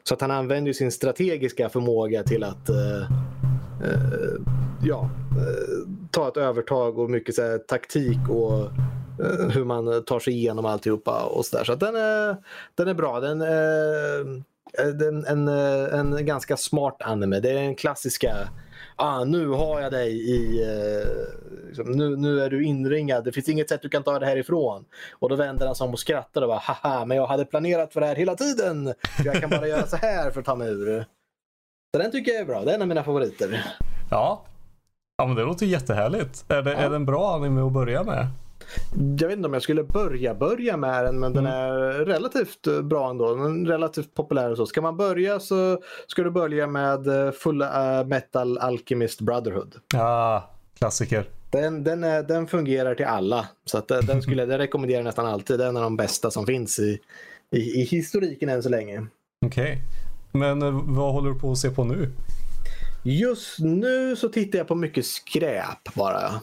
Så 0.04 0.14
att 0.14 0.22
han 0.22 0.32
använder 0.32 0.74
sin 0.74 0.92
strategiska 0.92 1.70
förmåga 1.70 2.24
till 2.24 2.44
att 2.44 2.70
eh, 2.70 3.02
eh, 3.84 4.42
ja, 4.84 5.10
eh, 5.32 5.90
ta 6.12 6.28
ett 6.28 6.38
övertag 6.38 7.00
och 7.00 7.10
mycket 7.10 7.36
så 7.36 7.42
här, 7.42 7.58
taktik 7.58 8.30
och 8.30 8.62
eh, 9.26 9.50
hur 9.50 9.66
man 9.66 10.04
tar 10.04 10.20
sig 10.20 10.34
igenom 10.34 10.66
alltihopa 10.66 11.24
och. 11.24 11.46
Så 11.46 11.74
att 11.74 11.80
den 11.80 11.96
är, 11.96 12.38
den 12.76 12.88
är 12.88 12.94
bra. 12.94 13.20
Den, 13.20 13.42
en, 14.78 15.24
en, 15.26 15.48
en 15.94 16.26
ganska 16.26 16.58
smart 16.58 16.98
anime. 17.00 17.40
Det 17.40 17.50
är 17.50 17.54
den 17.54 17.76
klassiska 17.76 18.36
ah, 18.98 19.24
nu 19.24 19.48
har 19.48 19.82
jag 19.82 19.92
dig 19.92 20.12
i... 20.12 20.64
Eh, 20.64 21.68
liksom, 21.68 21.92
nu, 21.92 22.16
nu 22.16 22.42
är 22.42 22.50
du 22.50 22.64
inringad, 22.64 23.24
det 23.24 23.32
finns 23.32 23.50
inget 23.50 23.70
sätt 23.70 23.82
du 23.82 23.90
kan 23.90 24.04
ta 24.04 24.20
det 24.20 24.26
härifrån. 24.26 24.86
Och 25.12 25.30
då 25.30 25.36
vänder 25.36 25.66
han 25.66 25.76
sig 25.76 25.86
om 25.86 25.94
och 25.94 26.00
skrattar 26.00 26.42
och 26.42 26.48
bara 26.48 26.60
haha, 26.60 27.06
men 27.06 27.18
jag 27.18 27.28
hade 27.28 27.46
planerat 27.46 27.94
för 27.94 28.02
det 28.02 28.08
här 28.08 28.16
hela 28.16 28.36
tiden. 28.36 28.94
Jag 29.26 29.42
kan 29.42 29.50
bara 29.50 29.68
göra 29.68 29.88
så 29.88 29.98
här 29.98 30.32
för 30.32 30.40
att 30.40 30.46
ta 30.46 30.56
mig 30.56 30.70
ur. 30.70 31.06
Så 31.96 32.02
den 32.02 32.12
tycker 32.12 32.32
jag 32.32 32.42
är 32.42 32.46
bra, 32.46 32.64
det 32.64 32.72
är 32.72 32.76
en 32.76 32.82
av 32.82 32.88
mina 32.88 33.04
favoriter. 33.04 33.66
Ja, 34.12 34.46
ja 35.18 35.26
men 35.26 35.36
det 35.36 35.44
låter 35.44 35.66
jättehärligt. 35.66 36.46
Är 36.48 36.62
det, 36.62 36.72
ja. 36.72 36.78
är 36.78 36.90
det 36.90 36.96
en 36.96 37.06
bra 37.06 37.36
anime 37.36 37.62
att 37.62 37.72
börja 37.72 38.04
med? 38.04 38.28
Jag 39.20 39.28
vet 39.28 39.38
inte 39.38 39.48
om 39.48 39.54
jag 39.54 39.64
skulle 39.64 39.84
börja 39.84 40.36
börja 40.36 40.78
med 40.78 41.06
den 41.06 41.20
men 41.20 41.32
mm. 41.32 41.44
den 41.44 41.54
är 41.54 41.80
relativt 42.06 42.68
eh, 42.68 42.82
bra 42.82 43.10
ändå. 43.10 43.36
Den 43.36 43.66
är 43.66 43.70
relativt 43.70 44.14
populär 44.14 44.52
och 44.52 44.58
så. 44.58 44.66
Ska 44.66 44.82
man 44.82 44.98
börja 44.98 45.40
så 45.40 45.82
ska 46.08 46.24
du 46.24 46.32
börja 46.32 46.68
med 46.68 47.08
eh, 47.08 47.32
Full 47.32 47.62
uh, 47.62 48.06
Metal 48.06 48.58
Alchemist 48.58 49.22
Brotherhood. 49.22 49.76
Ja, 49.94 50.50
klassiker. 50.78 51.30
Den, 51.52 51.84
den, 51.84 52.04
är, 52.04 52.24
den 52.24 52.48
fungerar 52.48 52.96
till 52.96 53.06
alla. 53.06 53.48
Så 53.66 53.78
att 53.78 53.88
den 53.88 54.22
skulle 54.22 54.44
jag 54.44 54.60
rekommendera 54.60 55.04
nästan 55.04 55.26
alltid. 55.26 55.60
Det 55.60 55.66
är 55.66 55.70
en 55.70 55.78
av 55.78 55.84
de 55.84 55.98
bästa 55.98 56.32
som 56.32 56.46
finns 56.46 56.80
i, 56.80 57.00
i, 57.52 57.60
i 57.60 57.84
historiken 57.84 58.50
än 58.50 58.64
så 58.64 58.70
länge. 58.70 59.06
Okej. 59.46 59.64
Okay. 59.64 59.78
Men 60.32 60.60
vad 60.96 61.14
håller 61.14 61.30
du 61.30 61.40
på 61.40 61.52
att 61.52 61.58
se 61.58 61.70
på 61.70 61.84
nu? 61.84 62.12
Just 63.04 63.60
nu 63.60 64.16
så 64.16 64.30
tittar 64.30 64.58
jag 64.58 64.68
på 64.68 64.76
mycket 64.76 65.06
skräp 65.06 65.94
bara. 65.96 66.42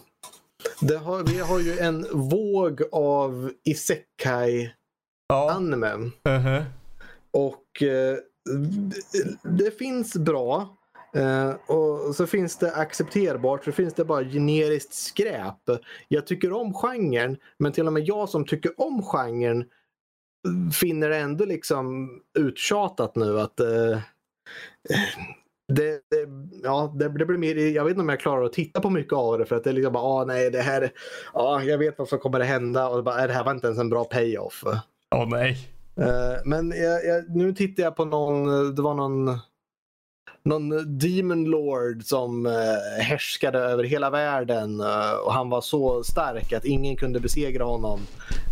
Har, 0.92 1.32
vi 1.32 1.38
har 1.38 1.60
ju 1.60 1.78
en 1.78 2.06
våg 2.12 2.82
av 2.92 3.52
isekai-anime. 3.64 6.10
Ja. 6.22 6.30
Uh 6.30 6.46
-huh. 6.46 6.64
Och 7.30 7.82
eh, 7.82 8.16
det 9.42 9.78
finns 9.78 10.16
bra. 10.16 10.76
Eh, 11.14 11.50
och 11.50 12.14
så 12.14 12.26
finns 12.26 12.58
det 12.58 12.74
accepterbart, 12.74 13.64
så 13.64 13.72
finns 13.72 13.94
det 13.94 14.04
bara 14.04 14.24
generiskt 14.24 14.94
skräp. 14.94 15.60
Jag 16.08 16.26
tycker 16.26 16.52
om 16.52 16.74
genren, 16.74 17.36
men 17.58 17.72
till 17.72 17.86
och 17.86 17.92
med 17.92 18.02
jag 18.02 18.28
som 18.28 18.44
tycker 18.44 18.80
om 18.80 19.02
genren 19.02 19.64
finner 20.80 21.08
det 21.08 21.16
ändå 21.16 21.44
liksom 21.44 22.10
uttjatat 22.38 23.16
nu 23.16 23.40
att 23.40 23.60
eh, 23.60 23.98
det, 25.72 25.90
det, 25.90 26.28
ja, 26.62 26.94
det, 26.98 27.08
det, 27.08 27.26
blir 27.26 27.38
mer, 27.38 27.56
jag 27.56 27.84
vet 27.84 27.90
inte 27.90 28.00
om 28.00 28.08
jag 28.08 28.20
klarar 28.20 28.44
att 28.44 28.52
titta 28.52 28.80
på 28.80 28.90
mycket 28.90 29.12
av 29.12 29.38
det 29.38 29.46
för 29.46 29.56
att 29.56 29.64
det 29.64 29.70
är 29.70 29.74
liksom 29.74 29.92
bara, 29.92 30.04
ah, 30.04 30.24
nej 30.24 30.50
det 30.50 30.60
här, 30.60 30.92
ah, 31.32 31.60
jag 31.60 31.78
vet 31.78 31.98
vad 31.98 32.08
som 32.08 32.18
kommer 32.18 32.40
att 32.40 32.46
hända 32.46 32.88
och 32.88 32.96
det, 32.96 33.02
bara, 33.02 33.26
det 33.26 33.32
här 33.32 33.44
var 33.44 33.52
inte 33.52 33.66
ens 33.66 33.78
en 33.78 33.90
bra 33.90 34.04
payoff. 34.04 34.64
Åh 35.10 35.22
oh, 35.22 35.28
nej. 35.28 35.68
Uh, 35.98 36.36
men 36.44 36.70
jag, 36.76 37.04
jag, 37.04 37.36
nu 37.36 37.52
tittar 37.52 37.82
jag 37.82 37.96
på 37.96 38.04
någon, 38.04 38.74
det 38.74 38.82
var 38.82 38.94
någon, 38.94 39.38
någon 40.42 40.98
Demon 40.98 41.44
Lord 41.44 42.04
som 42.04 42.46
uh, 42.46 42.52
härskade 43.00 43.58
över 43.58 43.84
hela 43.84 44.10
världen 44.10 44.80
uh, 44.80 45.12
och 45.24 45.32
han 45.32 45.50
var 45.50 45.60
så 45.60 46.04
stark 46.04 46.52
att 46.52 46.64
ingen 46.64 46.96
kunde 46.96 47.20
besegra 47.20 47.64
honom. 47.64 48.00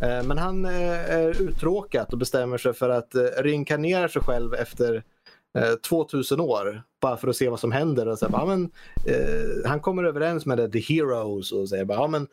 men 0.01 0.39
han 0.39 0.65
är 0.65 1.43
uttråkat 1.43 2.13
och 2.13 2.19
bestämmer 2.19 2.59
sig 2.59 2.73
för 2.73 2.89
att 2.89 3.15
reinkarnera 3.39 4.09
sig 4.09 4.23
själv 4.23 4.55
efter 4.55 5.03
Eh, 5.59 5.75
2000 5.89 6.41
år 6.41 6.83
bara 7.01 7.17
för 7.17 7.29
att 7.29 7.37
se 7.37 7.49
vad 7.49 7.61
som 7.61 7.73
händer. 7.73 8.09
Och 8.09 8.19
så 8.19 8.29
bara, 8.29 8.47
men, 8.47 8.71
eh, 9.07 9.69
han 9.69 9.81
kommer 9.81 10.05
överens 10.05 10.47
med 10.47 10.73
The 10.73 10.79
Heroes 10.79 11.53
och 11.53 11.69
säger 11.69 11.85
bara, 11.85 11.99
ja, 11.99 12.07
men, 12.07 12.27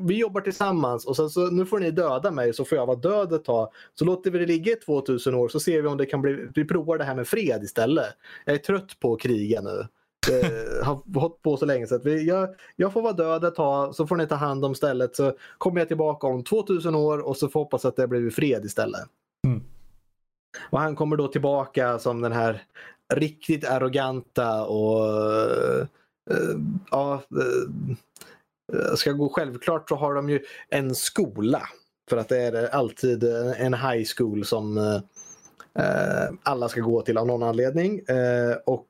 vi 0.00 0.18
jobbar 0.18 0.40
tillsammans 0.40 1.06
och 1.06 1.16
sen 1.16 1.30
så, 1.30 1.46
nu 1.46 1.66
får 1.66 1.78
ni 1.78 1.90
döda 1.90 2.30
mig 2.30 2.52
så 2.52 2.64
får 2.64 2.78
jag 2.78 2.86
vara 2.86 2.96
död 2.96 3.32
ett 3.32 3.44
tag. 3.44 3.68
Så 3.94 4.04
låter 4.04 4.30
vi 4.30 4.38
det 4.38 4.46
ligga 4.46 4.72
i 4.72 4.76
2000 4.76 5.34
år 5.34 5.48
så 5.48 5.60
ser 5.60 5.82
vi 5.82 5.88
om 5.88 5.96
det 5.96 6.06
kan 6.06 6.22
bli, 6.22 6.46
vi 6.54 6.64
provar 6.64 6.98
det 6.98 7.04
här 7.04 7.14
med 7.14 7.28
fred 7.28 7.62
istället. 7.62 8.06
Jag 8.44 8.54
är 8.54 8.58
trött 8.58 9.00
på 9.00 9.12
att 9.12 9.20
kriga 9.20 9.60
nu. 9.60 9.86
Jag 10.30 10.50
har 10.84 11.20
hållit 11.20 11.42
på 11.42 11.56
så 11.56 11.66
länge 11.66 11.86
så 11.86 11.94
att 11.94 12.06
vi, 12.06 12.28
jag, 12.28 12.48
jag 12.76 12.92
får 12.92 13.02
vara 13.02 13.12
död 13.12 13.44
ett 13.44 13.54
tag 13.54 13.94
så 13.94 14.06
får 14.06 14.16
ni 14.16 14.26
ta 14.26 14.34
hand 14.34 14.64
om 14.64 14.74
stället 14.74 15.16
så 15.16 15.32
kommer 15.58 15.80
jag 15.80 15.88
tillbaka 15.88 16.26
om 16.26 16.44
2000 16.44 16.94
år 16.94 17.18
och 17.18 17.36
så 17.36 17.48
får 17.48 17.60
hoppas 17.60 17.84
att 17.84 17.96
det 17.96 18.08
blir 18.08 18.30
fred 18.30 18.64
istället. 18.64 19.04
Och 20.60 20.80
han 20.80 20.96
kommer 20.96 21.16
då 21.16 21.28
tillbaka 21.28 21.98
som 21.98 22.20
den 22.20 22.32
här 22.32 22.62
riktigt 23.14 23.64
arroganta 23.64 24.64
och 24.64 25.04
uh, 26.30 26.58
ja, 26.90 27.22
uh, 27.34 28.94
ska 28.94 29.12
gå 29.12 29.28
självklart 29.28 29.88
så 29.88 29.96
har 29.96 30.14
de 30.14 30.30
ju 30.30 30.40
en 30.68 30.94
skola. 30.94 31.62
För 32.10 32.16
att 32.16 32.28
det 32.28 32.38
är 32.38 32.74
alltid 32.74 33.24
en 33.56 33.74
high 33.74 34.04
school 34.16 34.44
som 34.44 34.78
uh, 34.78 35.00
Eh, 35.78 36.34
alla 36.42 36.68
ska 36.68 36.80
gå 36.80 37.02
till 37.02 37.18
av 37.18 37.26
någon 37.26 37.42
anledning. 37.42 37.98
Eh, 37.98 38.56
och 38.66 38.86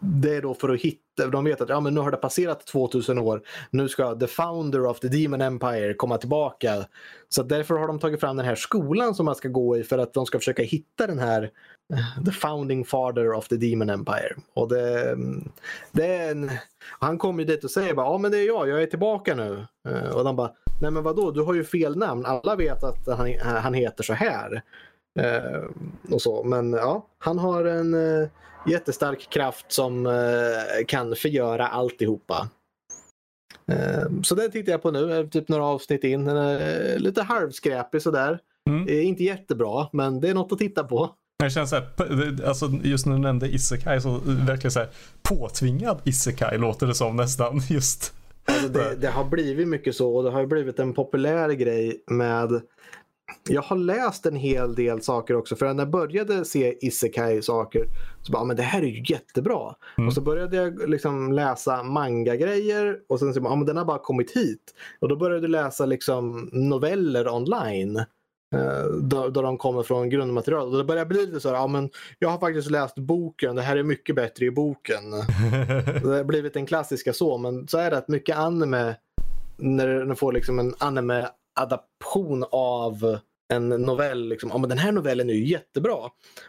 det 0.00 0.36
är 0.36 0.42
då 0.42 0.54
för 0.54 0.68
att 0.68 0.80
hitta, 0.80 1.26
de 1.32 1.44
vet 1.44 1.60
att 1.60 1.68
ja, 1.68 1.80
men 1.80 1.94
nu 1.94 2.00
har 2.00 2.10
det 2.10 2.16
passerat 2.16 2.66
2000 2.66 3.18
år. 3.18 3.42
Nu 3.70 3.88
ska 3.88 4.14
the 4.14 4.26
founder 4.26 4.86
of 4.86 5.00
the 5.00 5.08
Demon 5.08 5.40
Empire 5.40 5.94
komma 5.94 6.18
tillbaka. 6.18 6.84
Så 7.28 7.42
därför 7.42 7.74
har 7.74 7.86
de 7.86 7.98
tagit 7.98 8.20
fram 8.20 8.36
den 8.36 8.46
här 8.46 8.54
skolan 8.54 9.14
som 9.14 9.26
man 9.26 9.34
ska 9.34 9.48
gå 9.48 9.76
i 9.76 9.84
för 9.84 9.98
att 9.98 10.14
de 10.14 10.26
ska 10.26 10.38
försöka 10.38 10.62
hitta 10.62 11.06
den 11.06 11.18
här 11.18 11.50
eh, 11.92 12.24
the 12.24 12.32
founding 12.32 12.84
father 12.84 13.32
of 13.32 13.48
the 13.48 13.56
Demon 13.56 13.90
Empire. 13.90 14.34
Och 14.54 14.68
det, 14.68 15.10
mm, 15.10 15.48
det 15.92 16.06
är 16.06 16.30
en, 16.30 16.50
han 16.98 17.18
kommer 17.18 17.42
ju 17.42 17.46
dit 17.46 17.64
och 17.64 17.70
säger 17.70 17.94
bara, 17.94 18.06
ja 18.06 18.18
men 18.18 18.30
det 18.30 18.38
är 18.38 18.46
jag, 18.46 18.68
jag 18.68 18.82
är 18.82 18.86
tillbaka 18.86 19.34
nu. 19.34 19.66
Eh, 19.88 20.16
och 20.16 20.24
de 20.24 20.36
bara, 20.36 20.50
nej 20.80 20.90
men 20.90 21.02
vadå, 21.02 21.30
du 21.30 21.42
har 21.42 21.54
ju 21.54 21.64
fel 21.64 21.96
namn. 21.96 22.26
Alla 22.26 22.56
vet 22.56 22.84
att 22.84 23.18
han, 23.18 23.34
han 23.40 23.74
heter 23.74 24.04
så 24.04 24.12
här. 24.12 24.62
Uh, 25.20 25.70
och 26.10 26.22
så. 26.22 26.44
Men 26.44 26.72
ja, 26.72 27.06
han 27.18 27.38
har 27.38 27.64
en 27.64 27.94
uh, 27.94 28.28
jättestark 28.66 29.30
kraft 29.30 29.72
som 29.72 30.06
uh, 30.06 30.14
kan 30.86 31.16
förgöra 31.16 31.66
alltihopa. 31.66 32.48
så 34.22 34.34
den 34.34 34.50
tittar 34.50 34.72
jag 34.72 34.82
på 34.82 34.90
nu, 34.90 35.28
typ 35.28 35.48
några 35.48 35.64
avsnitt 35.64 36.04
in. 36.04 36.30
Lite 36.96 37.22
halvskräpig 37.22 38.02
sådär. 38.02 38.38
Mm. 38.70 38.88
inte 38.88 39.24
jättebra, 39.24 39.88
men 39.92 40.20
det 40.20 40.28
är 40.28 40.34
något 40.34 40.52
att 40.52 40.58
titta 40.58 40.84
på. 40.84 41.14
Det 41.38 41.50
känns 41.50 41.70
så 41.70 41.76
här, 41.76 42.46
alltså 42.46 42.70
just 42.82 43.06
när 43.06 43.14
du 43.14 43.18
nämnde 43.20 43.48
Isekai 43.48 44.00
så 44.00 44.20
verkligen 44.24 44.70
så 44.70 44.78
här 44.78 44.88
påtvingad 45.22 46.00
Isekai 46.04 46.58
låter 46.58 46.86
det 46.86 46.94
som 46.94 47.16
nästan 47.16 47.60
just. 47.70 48.14
Alltså 48.44 48.68
det, 48.68 48.96
det, 48.96 49.08
har 49.08 49.24
blivit 49.24 49.68
mycket 49.68 49.96
så 49.96 50.16
och 50.16 50.24
det 50.24 50.30
har 50.30 50.46
blivit 50.46 50.78
en 50.78 50.92
populär 50.92 51.50
grej 51.50 52.04
med 52.06 52.60
jag 53.48 53.62
har 53.62 53.76
läst 53.76 54.26
en 54.26 54.36
hel 54.36 54.74
del 54.74 55.02
saker 55.02 55.36
också 55.36 55.56
för 55.56 55.74
när 55.74 55.84
jag 55.84 55.90
började 55.90 56.44
se 56.44 56.86
Isekai 56.86 57.42
saker 57.42 57.86
så 58.22 58.32
bara, 58.32 58.44
men 58.44 58.56
det 58.56 58.62
här 58.62 58.82
är 58.82 58.86
ju 58.86 59.04
jättebra. 59.14 59.74
Mm. 59.98 60.08
Och 60.08 60.14
så 60.14 60.20
började 60.20 60.56
jag 60.56 60.88
liksom 60.88 61.32
läsa 61.32 61.82
manga-grejer 61.82 62.98
och 63.08 63.18
sen 63.18 63.34
så 63.34 63.40
bara, 63.40 63.56
men 63.56 63.66
den 63.66 63.76
har 63.76 63.84
bara 63.84 63.98
kommit 63.98 64.36
hit. 64.36 64.74
Och 65.00 65.08
då 65.08 65.16
började 65.16 65.42
jag 65.42 65.50
läsa 65.50 65.86
liksom 65.86 66.50
noveller 66.52 67.28
online. 67.28 67.96
Eh, 68.54 68.84
då, 69.02 69.28
då 69.28 69.42
de 69.42 69.58
kommer 69.58 69.82
från 69.82 70.10
grundmaterial. 70.10 70.68
Och 70.68 70.78
det 70.78 70.84
börjar 70.84 71.04
bli 71.04 71.26
lite 71.26 71.40
så 71.40 71.48
här, 71.48 71.56
ja 71.56 71.66
men 71.66 71.90
jag 72.18 72.28
har 72.28 72.38
faktiskt 72.38 72.70
läst 72.70 72.98
boken, 72.98 73.56
det 73.56 73.62
här 73.62 73.76
är 73.76 73.82
mycket 73.82 74.16
bättre 74.16 74.44
i 74.44 74.50
boken. 74.50 75.10
det 76.02 76.16
har 76.16 76.24
blivit 76.24 76.54
den 76.54 76.66
klassiska 76.66 77.12
så, 77.12 77.38
men 77.38 77.68
så 77.68 77.78
är 77.78 77.90
det 77.90 77.98
att 77.98 78.08
mycket 78.08 78.36
anime, 78.36 78.96
när 79.56 80.04
du 80.04 80.14
får 80.14 80.32
liksom 80.32 80.58
en 80.58 80.74
adaption 81.54 82.44
av 82.50 83.18
en 83.48 83.68
novell, 83.68 84.28
liksom, 84.28 84.50
ja, 84.50 84.58
men 84.58 84.68
den 84.68 84.78
här 84.78 84.92
novellen 84.92 85.30
är 85.30 85.34
ju 85.34 85.44
jättebra. 85.44 85.96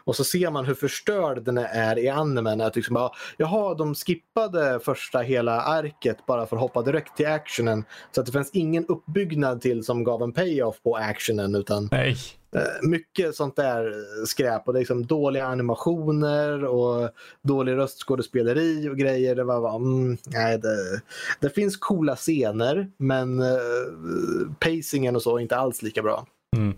Och 0.04 0.16
så 0.16 0.24
ser 0.24 0.50
man 0.50 0.64
hur 0.64 0.74
förstörd 0.74 1.44
den 1.44 1.58
är 1.58 1.98
i 1.98 2.08
animen. 2.08 2.60
Att 2.60 2.76
liksom 2.76 2.94
bara, 2.94 3.10
Jaha, 3.36 3.74
de 3.74 3.94
skippade 3.94 4.80
första 4.80 5.18
hela 5.18 5.60
arket 5.60 6.26
bara 6.26 6.46
för 6.46 6.56
att 6.56 6.62
hoppa 6.62 6.82
direkt 6.82 7.16
till 7.16 7.26
actionen. 7.26 7.84
Så 8.12 8.20
att 8.20 8.26
det 8.26 8.32
fanns 8.32 8.50
ingen 8.52 8.86
uppbyggnad 8.86 9.60
till 9.60 9.84
som 9.84 10.04
gav 10.04 10.22
en 10.22 10.32
payoff 10.32 10.82
på 10.82 10.96
actionen. 10.96 11.54
Utan 11.54 11.88
Nej. 11.92 12.16
Eh, 12.56 12.88
mycket 12.88 13.34
sånt 13.34 13.56
där 13.56 13.92
skräp. 14.26 14.66
Och 14.66 14.72
det 14.72 14.78
är 14.78 14.80
liksom 14.80 15.06
dåliga 15.06 15.46
animationer 15.46 16.64
och 16.64 17.10
dålig 17.42 17.76
röstskådespeleri 17.76 18.88
och 18.88 18.96
grejer. 18.96 19.34
Det 19.34 19.44
var 19.44 19.60
bara, 19.60 19.74
mm, 19.74 20.16
nej, 20.26 20.58
det, 20.58 21.00
det 21.40 21.50
finns 21.50 21.76
coola 21.76 22.16
scener 22.16 22.90
men 22.96 23.40
uh, 23.40 24.52
pacingen 24.58 25.16
och 25.16 25.22
så 25.22 25.36
är 25.36 25.40
inte 25.40 25.56
alls 25.56 25.82
lika 25.82 26.02
bra. 26.02 26.26
Mm. 26.56 26.74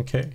Okej. 0.00 0.20
Okay. 0.20 0.32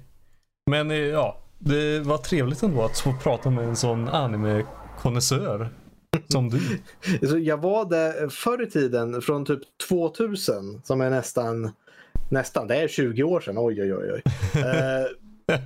Men 0.71 0.91
eh, 0.91 0.97
ja, 0.97 1.39
det 1.59 1.99
var 1.99 2.17
trevligt 2.17 2.63
ändå 2.63 2.83
att 2.83 2.99
få 2.99 3.13
prata 3.23 3.49
med 3.49 3.65
en 3.65 3.75
sån 3.75 4.07
anime-konnässör 4.07 5.69
som 6.27 6.49
du. 6.49 6.59
jag 7.39 7.57
var 7.57 7.85
det 7.85 8.29
förr 8.29 8.63
i 8.63 8.69
tiden 8.69 9.21
från 9.21 9.45
typ 9.45 9.59
2000 9.89 10.81
som 10.83 11.01
är 11.01 11.09
nästan, 11.09 11.71
nästan, 12.29 12.67
det 12.67 12.75
är 12.75 12.87
20 12.87 13.23
år 13.23 13.39
sedan, 13.41 13.57
oj 13.57 13.81
oj 13.81 13.93
oj. 13.93 14.11
oj. 14.13 14.21
eh, 14.61 15.59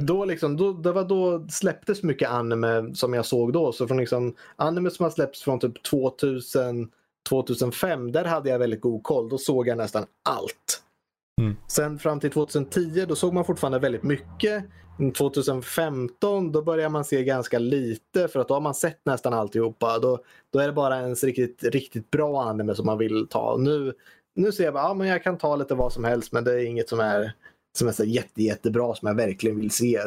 då 0.00 0.24
liksom, 0.24 0.56
då, 0.56 0.72
det 0.72 0.92
var 0.92 1.04
då 1.04 1.46
släpptes 1.48 2.02
mycket 2.02 2.30
anime 2.30 2.94
som 2.94 3.14
jag 3.14 3.26
såg 3.26 3.52
då. 3.52 3.72
Så 3.72 3.88
från 3.88 3.98
liksom, 3.98 4.34
anime 4.56 4.90
som 4.90 5.02
har 5.04 5.10
släppts 5.10 5.42
från 5.42 5.60
typ 5.60 5.82
2000, 5.82 6.90
2005, 7.28 8.12
där 8.12 8.24
hade 8.24 8.50
jag 8.50 8.58
väldigt 8.58 8.80
god 8.80 9.02
koll. 9.02 9.28
Då 9.28 9.38
såg 9.38 9.68
jag 9.68 9.78
nästan 9.78 10.06
allt. 10.22 10.82
Mm. 11.40 11.56
Sen 11.66 11.98
fram 11.98 12.20
till 12.20 12.30
2010 12.30 13.04
då 13.08 13.16
såg 13.16 13.34
man 13.34 13.44
fortfarande 13.44 13.78
väldigt 13.78 14.02
mycket. 14.02 14.64
Mm, 14.98 15.12
2015 15.12 16.52
då 16.52 16.62
börjar 16.62 16.88
man 16.88 17.04
se 17.04 17.24
ganska 17.24 17.58
lite 17.58 18.28
för 18.28 18.40
att 18.40 18.48
då 18.48 18.54
har 18.54 18.60
man 18.60 18.74
sett 18.74 19.00
nästan 19.04 19.32
alltihopa. 19.32 19.98
Då, 19.98 20.18
då 20.52 20.58
är 20.58 20.66
det 20.66 20.72
bara 20.72 21.00
ens 21.00 21.24
riktigt, 21.24 21.64
riktigt 21.64 22.10
bra 22.10 22.42
anime 22.42 22.74
som 22.74 22.86
man 22.86 22.98
vill 22.98 23.26
ta. 23.30 23.56
Nu, 23.56 23.92
nu 24.34 24.52
ser 24.52 24.64
jag 24.64 24.76
att 24.76 24.82
ja, 24.82 24.94
men 24.94 25.06
jag 25.06 25.22
kan 25.22 25.38
ta 25.38 25.56
lite 25.56 25.74
vad 25.74 25.92
som 25.92 26.04
helst 26.04 26.32
men 26.32 26.44
det 26.44 26.52
är 26.52 26.64
inget 26.66 26.88
som 26.88 27.00
är 27.00 27.32
som 27.78 27.88
är 27.88 27.92
så 27.92 28.04
jätte, 28.04 28.42
jättebra 28.42 28.94
som 28.94 29.08
jag 29.08 29.14
verkligen 29.14 29.60
vill 29.60 29.70
se. 29.70 30.00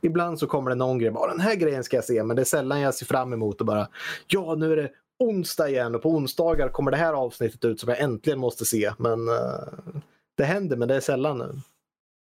Ibland 0.00 0.38
så 0.38 0.46
kommer 0.46 0.70
det 0.70 0.76
någon 0.76 0.98
grej, 0.98 1.10
bara 1.10 1.30
den 1.30 1.40
här 1.40 1.54
grejen 1.54 1.84
ska 1.84 1.96
jag 1.96 2.04
se, 2.04 2.22
men 2.22 2.36
det 2.36 2.42
är 2.42 2.44
sällan 2.44 2.80
jag 2.80 2.94
ser 2.94 3.06
fram 3.06 3.32
emot 3.32 3.60
och 3.60 3.66
bara 3.66 3.88
ja, 4.26 4.54
nu 4.54 4.72
är 4.72 4.76
det 4.76 4.90
onsdag 5.18 5.68
igen 5.68 5.94
och 5.94 6.02
på 6.02 6.10
onsdagar 6.10 6.68
kommer 6.68 6.90
det 6.90 6.96
här 6.96 7.12
avsnittet 7.12 7.64
ut 7.64 7.80
som 7.80 7.88
jag 7.88 8.00
äntligen 8.00 8.38
måste 8.38 8.64
se. 8.64 8.92
Men 8.98 9.28
uh, 9.28 10.00
det 10.42 10.46
händer, 10.46 10.76
men 10.76 10.88
det 10.88 10.96
är 10.96 11.00
sällan 11.00 11.38
nu. 11.38 11.60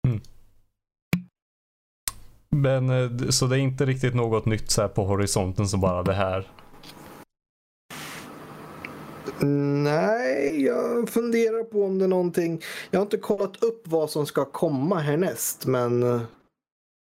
Mm. 0.09 0.21
Men 2.51 2.91
eh, 2.91 3.29
så 3.29 3.47
det 3.47 3.57
är 3.57 3.61
inte 3.61 3.87
riktigt 3.87 4.15
något 4.15 4.47
nytt 4.47 4.71
så 4.71 4.81
här 4.81 4.89
på 4.89 5.05
horisonten 5.05 5.69
som 5.69 5.81
bara 5.81 6.03
det 6.03 6.13
här? 6.13 6.51
Nej, 9.85 10.65
jag 10.65 11.09
funderar 11.09 11.65
på 11.65 11.85
om 11.85 11.99
det 11.99 12.05
är 12.05 12.09
någonting. 12.09 12.63
Jag 12.91 13.01
har 13.01 13.05
inte 13.05 13.17
kollat 13.17 13.63
upp 13.63 13.83
vad 13.85 14.11
som 14.11 14.27
ska 14.27 14.45
komma 14.45 14.99
härnäst, 14.99 15.67
men 15.67 16.03
eh, 16.03 16.21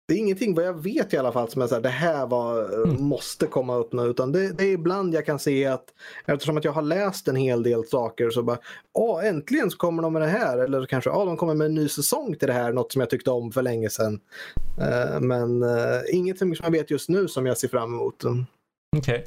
det 0.07 0.15
är 0.15 0.19
ingenting 0.19 0.55
vad 0.55 0.65
jag 0.65 0.83
vet 0.83 1.13
i 1.13 1.17
alla 1.17 1.33
fall 1.33 1.51
som 1.51 1.63
är 1.63 1.67
så 1.67 1.75
här, 1.75 1.83
det 1.83 1.89
här 1.89 2.27
var, 2.27 2.75
mm. 2.85 3.03
måste 3.05 3.47
komma 3.47 3.77
upp 3.77 3.93
nu. 3.93 4.03
Utan 4.03 4.33
det, 4.33 4.53
det, 4.53 4.65
är 4.65 4.73
ibland 4.73 5.15
jag 5.15 5.27
kan 5.27 5.39
se 5.39 5.67
att 5.67 5.85
eftersom 6.27 6.57
att 6.57 6.65
jag 6.65 6.73
har 6.73 6.83
läst 6.83 7.29
en 7.29 7.37
hel 7.37 7.63
del 7.63 7.85
saker 7.85 8.31
så 8.31 8.43
bara, 8.43 8.59
ja 8.95 9.23
äntligen 9.23 9.71
så 9.71 9.77
kommer 9.77 10.03
de 10.03 10.13
med 10.13 10.23
det 10.23 10.29
här. 10.29 10.59
Eller 10.59 10.87
kanske, 10.87 11.11
ja 11.11 11.25
de 11.25 11.37
kommer 11.37 11.55
med 11.55 11.65
en 11.65 11.75
ny 11.75 11.89
säsong 11.89 12.37
till 12.37 12.49
det 12.49 12.55
här, 12.55 12.73
något 12.73 12.93
som 12.93 13.01
jag 13.01 13.11
tyckte 13.11 13.31
om 13.31 13.53
för 13.53 13.63
länge 13.63 13.91
sedan. 13.91 14.21
Uh, 14.79 15.21
men 15.21 15.63
uh, 15.63 16.01
ingenting 16.13 16.57
som 16.57 16.65
jag 16.65 16.71
vet 16.71 16.91
just 16.91 17.09
nu 17.09 17.29
som 17.29 17.47
jag 17.47 17.59
ser 17.59 17.69
fram 17.69 17.95
emot. 17.95 18.25
Okej. 18.25 18.45
Okay. 18.99 19.23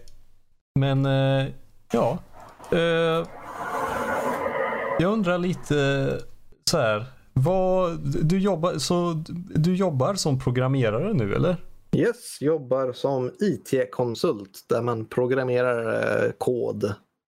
Men 0.79 1.05
uh, 1.05 1.47
ja. 1.91 2.19
jag 4.99 5.13
undrar 5.13 5.37
lite 5.37 6.19
så 6.69 6.77
här. 6.77 7.16
Vad, 7.43 7.99
du, 8.27 8.39
jobbar, 8.39 8.77
så, 8.77 9.23
du 9.55 9.75
jobbar 9.75 10.13
som 10.13 10.39
programmerare 10.39 11.13
nu 11.13 11.35
eller? 11.35 11.57
Yes, 11.95 12.41
jobbar 12.41 12.93
som 12.93 13.31
IT-konsult 13.39 14.65
där 14.69 14.81
man 14.81 15.05
programmerar 15.05 16.25
eh, 16.25 16.31
kod. 16.37 16.93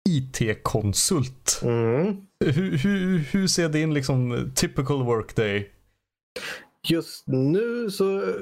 IT-konsult? 0.10 1.60
Mm. 1.64 2.18
Hur, 2.45 2.78
hur, 2.78 3.18
hur 3.18 3.47
ser 3.47 3.70
din 3.70 3.93
liksom 3.93 4.51
typical 4.56 5.04
workday? 5.04 5.70
Just 6.88 7.28
nu 7.28 7.89
så, 7.89 8.34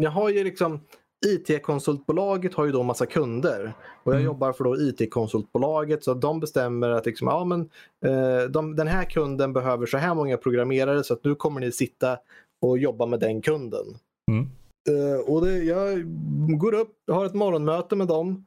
jag 0.00 0.10
har 0.10 0.30
ju 0.30 0.44
liksom 0.44 0.80
IT-konsultbolaget 1.26 2.54
har 2.54 2.64
ju 2.64 2.72
då 2.72 2.82
massa 2.82 3.06
kunder 3.06 3.72
och 4.02 4.12
jag 4.12 4.20
mm. 4.20 4.26
jobbar 4.26 4.52
för 4.52 4.64
då 4.64 4.76
IT-konsultbolaget 4.76 6.04
så 6.04 6.14
de 6.14 6.40
bestämmer 6.40 6.90
att 6.90 7.06
liksom, 7.06 7.28
ja, 7.28 7.44
men, 7.44 7.60
eh, 8.04 8.50
de, 8.50 8.76
den 8.76 8.86
här 8.86 9.04
kunden 9.04 9.52
behöver 9.52 9.86
så 9.86 9.98
här 9.98 10.14
många 10.14 10.36
programmerare 10.36 11.04
så 11.04 11.14
att 11.14 11.24
nu 11.24 11.34
kommer 11.34 11.60
ni 11.60 11.72
sitta 11.72 12.18
och 12.62 12.78
jobba 12.78 13.06
med 13.06 13.20
den 13.20 13.42
kunden. 13.42 13.84
Mm. 14.30 14.48
Eh, 14.88 15.20
och 15.20 15.46
det, 15.46 15.58
jag 15.58 16.02
går 16.58 16.74
upp, 16.74 16.96
har 17.10 17.26
ett 17.26 17.34
morgonmöte 17.34 17.96
med 17.96 18.06
dem 18.06 18.46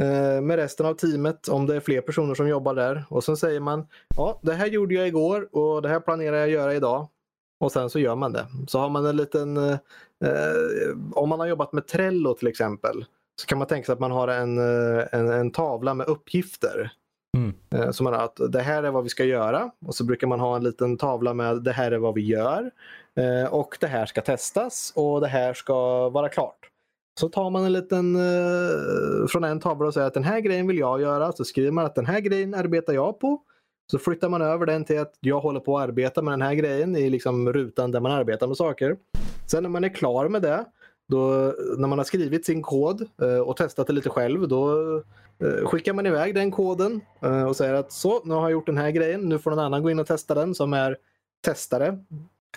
eh, 0.00 0.40
med 0.40 0.56
resten 0.56 0.86
av 0.86 0.94
teamet 0.94 1.48
om 1.48 1.66
det 1.66 1.76
är 1.76 1.80
fler 1.80 2.00
personer 2.00 2.34
som 2.34 2.48
jobbar 2.48 2.74
där 2.74 3.04
och 3.08 3.24
sen 3.24 3.36
säger 3.36 3.60
man 3.60 3.86
ja 4.16 4.38
det 4.42 4.52
här 4.52 4.66
gjorde 4.66 4.94
jag 4.94 5.08
igår 5.08 5.56
och 5.56 5.82
det 5.82 5.88
här 5.88 6.00
planerar 6.00 6.36
jag 6.36 6.50
göra 6.50 6.74
idag. 6.74 7.08
Och 7.60 7.72
sen 7.72 7.90
så 7.90 7.98
gör 7.98 8.16
man 8.16 8.32
det. 8.32 8.46
Så 8.66 8.78
har 8.78 8.88
man 8.88 9.06
en 9.06 9.16
liten, 9.16 9.58
eh, 10.24 10.96
om 11.12 11.28
man 11.28 11.40
har 11.40 11.46
jobbat 11.46 11.72
med 11.72 11.86
Trello 11.86 12.34
till 12.34 12.48
exempel, 12.48 13.04
så 13.40 13.46
kan 13.46 13.58
man 13.58 13.66
tänka 13.66 13.86
sig 13.86 13.92
att 13.92 14.00
man 14.00 14.10
har 14.10 14.28
en, 14.28 14.58
eh, 14.58 15.04
en, 15.12 15.28
en 15.28 15.50
tavla 15.50 15.94
med 15.94 16.06
uppgifter. 16.06 16.92
Mm. 17.36 17.54
Eh, 17.74 17.90
så 17.90 18.04
man 18.04 18.12
har 18.12 18.20
att 18.20 18.52
det 18.52 18.60
här 18.60 18.82
är 18.82 18.90
vad 18.90 19.02
vi 19.02 19.08
ska 19.08 19.24
göra 19.24 19.70
och 19.86 19.94
så 19.94 20.04
brukar 20.04 20.26
man 20.26 20.40
ha 20.40 20.56
en 20.56 20.64
liten 20.64 20.96
tavla 20.96 21.34
med 21.34 21.62
det 21.62 21.72
här 21.72 21.92
är 21.92 21.98
vad 21.98 22.14
vi 22.14 22.22
gör. 22.22 22.70
Eh, 23.16 23.54
och 23.54 23.76
det 23.80 23.86
här 23.86 24.06
ska 24.06 24.20
testas 24.20 24.92
och 24.96 25.20
det 25.20 25.26
här 25.26 25.54
ska 25.54 26.08
vara 26.08 26.28
klart. 26.28 26.66
Så 27.20 27.28
tar 27.28 27.50
man 27.50 27.64
en 27.64 27.72
liten 27.72 28.16
eh, 28.16 29.26
från 29.28 29.44
en 29.44 29.60
tavla 29.60 29.86
och 29.86 29.94
säger 29.94 30.06
att 30.06 30.14
den 30.14 30.24
här 30.24 30.40
grejen 30.40 30.66
vill 30.66 30.78
jag 30.78 31.00
göra. 31.00 31.32
Så 31.32 31.44
skriver 31.44 31.70
man 31.70 31.86
att 31.86 31.94
den 31.94 32.06
här 32.06 32.20
grejen 32.20 32.54
arbetar 32.54 32.92
jag 32.92 33.20
på. 33.20 33.42
Så 33.90 33.98
flyttar 33.98 34.28
man 34.28 34.42
över 34.42 34.66
den 34.66 34.84
till 34.84 35.00
att 35.00 35.14
jag 35.20 35.40
håller 35.40 35.60
på 35.60 35.78
att 35.78 35.88
arbeta 35.88 36.22
med 36.22 36.32
den 36.32 36.42
här 36.42 36.54
grejen 36.54 36.96
i 36.96 37.10
liksom 37.10 37.52
rutan 37.52 37.90
där 37.90 38.00
man 38.00 38.12
arbetar 38.12 38.46
med 38.46 38.56
saker. 38.56 38.96
Sen 39.50 39.62
när 39.62 39.70
man 39.70 39.84
är 39.84 39.94
klar 39.94 40.28
med 40.28 40.42
det, 40.42 40.64
då, 41.08 41.54
när 41.76 41.88
man 41.88 41.98
har 41.98 42.04
skrivit 42.04 42.46
sin 42.46 42.62
kod 42.62 43.08
eh, 43.22 43.38
och 43.38 43.56
testat 43.56 43.86
det 43.86 43.92
lite 43.92 44.10
själv, 44.10 44.48
då 44.48 44.96
eh, 45.38 45.66
skickar 45.66 45.92
man 45.92 46.06
iväg 46.06 46.34
den 46.34 46.50
koden 46.50 47.00
eh, 47.22 47.44
och 47.44 47.56
säger 47.56 47.74
att 47.74 47.92
så, 47.92 48.20
nu 48.24 48.34
har 48.34 48.42
jag 48.42 48.50
gjort 48.50 48.66
den 48.66 48.76
här 48.76 48.90
grejen, 48.90 49.20
nu 49.20 49.38
får 49.38 49.50
någon 49.50 49.64
annan 49.64 49.82
gå 49.82 49.90
in 49.90 49.98
och 49.98 50.06
testa 50.06 50.34
den 50.34 50.54
som 50.54 50.72
är 50.72 50.96
testare. 51.44 51.98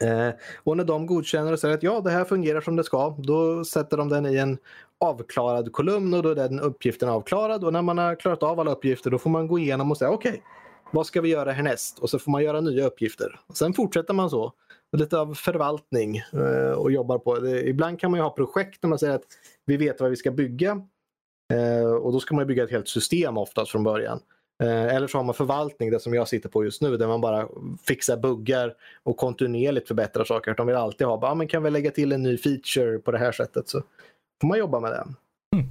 Eh, 0.02 0.30
och 0.64 0.78
när 0.78 0.84
de 0.84 1.06
godkänner 1.06 1.54
och 1.54 1.60
säger 1.60 1.76
att 1.76 1.84
ja, 1.84 2.02
det 2.02 2.12
här 2.12 2.26
fungerar 2.26 2.62
som 2.62 2.76
det 2.76 2.84
ska, 2.84 3.16
då 3.18 3.66
sätter 3.66 3.98
de 3.98 4.10
den 4.10 4.26
i 4.26 4.38
en 4.38 4.58
avklarad 5.00 5.72
kolumn 5.72 6.14
och 6.14 6.24
då 6.24 6.30
är 6.30 6.36
den 6.36 6.60
uppgiften 6.60 7.10
avklarad 7.10 7.64
och 7.64 7.74
när 7.74 7.82
man 7.82 7.98
har 7.98 8.16
klarat 8.16 8.44
av 8.44 8.60
alla 8.60 8.72
uppgifter 8.72 9.12
då 9.12 9.18
får 9.18 9.30
man 9.30 9.48
gå 9.48 9.60
igenom 9.60 9.92
och 9.92 9.98
säga 9.98 10.12
okej, 10.12 10.30
okay, 10.30 10.42
vad 10.92 11.06
ska 11.06 11.22
vi 11.22 11.30
göra 11.30 11.52
härnäst? 11.52 12.00
Och 12.00 12.10
så 12.10 12.20
får 12.20 12.32
man 12.32 12.44
göra 12.44 12.62
nya 12.62 12.86
uppgifter. 12.86 13.40
Och 13.48 13.58
sen 13.58 13.74
fortsätter 13.74 14.14
man 14.14 14.30
så. 14.30 14.54
Lite 14.98 15.20
av 15.20 15.34
förvaltning 15.34 16.18
eh, 16.18 16.72
och 16.72 16.92
jobbar 16.92 17.18
på. 17.18 17.40
Det, 17.40 17.70
ibland 17.70 18.00
kan 18.00 18.12
man 18.12 18.18
ju 18.18 18.24
ha 18.24 18.30
projekt 18.30 18.82
där 18.82 18.90
man 18.90 19.00
säger 19.00 19.16
att 19.16 19.26
vi 19.66 19.78
vet 19.78 20.02
vad 20.02 20.10
vi 20.10 20.16
ska 20.16 20.32
bygga. 20.32 20.82
Eh, 21.54 21.86
och 21.86 22.14
då 22.14 22.20
ska 22.20 22.36
man 22.36 22.48
bygga 22.48 22.64
ett 22.64 22.72
helt 22.72 22.88
system 22.88 23.38
oftast 23.38 23.72
från 23.72 23.84
början. 23.84 24.20
Eh, 24.64 24.96
eller 24.96 25.08
så 25.08 25.18
har 25.18 25.24
man 25.24 25.36
förvaltning, 25.36 25.92
det 25.92 26.00
som 26.00 26.14
jag 26.14 26.28
sitter 26.28 26.50
på 26.50 26.64
just 26.64 26.82
nu, 26.82 26.98
där 26.98 27.08
man 27.08 27.22
bara 27.22 27.48
fixar 27.88 28.18
buggar 28.18 28.74
och 29.04 29.18
kontinuerligt 29.18 29.88
förbättrar 29.88 30.24
saker. 30.24 30.54
De 30.54 30.68
vill 30.68 30.76
alltid 30.76 31.08
ha, 31.08 31.20
ah, 31.28 31.36
men 31.36 31.48
kan 31.48 31.64
vi 31.64 31.70
lägga 31.70 31.92
till 31.92 32.12
en 32.12 32.24
ny 32.24 32.38
feature 32.38 33.00
på 33.00 33.12
det 33.12 33.18
här 33.18 33.32
sättet 33.32 33.70
så 33.70 33.84
får 34.42 34.48
man 34.48 34.58
jobba 34.58 34.80
med 34.80 34.92
det. 34.92 35.08
Mm. 35.56 35.70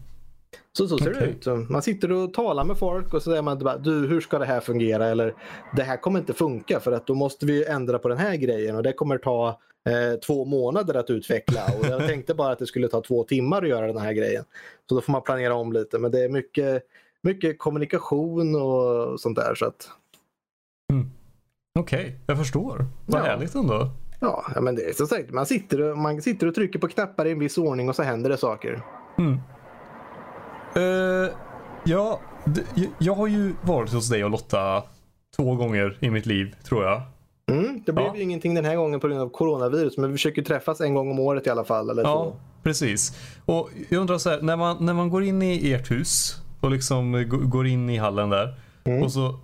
Så 0.72 0.88
så 0.88 0.98
ser 0.98 1.10
okay. 1.10 1.26
det 1.26 1.50
ut. 1.50 1.70
Man 1.70 1.82
sitter 1.82 2.12
och 2.12 2.34
talar 2.34 2.64
med 2.64 2.78
folk 2.78 3.14
och 3.14 3.22
så 3.22 3.30
säger 3.30 3.42
man 3.42 3.58
bara, 3.58 3.78
du 3.78 4.06
hur 4.06 4.20
ska 4.20 4.38
det 4.38 4.44
här 4.44 4.60
fungera? 4.60 5.06
Eller 5.06 5.34
det 5.76 5.82
här 5.82 5.96
kommer 5.96 6.18
inte 6.18 6.32
funka 6.32 6.80
för 6.80 6.92
att 6.92 7.06
då 7.06 7.14
måste 7.14 7.46
vi 7.46 7.64
ändra 7.64 7.98
på 7.98 8.08
den 8.08 8.18
här 8.18 8.36
grejen 8.36 8.76
och 8.76 8.82
det 8.82 8.92
kommer 8.92 9.18
ta 9.18 9.48
eh, 9.88 10.18
två 10.26 10.44
månader 10.44 10.94
att 10.94 11.10
utveckla. 11.10 11.60
Och 11.78 11.86
jag 11.86 12.06
tänkte 12.08 12.34
bara 12.34 12.52
att 12.52 12.58
det 12.58 12.66
skulle 12.66 12.88
ta 12.88 13.00
två 13.02 13.24
timmar 13.24 13.62
att 13.62 13.68
göra 13.68 13.86
den 13.86 13.98
här 14.02 14.12
grejen. 14.12 14.44
Så 14.88 14.94
då 14.94 15.00
får 15.00 15.12
man 15.12 15.22
planera 15.22 15.54
om 15.54 15.72
lite. 15.72 15.98
Men 15.98 16.10
det 16.10 16.24
är 16.24 16.28
mycket, 16.28 16.82
mycket 17.22 17.58
kommunikation 17.58 18.54
och 18.54 19.20
sånt 19.20 19.36
där. 19.36 19.54
Så 19.54 19.66
att... 19.66 19.88
Mm. 20.92 21.10
Okej, 21.78 22.00
okay, 22.00 22.12
jag 22.26 22.38
förstår. 22.38 22.86
Vad 23.06 23.20
ja. 23.20 23.24
härligt 23.24 23.54
ändå. 23.54 23.90
Ja, 24.20 24.44
men 24.60 24.74
det 24.74 24.82
är 24.82 24.92
så 24.92 25.06
sagt. 25.06 25.30
Man 25.30 25.46
sitter, 25.46 25.94
man 25.94 26.22
sitter 26.22 26.46
och 26.46 26.54
trycker 26.54 26.78
på 26.78 26.88
knappar 26.88 27.26
i 27.26 27.30
en 27.30 27.38
viss 27.38 27.58
ordning 27.58 27.88
och 27.88 27.96
så 27.96 28.02
händer 28.02 28.30
det 28.30 28.36
saker. 28.36 28.82
Mm. 29.18 29.38
Uh, 30.76 31.28
ja, 31.84 32.20
jag 32.98 33.14
har 33.14 33.26
ju 33.26 33.54
varit 33.62 33.92
hos 33.92 34.08
dig 34.08 34.24
och 34.24 34.30
Lotta 34.30 34.82
två 35.36 35.54
gånger 35.54 35.98
i 36.00 36.10
mitt 36.10 36.26
liv, 36.26 36.54
tror 36.64 36.84
jag. 36.84 37.02
Mm, 37.50 37.82
det 37.86 37.92
blev 37.92 38.06
ja. 38.06 38.16
ju 38.16 38.22
ingenting 38.22 38.54
den 38.54 38.64
här 38.64 38.76
gången 38.76 39.00
på 39.00 39.08
grund 39.08 39.20
av 39.20 39.28
coronavirus, 39.28 39.98
men 39.98 40.10
vi 40.10 40.14
försöker 40.14 40.42
träffas 40.42 40.80
en 40.80 40.94
gång 40.94 41.10
om 41.10 41.18
året 41.18 41.46
i 41.46 41.50
alla 41.50 41.64
fall. 41.64 41.90
Eller 41.90 42.02
ja, 42.02 42.24
så. 42.24 42.36
precis. 42.62 43.18
Och 43.44 43.70
jag 43.88 44.00
undrar 44.00 44.18
så 44.18 44.30
här, 44.30 44.40
när 44.42 44.56
man, 44.56 44.76
när 44.80 44.94
man 44.94 45.10
går 45.10 45.24
in 45.24 45.42
i 45.42 45.72
ert 45.72 45.90
hus 45.90 46.42
och 46.60 46.70
liksom 46.70 47.28
går 47.28 47.66
in 47.66 47.90
i 47.90 47.96
hallen 47.96 48.30
där 48.30 48.54
mm. 48.84 49.02
och, 49.02 49.12
så 49.12 49.38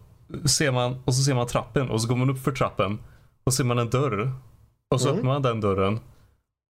ser 0.48 0.70
man, 0.70 1.02
och 1.04 1.14
så 1.14 1.22
ser 1.22 1.34
man 1.34 1.46
trappen 1.46 1.90
och 1.90 2.02
så 2.02 2.08
går 2.08 2.16
man 2.16 2.30
upp 2.30 2.38
för 2.38 2.52
trappen 2.52 2.98
och 3.44 3.54
ser 3.54 3.64
man 3.64 3.78
en 3.78 3.90
dörr. 3.90 4.32
Och 4.90 5.00
så 5.00 5.08
mm. 5.08 5.18
öppnar 5.18 5.32
man 5.32 5.42
den 5.42 5.60
dörren. 5.60 6.00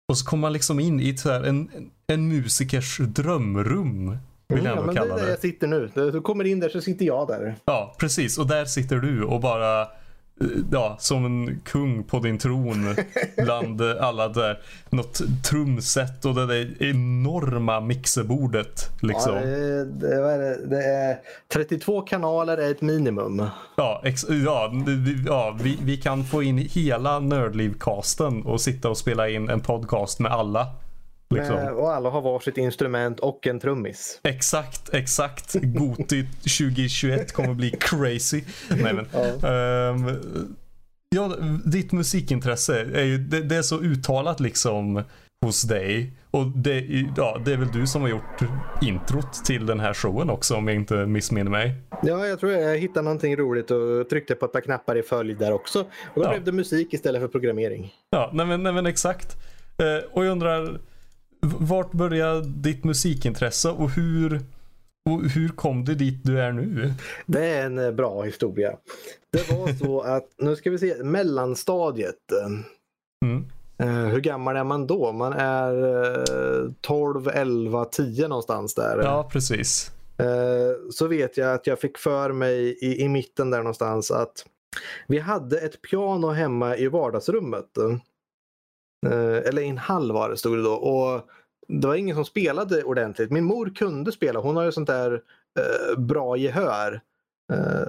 Och 0.09 0.19
så 0.19 0.27
kommer 0.27 0.41
man 0.41 0.53
liksom 0.53 0.81
in 0.81 1.01
i 1.01 1.11
ett 1.11 1.25
här, 1.25 1.43
en, 1.43 1.91
en 2.07 2.29
musikers 2.29 2.99
drömrum. 2.99 4.17
Vill 4.55 4.65
jag 4.65 4.79
mm, 4.79 4.97
ja, 4.97 5.05
men 5.05 5.09
det 5.09 5.15
är 5.15 5.25
där 5.25 5.31
jag 5.31 5.39
sitter 5.39 5.67
nu. 5.67 5.91
Du 5.95 6.21
kommer 6.21 6.45
in 6.45 6.61
där 6.61 6.69
så 6.69 6.81
sitter 6.81 7.05
jag 7.05 7.29
där. 7.29 7.55
Ja, 7.65 7.95
precis. 7.99 8.39
Och 8.39 8.47
där 8.47 8.65
sitter 8.65 8.97
du 8.97 9.25
och 9.25 9.41
bara 9.41 9.89
ja, 10.71 10.97
som 11.01 11.25
en 11.25 11.61
kung 11.65 12.05
på 12.05 12.19
din 12.19 12.39
tron 12.39 12.97
bland 13.37 13.83
alla 13.83 14.29
där. 14.29 14.61
Något 14.91 15.21
trumset 15.51 16.25
och 16.25 16.35
det 16.35 16.47
där 16.47 16.83
enorma 16.83 17.81
mixerbordet. 17.81 18.91
Liksom. 19.03 19.35
Ja, 19.35 19.41
det, 19.41 19.85
det, 19.85 20.67
det, 20.67 20.85
är 20.85 21.19
32 21.53 22.01
kanaler 22.01 22.57
är 22.57 22.71
ett 22.71 22.81
minimum. 22.81 23.47
Ja, 23.77 24.03
ex, 24.05 24.27
ja, 24.29 24.73
ja 25.27 25.57
vi, 25.63 25.79
vi 25.83 25.97
kan 25.97 26.25
få 26.25 26.43
in 26.43 26.59
hela 26.59 27.21
Nördliv-casten 27.21 28.43
och 28.43 28.61
sitta 28.61 28.91
och 28.91 28.99
spela 28.99 29.29
in 29.29 29.49
en 29.49 29.61
podcast 29.61 30.21
med 30.21 30.33
alla. 30.33 30.67
Liksom. 31.35 31.55
Med, 31.57 31.73
och 31.73 31.93
alla 31.95 32.11
har 32.11 32.21
varsitt 32.23 32.57
instrument 32.59 33.21
och 33.21 33.47
en 33.47 33.61
trummis. 33.61 34.21
Exakt, 34.23 34.95
exakt. 34.95 35.55
Goti 35.55 36.27
2021 36.43 37.33
kommer 37.33 37.55
bli 37.55 37.71
crazy. 37.81 38.43
Nej, 38.71 38.95
men, 38.95 39.07
ja. 39.13 39.89
um, 39.91 40.57
Ja, 41.15 41.37
ditt 41.65 41.93
musikintresse 41.93 42.81
är 42.81 43.05
ju, 43.05 43.19
det, 43.19 43.41
det 43.41 43.57
är 43.57 43.63
så 43.63 43.81
uttalat 43.81 44.41
liksom 44.41 45.03
hos 45.45 45.63
dig. 45.63 46.13
Och 46.31 46.47
det, 46.47 46.81
ja, 47.17 47.41
det 47.45 47.53
är 47.53 47.57
väl 47.57 47.69
du 47.73 47.87
som 47.87 48.03
har 48.03 48.09
gjort 48.09 48.43
introt 48.83 49.45
till 49.45 49.67
den 49.67 49.81
här 49.81 49.95
showen 49.95 50.31
också 50.31 50.55
om 50.57 50.69
jag 50.69 50.77
inte 50.77 51.07
missminner 51.07 51.51
mig. 51.51 51.75
Ja, 52.03 52.27
jag 52.27 52.41
tror 52.41 52.53
jag 52.53 52.79
hittade 52.79 53.03
någonting 53.05 53.37
roligt 53.37 53.71
och 53.71 54.09
tryckte 54.11 54.35
på 54.35 54.47
ett 54.47 54.53
par 54.53 54.61
knappar 54.61 54.97
i 54.99 55.03
följd 55.03 55.39
där 55.39 55.53
också. 55.53 55.81
Och 55.81 55.87
då 56.15 56.23
Ja. 56.23 56.31
blev 56.31 56.45
det 56.45 56.53
musik 56.53 56.95
istället 56.95 57.21
för 57.21 57.29
programmering. 57.29 57.93
Ja, 58.11 58.31
nej 58.35 58.47
men, 58.47 58.63
nej 58.63 58.73
men 58.73 58.87
exakt. 58.87 59.37
Eh, 59.79 60.11
och 60.13 60.25
jag 60.25 60.33
undrar, 60.33 60.81
vart 61.47 61.93
började 61.93 62.41
ditt 62.47 62.85
musikintresse 62.85 63.71
och 63.71 63.91
hur, 63.91 64.41
och 65.11 65.23
hur 65.31 65.49
kom 65.49 65.85
du 65.85 65.95
dit 65.95 66.21
du 66.25 66.41
är 66.41 66.53
nu? 66.53 66.95
Det 67.27 67.47
är 67.47 67.67
en 67.67 67.79
eh, 67.79 67.91
bra 67.91 68.23
historia. 68.23 68.77
Det 69.33 69.51
var 69.51 69.73
så 69.73 70.01
att, 70.17 70.29
nu 70.39 70.57
ska 70.57 70.71
vi 70.71 70.79
se, 70.79 71.05
mellanstadiet. 71.05 72.33
Mm. 73.25 73.45
Eh, 73.79 74.13
hur 74.13 74.21
gammal 74.21 74.57
är 74.57 74.65
man 74.65 74.87
då? 74.87 75.13
Man 75.13 75.33
är 75.33 75.75
eh, 76.65 76.71
12, 76.81 77.29
11, 77.29 77.85
10 77.85 78.29
någonstans 78.29 78.75
där. 78.75 79.01
Ja, 79.03 79.29
precis. 79.33 79.91
Eh, 80.19 80.91
så 80.91 81.07
vet 81.07 81.37
jag 81.37 81.55
att 81.55 81.67
jag 81.67 81.81
fick 81.81 81.99
för 81.99 82.33
mig 82.33 82.79
i, 82.81 83.03
i 83.03 83.09
mitten 83.09 83.51
där 83.51 83.59
någonstans 83.59 84.11
att 84.11 84.47
vi 85.07 85.19
hade 85.19 85.59
ett 85.59 85.83
piano 85.83 86.31
hemma 86.31 86.77
i 86.77 86.89
vardagsrummet. 86.89 87.79
Eh, 89.07 89.49
eller 89.49 89.63
i 89.63 89.69
en 89.69 89.79
hall 89.79 90.13
var 90.13 90.31
det 90.31 90.37
stod 90.37 90.59
det 90.59 90.63
då. 90.63 90.73
Och 90.73 91.29
det 91.69 91.87
var 91.87 91.95
ingen 91.95 92.17
som 92.17 92.25
spelade 92.25 92.83
ordentligt. 92.83 93.31
Min 93.31 93.45
mor 93.45 93.73
kunde 93.75 94.13
spela. 94.13 94.41
Hon 94.41 94.57
har 94.57 94.65
ju 94.65 94.73
sånt 94.73 94.89
där 94.89 95.23
eh, 95.59 96.01
bra 96.01 96.37
gehör. 96.37 97.01
Eh, 97.53 97.89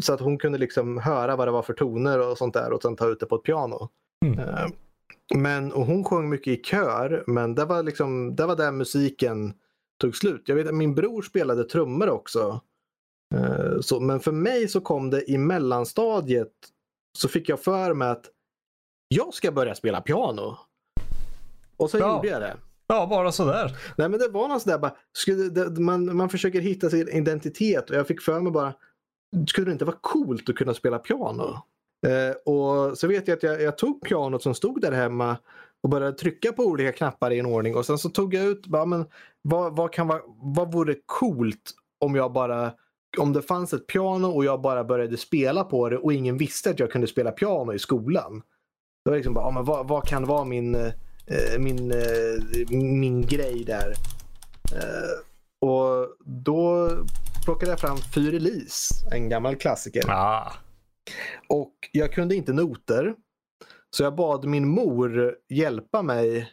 så 0.00 0.12
att 0.12 0.20
hon 0.20 0.38
kunde 0.38 0.58
liksom 0.58 0.98
höra 0.98 1.36
vad 1.36 1.48
det 1.48 1.52
var 1.52 1.62
för 1.62 1.72
toner 1.72 2.30
och 2.30 2.38
sånt 2.38 2.54
där 2.54 2.72
och 2.72 2.82
sen 2.82 2.96
ta 2.96 3.08
ut 3.08 3.20
det 3.20 3.26
på 3.26 3.34
ett 3.34 3.42
piano. 3.42 3.88
Mm. 4.24 4.72
Men, 5.34 5.72
och 5.72 5.86
hon 5.86 6.04
sjöng 6.04 6.28
mycket 6.28 6.58
i 6.58 6.62
kör 6.62 7.24
men 7.26 7.54
det 7.54 7.64
var 7.64 7.82
liksom 7.82 8.36
det 8.36 8.46
var 8.46 8.56
där 8.56 8.72
musiken 8.72 9.54
tog 10.00 10.16
slut. 10.16 10.42
Jag 10.46 10.56
vet 10.56 10.66
att 10.66 10.74
min 10.74 10.94
bror 10.94 11.22
spelade 11.22 11.64
trummor 11.64 12.08
också. 12.08 12.60
Så, 13.80 14.00
men 14.00 14.20
för 14.20 14.32
mig 14.32 14.68
så 14.68 14.80
kom 14.80 15.10
det 15.10 15.30
i 15.30 15.38
mellanstadiet 15.38 16.52
så 17.18 17.28
fick 17.28 17.48
jag 17.48 17.60
för 17.60 17.94
mig 17.94 18.08
att 18.08 18.30
jag 19.14 19.34
ska 19.34 19.52
börja 19.52 19.74
spela 19.74 20.00
piano. 20.00 20.56
Och 21.76 21.90
så 21.90 21.98
Ja. 21.98 22.16
gjorde 22.16 22.28
jag 22.28 22.40
det. 22.42 22.56
Ja, 22.86 23.06
bara 23.06 23.32
sådär. 23.32 23.76
Nej 23.96 24.08
men 24.08 24.20
det 24.20 24.28
var 24.28 24.48
något 24.48 24.62
sådär 24.62 24.78
bara, 24.78 24.94
skulle 25.12 25.48
det, 25.48 25.80
man, 25.80 26.16
man 26.16 26.28
försöker 26.28 26.60
hitta 26.60 26.90
sin 26.90 27.08
identitet 27.08 27.90
och 27.90 27.96
jag 27.96 28.06
fick 28.06 28.22
för 28.22 28.40
mig 28.40 28.52
bara, 28.52 28.72
skulle 29.48 29.66
det 29.66 29.72
inte 29.72 29.84
vara 29.84 29.96
coolt 30.00 30.48
att 30.48 30.56
kunna 30.56 30.74
spela 30.74 30.98
piano? 30.98 31.58
Eh, 32.06 32.52
och 32.54 32.98
så 32.98 33.06
vet 33.08 33.28
jag 33.28 33.36
att 33.36 33.42
jag, 33.42 33.62
jag 33.62 33.78
tog 33.78 34.00
pianot 34.02 34.42
som 34.42 34.54
stod 34.54 34.80
där 34.80 34.92
hemma 34.92 35.36
och 35.82 35.88
började 35.90 36.12
trycka 36.18 36.52
på 36.52 36.62
olika 36.62 36.92
knappar 36.92 37.30
i 37.30 37.38
en 37.38 37.46
ordning 37.46 37.76
och 37.76 37.86
sen 37.86 37.98
så 37.98 38.08
tog 38.08 38.34
jag 38.34 38.44
ut, 38.44 38.66
bara, 38.66 38.84
men, 38.86 39.04
vad, 39.42 39.76
vad, 39.76 39.92
kan 39.92 40.08
vara, 40.08 40.20
vad 40.56 40.72
vore 40.72 40.94
coolt 41.06 41.70
om 42.00 42.14
jag 42.14 42.32
bara 42.32 42.72
om 43.18 43.32
det 43.32 43.42
fanns 43.42 43.72
ett 43.72 43.86
piano 43.86 44.26
och 44.28 44.44
jag 44.44 44.60
bara 44.60 44.84
började 44.84 45.16
spela 45.16 45.64
på 45.64 45.88
det 45.88 45.98
och 45.98 46.12
ingen 46.12 46.36
visste 46.38 46.70
att 46.70 46.78
jag 46.78 46.90
kunde 46.90 47.06
spela 47.06 47.30
piano 47.30 47.72
i 47.72 47.78
skolan. 47.78 48.42
Det 49.04 49.10
var 49.10 49.16
liksom 49.16 49.34
bara, 49.34 49.44
ja, 49.44 49.50
men 49.50 49.64
vad, 49.64 49.88
vad 49.88 50.06
kan 50.06 50.26
vara 50.26 50.44
min, 50.44 50.74
eh, 50.74 50.92
min, 51.58 51.92
eh, 51.92 52.68
min 52.70 53.26
grej 53.26 53.64
där? 53.64 53.94
Eh, 54.72 55.68
och 55.68 56.08
då 56.24 56.90
plockade 57.44 57.72
jag 57.72 57.80
fram 57.80 57.96
Fyr 58.14 58.34
Elise, 58.34 58.94
en 59.12 59.28
gammal 59.28 59.56
klassiker. 59.56 60.02
Ah. 60.08 60.52
Och 61.48 61.74
jag 61.92 62.12
kunde 62.12 62.34
inte 62.34 62.52
noter. 62.52 63.14
Så 63.90 64.02
jag 64.02 64.14
bad 64.14 64.44
min 64.44 64.68
mor 64.68 65.34
hjälpa 65.48 66.02
mig 66.02 66.52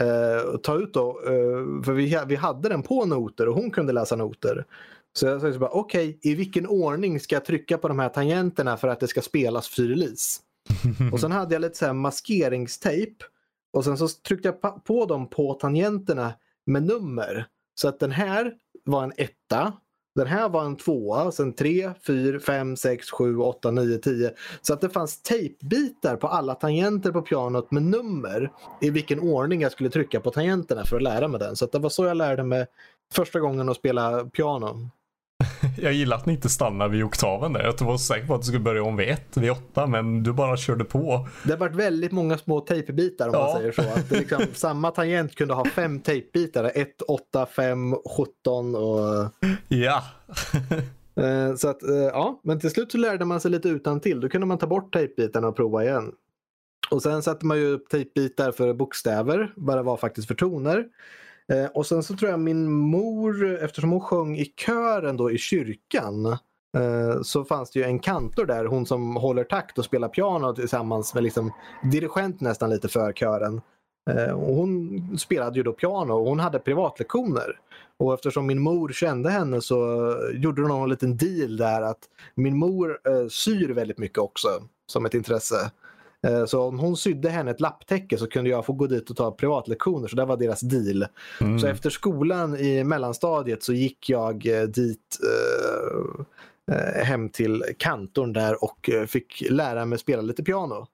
eh, 0.00 0.56
ta 0.62 0.76
ut 0.76 0.94
då. 0.94 1.20
Eh, 1.26 1.84
för 1.84 1.92
vi, 1.92 2.18
vi 2.26 2.36
hade 2.36 2.68
den 2.68 2.82
på 2.82 3.04
noter 3.04 3.48
och 3.48 3.54
hon 3.54 3.70
kunde 3.70 3.92
läsa 3.92 4.16
noter. 4.16 4.64
Så 5.12 5.26
jag 5.26 5.54
sa 5.54 5.68
okej, 5.72 6.18
i 6.22 6.34
vilken 6.34 6.66
ordning 6.66 7.20
ska 7.20 7.34
jag 7.34 7.44
trycka 7.44 7.78
på 7.78 7.88
de 7.88 7.98
här 7.98 8.08
tangenterna 8.08 8.76
för 8.76 8.88
att 8.88 9.00
det 9.00 9.08
ska 9.08 9.22
spelas 9.22 9.68
fyrilis? 9.68 10.42
Och 11.12 11.20
sen 11.20 11.32
hade 11.32 11.54
jag 11.54 11.60
lite 11.60 11.78
så 11.78 11.86
här 11.86 11.92
maskeringstejp. 11.92 13.24
Och 13.72 13.84
sen 13.84 13.98
så 13.98 14.08
tryckte 14.08 14.48
jag 14.48 14.84
på 14.84 15.06
dem 15.06 15.30
på 15.30 15.54
tangenterna 15.54 16.34
med 16.66 16.82
nummer. 16.82 17.46
Så 17.74 17.88
att 17.88 18.00
den 18.00 18.10
här 18.10 18.54
var 18.84 19.04
en 19.04 19.12
etta. 19.16 19.72
Den 20.14 20.26
här 20.26 20.48
var 20.48 20.64
en 20.64 20.76
tvåa, 20.76 21.32
sen 21.32 21.52
tre, 21.52 21.92
fyra, 22.06 22.40
fem, 22.40 22.76
sex, 22.76 23.10
sju, 23.10 23.38
åtta, 23.38 23.70
nio, 23.70 23.98
tio. 23.98 24.30
Så 24.62 24.72
att 24.72 24.80
det 24.80 24.88
fanns 24.88 25.22
tejpbitar 25.22 26.16
på 26.16 26.28
alla 26.28 26.54
tangenter 26.54 27.12
på 27.12 27.22
pianot 27.22 27.70
med 27.70 27.82
nummer 27.82 28.52
i 28.80 28.90
vilken 28.90 29.20
ordning 29.20 29.60
jag 29.60 29.72
skulle 29.72 29.90
trycka 29.90 30.20
på 30.20 30.30
tangenterna 30.30 30.84
för 30.84 30.96
att 30.96 31.02
lära 31.02 31.28
mig 31.28 31.40
den. 31.40 31.56
Så 31.56 31.64
att 31.64 31.72
det 31.72 31.78
var 31.78 31.88
så 31.88 32.04
jag 32.04 32.16
lärde 32.16 32.42
mig 32.42 32.66
första 33.12 33.40
gången 33.40 33.68
att 33.68 33.76
spela 33.76 34.24
piano. 34.24 34.90
Jag 35.82 35.92
gillar 35.92 36.16
att 36.16 36.26
ni 36.26 36.32
inte 36.32 36.48
stannar 36.48 36.88
vid 36.88 37.04
oktaven 37.04 37.52
där. 37.52 37.64
Jag 37.64 37.86
var 37.86 37.96
säker 37.98 38.26
på 38.26 38.34
att 38.34 38.40
du 38.40 38.46
skulle 38.46 38.60
börja 38.60 38.82
om 38.82 38.96
vid 38.96 39.08
ett, 39.08 39.36
vid 39.36 39.50
åtta, 39.50 39.86
men 39.86 40.22
du 40.22 40.32
bara 40.32 40.56
körde 40.56 40.84
på. 40.84 41.28
Det 41.44 41.50
har 41.50 41.58
varit 41.58 41.74
väldigt 41.74 42.12
många 42.12 42.38
små 42.38 42.60
tejpbitar 42.60 43.26
om 43.26 43.32
man 43.32 43.40
Ja. 43.40 43.56
säger 43.58 43.72
så. 43.72 43.82
Att 43.82 44.10
liksom, 44.10 44.42
samma 44.54 44.90
tangent 44.90 45.34
kunde 45.34 45.54
ha 45.54 45.64
fem 45.64 46.00
tejpbitar. 46.00 46.72
1, 46.74 47.02
8, 47.02 47.46
5, 47.46 47.94
17 48.16 48.74
och... 48.74 49.28
Ja. 49.68 50.02
Eh, 51.20 51.54
så 51.56 51.68
att, 51.68 51.82
eh, 51.82 51.96
ja, 51.96 52.40
men 52.44 52.60
till 52.60 52.70
slut 52.70 52.92
så 52.92 52.98
lärde 52.98 53.24
man 53.24 53.40
sig 53.40 53.50
lite 53.50 53.68
utan 53.68 54.00
till. 54.00 54.20
Då 54.20 54.28
kunde 54.28 54.46
man 54.46 54.58
ta 54.58 54.66
bort 54.66 54.92
tejpbitarna 54.92 55.48
och 55.48 55.56
prova 55.56 55.84
igen. 55.84 56.12
Och 56.90 57.02
sen 57.02 57.22
satte 57.22 57.46
man 57.46 57.58
ju 57.58 57.66
upp 57.66 57.88
tejpbitar 57.88 58.52
för 58.52 58.74
bokstäver, 58.74 59.52
vad 59.56 59.76
det 59.76 59.82
var 59.82 59.96
faktiskt 59.96 60.28
för 60.28 60.34
toner. 60.34 60.84
Eh, 61.52 61.66
och 61.74 61.86
sen 61.86 62.02
så 62.02 62.16
tror 62.16 62.30
jag 62.30 62.40
min 62.40 62.72
mor, 62.72 63.58
eftersom 63.64 63.90
hon 63.90 64.00
sjöng 64.00 64.36
i 64.36 64.44
kören 64.44 65.16
då 65.16 65.30
i 65.30 65.38
kyrkan, 65.38 66.26
eh, 66.26 67.22
så 67.22 67.44
fanns 67.44 67.70
det 67.70 67.78
ju 67.78 67.84
en 67.84 67.98
kantor 67.98 68.46
där, 68.46 68.64
hon 68.64 68.86
som 68.86 69.16
håller 69.16 69.44
takt 69.44 69.78
och 69.78 69.84
spelar 69.84 70.08
piano 70.08 70.54
tillsammans 70.54 71.14
med 71.14 71.22
liksom 71.22 71.52
dirigent 71.92 72.40
nästan 72.40 72.70
lite 72.70 72.88
för 72.88 73.12
kören. 73.12 73.60
Eh, 74.10 74.32
och 74.32 74.54
hon 74.54 75.00
spelade 75.18 75.56
ju 75.56 75.62
då 75.62 75.72
piano 75.72 76.14
och 76.14 76.28
hon 76.28 76.40
hade 76.40 76.58
privatlektioner. 76.58 77.60
Och 77.98 78.14
eftersom 78.14 78.46
min 78.46 78.60
mor 78.60 78.88
kände 78.88 79.30
henne 79.30 79.60
så 79.60 80.12
gjorde 80.34 80.62
hon 80.62 80.82
en 80.82 80.88
liten 80.88 81.16
deal 81.16 81.56
där 81.56 81.82
att 81.82 81.98
min 82.34 82.56
mor 82.56 82.98
eh, 83.08 83.28
syr 83.28 83.68
väldigt 83.68 83.98
mycket 83.98 84.18
också 84.18 84.48
som 84.86 85.06
ett 85.06 85.14
intresse. 85.14 85.70
Eh, 86.22 86.44
så 86.44 86.62
om 86.62 86.78
hon 86.78 86.96
sydde 86.96 87.28
henne 87.28 87.50
ett 87.50 87.60
lapptäcke 87.60 88.18
så 88.18 88.26
kunde 88.26 88.50
jag 88.50 88.66
få 88.66 88.72
gå 88.72 88.86
dit 88.86 89.10
och 89.10 89.16
ta 89.16 89.30
privatlektioner. 89.30 90.08
Så 90.08 90.16
det 90.16 90.24
var 90.24 90.36
deras 90.36 90.60
deal. 90.60 91.06
Mm. 91.40 91.58
Så 91.58 91.66
efter 91.66 91.90
skolan 91.90 92.56
i 92.56 92.84
mellanstadiet 92.84 93.62
så 93.62 93.72
gick 93.72 94.10
jag 94.10 94.46
eh, 94.46 94.62
dit 94.62 95.18
eh, 95.22 96.76
eh, 96.76 97.04
hem 97.04 97.28
till 97.28 97.64
kantorn 97.78 98.32
där 98.32 98.64
och 98.64 98.90
fick 99.06 99.50
lära 99.50 99.84
mig 99.84 99.98
spela 99.98 100.22
lite 100.22 100.42
piano. 100.42 100.86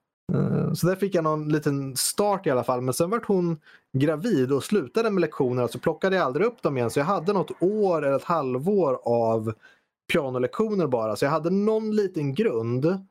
Så 0.73 0.87
där 0.87 0.95
fick 0.95 1.15
jag 1.15 1.23
någon 1.23 1.49
liten 1.49 1.95
start 1.95 2.47
i 2.47 2.49
alla 2.49 2.63
fall. 2.63 2.81
Men 2.81 2.93
sen 2.93 3.09
vart 3.09 3.25
hon 3.25 3.59
gravid 3.97 4.51
och 4.51 4.63
slutade 4.63 5.09
med 5.09 5.21
lektionerna 5.21 5.67
så 5.67 5.79
plockade 5.79 6.15
jag 6.15 6.25
aldrig 6.25 6.47
upp 6.47 6.61
dem 6.61 6.77
igen. 6.77 6.89
Så 6.89 6.99
jag 6.99 7.05
hade 7.05 7.33
något 7.33 7.51
år 7.59 8.05
eller 8.05 8.15
ett 8.15 8.23
halvår 8.23 8.99
av 9.05 9.53
pianolektioner 10.13 10.87
bara. 10.87 11.15
Så 11.15 11.25
jag 11.25 11.31
hade 11.31 11.49
någon 11.49 11.95
liten 11.95 12.33
grund. 12.33 13.05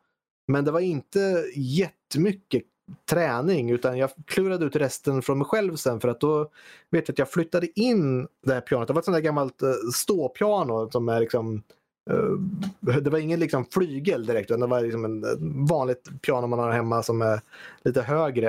Men 0.53 0.65
det 0.65 0.71
var 0.71 0.81
inte 0.81 1.45
jättemycket 1.55 2.63
träning 3.11 3.71
utan 3.71 3.99
jag 3.99 4.11
klurade 4.27 4.65
ut 4.65 4.77
resten 4.77 5.23
från 5.23 5.39
mig 5.39 5.45
själv 5.45 5.77
sen 5.77 6.01
för 6.01 6.09
att 6.09 6.21
då 6.21 6.51
vet 6.91 7.09
jag 7.09 7.15
att 7.15 7.19
jag 7.19 7.31
flyttade 7.31 7.81
in 7.81 8.29
det 8.47 8.55
här 8.55 8.61
pianot. 8.61 8.89
Det 8.89 8.95
var 8.95 9.01
ett 9.01 9.05
sånt 9.05 9.15
där 9.15 9.23
gammalt 9.23 9.63
eh, 9.63 9.73
ståpiano 9.95 10.91
som 10.91 11.09
är 11.09 11.21
liksom 11.21 11.63
eh, 12.11 12.99
det 13.01 13.11
var 13.11 13.19
ingen 13.19 13.41
liksom 13.41 13.65
flygel 13.65 14.27
direkt 14.27 14.51
utan 14.51 14.61
det 14.61 14.67
var 14.67 14.81
liksom 14.81 15.05
en 15.05 15.25
ett 15.25 15.69
vanligt 15.71 16.23
piano 16.23 16.47
man 16.47 16.59
har 16.59 16.73
hemma 16.73 17.03
som 17.03 17.23
är 17.23 17.41
lite 17.85 18.03
högre. 18.03 18.49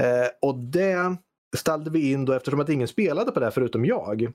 Eh, 0.00 0.28
och 0.42 0.58
det 0.58 1.16
ställde 1.56 1.90
vi 1.90 2.12
in 2.12 2.24
då 2.24 2.32
eftersom 2.32 2.60
att 2.60 2.68
ingen 2.68 2.88
spelade 2.88 3.32
på 3.32 3.40
det 3.40 3.50
förutom 3.50 3.84
jag. 3.84 4.32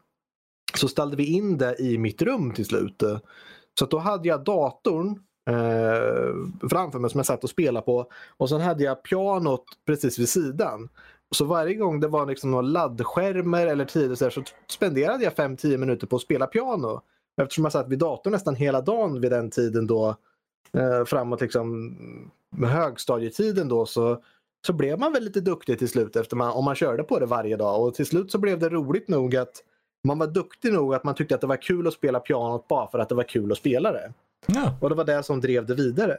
Så 0.74 0.88
ställde 0.88 1.18
vi 1.18 1.26
in 1.26 1.58
det 1.58 1.76
i 1.80 1.98
mitt 1.98 2.22
rum 2.22 2.54
till 2.54 2.66
slut. 2.66 3.04
Så 3.80 3.86
att 3.86 3.92
då 3.92 3.98
hade 3.98 4.28
jag 4.28 4.44
datorn 4.44 5.20
eh, 5.50 6.68
framför 6.70 7.00
mig 7.00 7.10
som 7.10 7.20
jag 7.20 7.26
satt 7.26 7.44
och 7.44 7.50
spelade 7.50 7.86
på. 7.86 8.06
Och 8.38 8.50
sen 8.50 8.62
hade 8.62 8.84
jag 8.84 9.04
pianot 9.04 9.64
precis 9.86 10.20
vid 10.20 10.30
sidan. 10.30 10.90
Så 11.32 11.46
varje 11.46 11.74
gång 11.74 12.00
det 12.00 12.08
var 12.08 12.26
liksom 12.26 12.52
några 12.52 12.62
laddskärmar 12.62 13.68
eller 13.68 13.86
tider 13.86 14.16
så, 14.16 14.30
så 14.32 14.44
spenderade 14.68 15.24
jag 15.24 15.34
5-10 15.34 15.78
minuter 15.78 16.08
på 16.08 16.16
att 16.16 16.22
spela 16.22 16.48
piano. 16.48 17.02
Eftersom 17.42 17.66
jag 17.66 17.72
satt 17.72 17.88
vid 17.88 18.00
datorn 18.00 18.34
nästan 18.34 18.56
hela 18.56 18.82
dagen 18.82 19.22
vid 19.22 19.32
den 19.32 19.50
tiden 19.50 19.88
då 19.88 20.16
eh, 20.74 21.06
framåt 21.06 21.42
liksom 21.42 21.96
med 22.50 22.70
högstadietiden 22.70 23.68
då 23.68 23.86
så, 23.86 24.24
så 24.68 24.74
blev 24.74 25.00
man 25.00 25.14
väl 25.14 25.24
lite 25.24 25.42
duktig 25.42 25.80
till 25.80 25.90
slut 25.90 26.16
efter 26.16 26.36
man, 26.36 26.52
om 26.52 26.66
man 26.66 26.76
körde 26.76 27.04
på 27.04 27.20
det 27.20 27.26
varje 27.26 27.58
dag. 27.58 27.84
Och 27.84 27.96
till 27.96 28.06
slut 28.06 28.32
så 28.32 28.38
blev 28.38 28.60
det 28.60 28.70
roligt 28.70 29.08
nog 29.08 29.36
att 29.36 29.64
man 30.04 30.20
var 30.20 30.28
duktig 30.28 30.74
nog 30.74 30.96
att 30.96 31.04
man 31.04 31.16
tyckte 31.16 31.36
att 31.36 31.42
det 31.42 31.48
var 31.48 31.62
kul 31.62 31.88
att 31.88 31.94
spela 31.94 32.20
pianot 32.20 32.68
bara 32.68 32.88
för 32.88 33.00
att 33.00 33.10
det 33.10 33.16
var 33.16 33.24
kul 33.24 33.52
att 33.52 33.58
spela 33.58 33.92
det. 33.92 34.14
Ja. 34.48 34.78
Och 34.82 34.90
det 34.90 34.96
var 34.96 35.06
det 35.06 35.24
som 35.24 35.42
drev 35.42 35.66
det 35.66 35.76
vidare. 35.76 36.18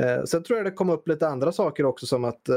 Eh, 0.00 0.24
sen 0.24 0.42
tror 0.42 0.58
jag 0.58 0.66
det 0.66 0.70
kom 0.70 0.90
upp 0.90 1.08
lite 1.08 1.28
andra 1.28 1.52
saker 1.52 1.84
också 1.84 2.06
som 2.06 2.24
att 2.24 2.48
eh, 2.48 2.54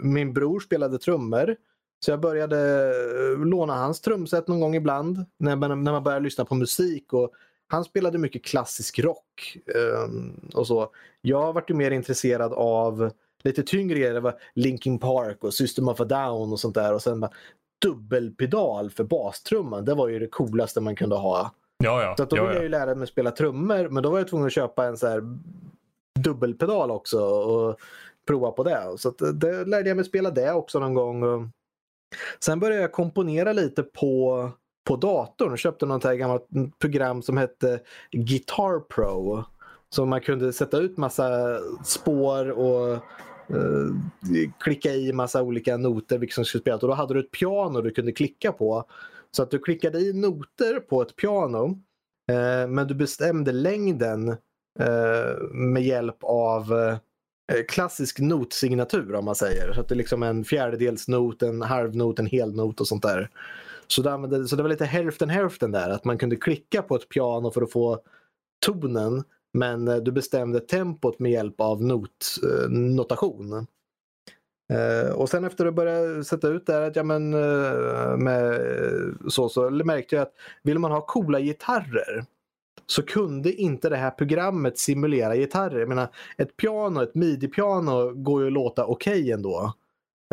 min 0.00 0.32
bror 0.32 0.60
spelade 0.60 0.98
trummor. 0.98 1.56
Så 2.04 2.10
jag 2.10 2.20
började 2.20 2.88
eh, 3.32 3.46
låna 3.46 3.74
hans 3.74 4.00
trumset 4.00 4.48
någon 4.48 4.60
gång 4.60 4.74
ibland 4.74 5.24
när 5.38 5.56
man, 5.56 5.84
när 5.84 5.92
man 5.92 6.02
började 6.02 6.24
lyssna 6.24 6.44
på 6.44 6.54
musik. 6.54 7.12
Och 7.12 7.32
han 7.68 7.84
spelade 7.84 8.18
mycket 8.18 8.44
klassisk 8.44 8.98
rock. 8.98 9.58
Eh, 9.74 10.10
och 10.54 10.66
så. 10.66 10.90
Jag 11.20 11.52
vart 11.52 11.70
ju 11.70 11.74
mer 11.74 11.90
intresserad 11.90 12.52
av 12.52 13.10
lite 13.42 13.62
tyngre 13.62 13.98
grejer. 13.98 14.14
Det 14.14 14.20
var 14.20 14.34
Linkin 14.54 14.98
Park 14.98 15.44
och 15.44 15.54
System 15.54 15.88
of 15.88 16.00
a 16.00 16.04
Down 16.04 16.52
och 16.52 16.60
sånt 16.60 16.74
där. 16.74 16.94
Och 16.94 17.02
sen 17.02 17.20
bara, 17.20 17.30
dubbelpedal 17.82 18.90
för 18.90 19.04
bastrumman. 19.04 19.84
Det 19.84 19.94
var 19.94 20.08
ju 20.08 20.18
det 20.18 20.26
coolaste 20.26 20.80
man 20.80 20.96
kunde 20.96 21.16
ha. 21.16 21.54
Ja, 21.84 22.02
ja. 22.02 22.14
Så 22.16 22.22
att 22.22 22.30
då 22.30 22.36
ja, 22.36 22.42
ville 22.42 22.52
ja. 22.52 22.56
jag 22.56 22.62
ju 22.62 22.68
lära 22.68 22.94
mig 22.94 23.06
spela 23.06 23.30
trummor 23.30 23.88
men 23.88 24.02
då 24.02 24.10
var 24.10 24.18
jag 24.18 24.28
tvungen 24.28 24.46
att 24.46 24.52
köpa 24.52 24.86
en 24.86 24.96
så 24.96 25.06
här 25.06 25.22
dubbelpedal 26.20 26.90
också 26.90 27.18
och 27.24 27.80
prova 28.26 28.50
på 28.50 28.64
det. 28.64 28.94
Så 28.98 29.10
det 29.10 29.64
lärde 29.64 29.88
jag 29.88 29.96
mig 29.96 30.04
spela 30.04 30.30
det 30.30 30.52
också 30.52 30.78
någon 30.78 30.94
gång. 30.94 31.50
Sen 32.40 32.60
började 32.60 32.82
jag 32.82 32.92
komponera 32.92 33.52
lite 33.52 33.82
på, 33.82 34.50
på 34.84 34.96
datorn 34.96 35.56
köpte 35.56 35.86
något 35.86 36.04
här 36.04 36.14
gammalt 36.14 36.48
program 36.78 37.22
som 37.22 37.36
hette 37.36 37.80
Guitar 38.10 38.80
Pro. 38.80 39.44
Så 39.90 40.04
man 40.04 40.20
kunde 40.20 40.52
sätta 40.52 40.78
ut 40.78 40.96
massa 40.96 41.58
spår 41.84 42.50
och 42.50 42.92
eh, 42.92 43.00
klicka 44.60 44.90
i 44.90 45.12
massa 45.12 45.42
olika 45.42 45.76
noter 45.76 46.18
vilka 46.18 46.34
som 46.34 46.44
skulle 46.44 46.60
spelas. 46.60 46.82
Och 46.82 46.88
då 46.88 46.94
hade 46.94 47.14
du 47.14 47.20
ett 47.20 47.30
piano 47.30 47.80
du 47.80 47.90
kunde 47.90 48.12
klicka 48.12 48.52
på. 48.52 48.84
Så 49.36 49.42
att 49.42 49.50
du 49.50 49.58
klickade 49.58 49.98
i 49.98 50.12
noter 50.12 50.80
på 50.80 51.02
ett 51.02 51.16
piano 51.16 51.66
eh, 52.30 52.68
men 52.68 52.86
du 52.86 52.94
bestämde 52.94 53.52
längden 53.52 54.28
eh, 54.80 55.42
med 55.52 55.82
hjälp 55.82 56.16
av 56.20 56.72
eh, 57.52 57.64
klassisk 57.68 58.18
notsignatur 58.18 59.14
om 59.14 59.24
man 59.24 59.34
säger. 59.34 59.72
Så 59.72 59.80
att 59.80 59.88
det 59.88 59.94
är 59.94 59.96
liksom 59.96 60.22
en 60.22 60.44
fjärdedelsnot, 60.44 61.42
en 61.42 61.62
halvnot, 61.62 62.18
en 62.18 62.26
helnot 62.26 62.80
och 62.80 62.88
sånt 62.88 63.02
där. 63.02 63.30
Så 63.86 64.02
det, 64.02 64.48
så 64.48 64.56
det 64.56 64.62
var 64.62 64.70
lite 64.70 64.84
hälften 64.84 65.28
hälften 65.28 65.70
där. 65.70 65.90
Att 65.90 66.04
man 66.04 66.18
kunde 66.18 66.36
klicka 66.36 66.82
på 66.82 66.96
ett 66.96 67.08
piano 67.08 67.50
för 67.50 67.62
att 67.62 67.72
få 67.72 68.00
tonen 68.66 69.24
men 69.52 69.88
eh, 69.88 69.96
du 69.96 70.12
bestämde 70.12 70.60
tempot 70.60 71.18
med 71.18 71.32
hjälp 71.32 71.60
av 71.60 71.82
not, 71.82 72.38
eh, 72.42 72.68
notation. 72.70 73.66
Eh, 74.72 75.12
och 75.12 75.28
sen 75.28 75.44
efter 75.44 75.66
att 75.66 75.74
börja 75.74 76.24
sätta 76.24 76.48
ut 76.48 76.66
det 76.66 76.72
här, 76.72 76.82
att, 76.82 76.96
ja, 76.96 77.02
men, 77.02 77.34
eh, 77.34 78.16
med, 78.16 78.44
eh, 78.52 79.28
så, 79.28 79.48
så 79.48 79.70
märkte 79.70 80.16
jag 80.16 80.22
att 80.22 80.34
vill 80.62 80.78
man 80.78 80.92
ha 80.92 81.00
coola 81.00 81.40
gitarrer 81.40 82.24
så 82.86 83.02
kunde 83.02 83.52
inte 83.52 83.88
det 83.88 83.96
här 83.96 84.10
programmet 84.10 84.78
simulera 84.78 85.36
gitarrer. 85.36 85.78
Jag 85.78 85.88
menar, 85.88 86.08
ett 86.36 86.56
piano, 86.56 87.02
ett 87.02 87.14
midi-piano 87.14 88.12
går 88.14 88.40
ju 88.40 88.46
att 88.46 88.52
låta 88.52 88.84
okej 88.84 89.20
okay 89.20 89.30
ändå. 89.30 89.72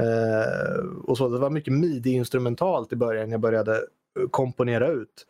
Eh, 0.02 0.86
och 1.04 1.18
så, 1.18 1.30
det 1.30 1.40
var 1.40 1.50
mycket 1.50 1.74
midi-instrumentalt 1.74 2.94
i 2.94 2.96
början 2.96 3.32
jag 3.32 3.42
började 3.42 3.74
eh, 3.74 4.30
komponera 4.32 4.88
ut. 4.88 5.26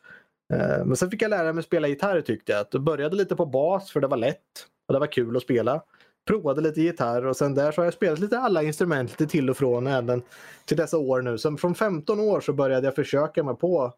Eh, 0.53 0.85
men 0.85 0.95
sen 0.95 1.11
fick 1.11 1.21
jag 1.21 1.29
lära 1.29 1.53
mig 1.53 1.63
spela 1.63 1.87
gitarr 1.87 2.21
tyckte 2.21 2.51
jag. 2.51 2.65
Jag 2.71 2.81
började 2.81 3.15
lite 3.15 3.35
på 3.35 3.45
bas 3.45 3.91
för 3.91 3.99
det 3.99 4.07
var 4.07 4.17
lätt 4.17 4.67
och 4.87 4.93
det 4.93 4.99
var 4.99 5.11
kul 5.11 5.37
att 5.37 5.43
spela. 5.43 5.81
Provade 6.27 6.61
lite 6.61 6.81
gitarr 6.81 7.25
och 7.25 7.37
sen 7.37 7.55
där 7.55 7.71
så 7.71 7.81
har 7.81 7.85
jag 7.85 7.93
spelat 7.93 8.19
lite 8.19 8.39
alla 8.39 8.63
instrument 8.63 9.09
lite 9.19 9.31
till 9.31 9.49
och 9.49 9.57
från 9.57 9.87
även 9.87 10.21
till 10.65 10.77
dessa 10.77 10.97
år 10.97 11.21
nu. 11.21 11.37
Så 11.37 11.57
från 11.57 11.75
15 11.75 12.19
år 12.19 12.41
så 12.41 12.53
började 12.53 12.87
jag 12.87 12.95
försöka 12.95 13.43
mig 13.43 13.55
på 13.55 13.93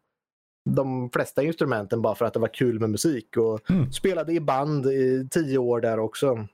de 0.70 1.10
flesta 1.10 1.44
instrumenten 1.44 2.02
bara 2.02 2.16
för 2.16 2.26
att 2.26 2.34
det 2.34 2.40
var 2.40 2.54
kul 2.54 2.80
med 2.80 2.90
musik. 2.90 3.38
Och 3.38 3.70
Mm. 3.70 3.92
spelade 3.92 4.34
i 4.34 4.40
band 4.40 4.86
i 4.86 5.28
tio 5.32 5.58
år 5.58 5.82
där 5.82 6.00
också. 6.00 6.48